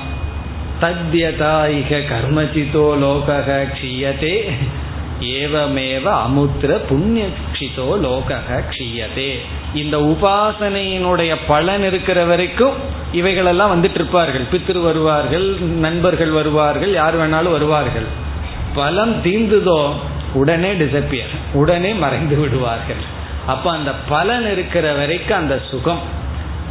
தத்யதாயிக 0.82 2.00
கர்மசிதோ 2.12 2.86
லோகக 3.04 3.50
க்ஷீயதே 3.74 4.52
ஏவமேவ 5.20 6.04
அமுத்திர 6.04 6.82
புண்ணியக்ஷிதோ 6.90 7.88
லோகக 8.06 8.64
க்ஷீயதே. 8.70 9.32
இந்த 9.74 9.98
உபாசனையினுடைய 9.98 11.36
பலன் 11.48 11.84
இருக்கிற 11.84 12.26
வரைக்கும் 12.26 12.74
இவைகளெல்லாம் 13.12 13.74
வந்துட்டு 13.76 13.94
இருப்பார்கள். 13.94 14.46
பித்திரு 14.52 14.82
வருவார்கள் 14.82 15.48
நண்பர்கள் 15.60 16.30
வருவார்கள் 16.30 16.94
யார் 16.94 17.18
வேணாலும் 17.20 17.52
வருவார்கள். 17.52 18.08
பலம் 18.74 19.24
தீந்துதோ 19.24 19.94
உடனே 20.34 20.74
டிசப்பியர் 20.74 21.34
உடனே 21.54 21.94
மறைந்து 21.94 22.36
விடுவார்கள். 22.36 23.04
அப்ப 23.48 23.72
அந்த 23.72 23.92
பலன் 24.10 24.52
இருக்கிற 24.52 24.94
வரைக்கும் 24.94 25.38
அந்த 25.38 25.62
சுகம். 25.72 26.24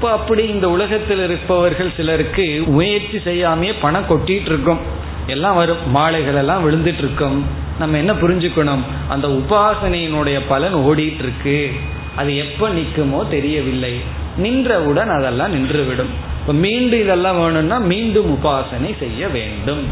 இப்போ 0.04 0.16
அப்படி 0.16 0.46
இந்த 0.46 0.70
உலகத்தில் 0.70 1.18
இருப்பவர்கள் 1.18 1.92
சிலருக்கு 1.96 2.62
முயற்சி 2.66 3.18
செய்யாமையே 3.18 3.74
பணம் 3.80 4.08
கொட்டிட்டு 4.08 4.44
இருக்கும் 4.44 4.78
எல்லாம் 5.26 5.56
வரும். 5.56 5.76
மாலைகள் 5.90 6.34
எல்லாம் 6.34 6.64
விழுந்துட்டு 6.64 7.02
இருக்கும் 7.04 7.46
நம்ம 7.78 7.96
என்ன 7.96 8.12
புரிஞ்சுக்கணும்? 8.12 8.82
அந்த 9.08 9.28
உபாசனையினுடைய 9.28 10.40
பலன் 10.48 10.74
ஓடிட்டு 10.74 11.18
இருக்கு 11.18 11.70
அது 12.16 12.36
எப்ப 12.36 12.68
நிற்குமோ 12.68 13.28
தெரியவில்லை. 13.28 14.00
நின்றவுடன் 14.36 15.08
அதெல்லாம் 15.08 15.54
நின்றுவிடும். 15.54 16.12
இப்போ 16.40 16.52
மீண்டும் 16.52 17.00
இதெல்லாம் 17.00 17.40
வேணும்னா 17.40 17.78
மீண்டும் 17.78 18.38
உபாசனை 18.38 18.98
செய்ய 18.98 19.28
வேண்டும். 19.28 19.86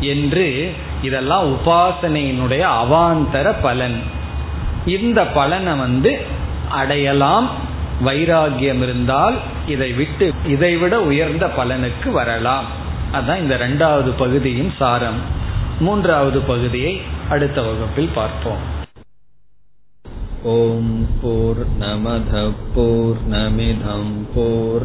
என்று 0.00 0.72
இதெல்லாம் 1.02 1.56
உபாசனையினுடைய 1.56 2.64
அவாந்தர 2.82 3.54
பலன். 3.62 4.00
இந்த 4.86 5.26
பலனை 5.26 5.72
வந்து 5.74 6.44
அடையலாம் 6.70 7.64
வைராகியம் 8.04 8.82
இருந்தால் 8.82 9.38
இதை 9.66 9.92
விட்டு 9.92 10.32
இதைவிட 10.46 11.00
உயர்ந்த 11.00 11.46
பலனுக்கு 11.46 12.10
வரலாம். 12.10 12.64
அதான் 13.12 13.38
இந்த 13.38 13.56
ரெண்டாவது 13.56 14.12
பகுதியின் 14.18 14.72
சாரம். 14.78 15.20
மூன்றாவது 15.80 16.40
பகுதியை 16.40 17.00
அடுத்த 17.30 17.62
வகுப்பில் 17.62 18.10
பார்ப்போம். 18.14 18.74
ஓம் 20.42 21.06
போர் 21.22 21.66
நமத 21.80 22.52
போர் 22.74 23.16
நமிதம் 23.30 24.12
போர் 24.34 24.84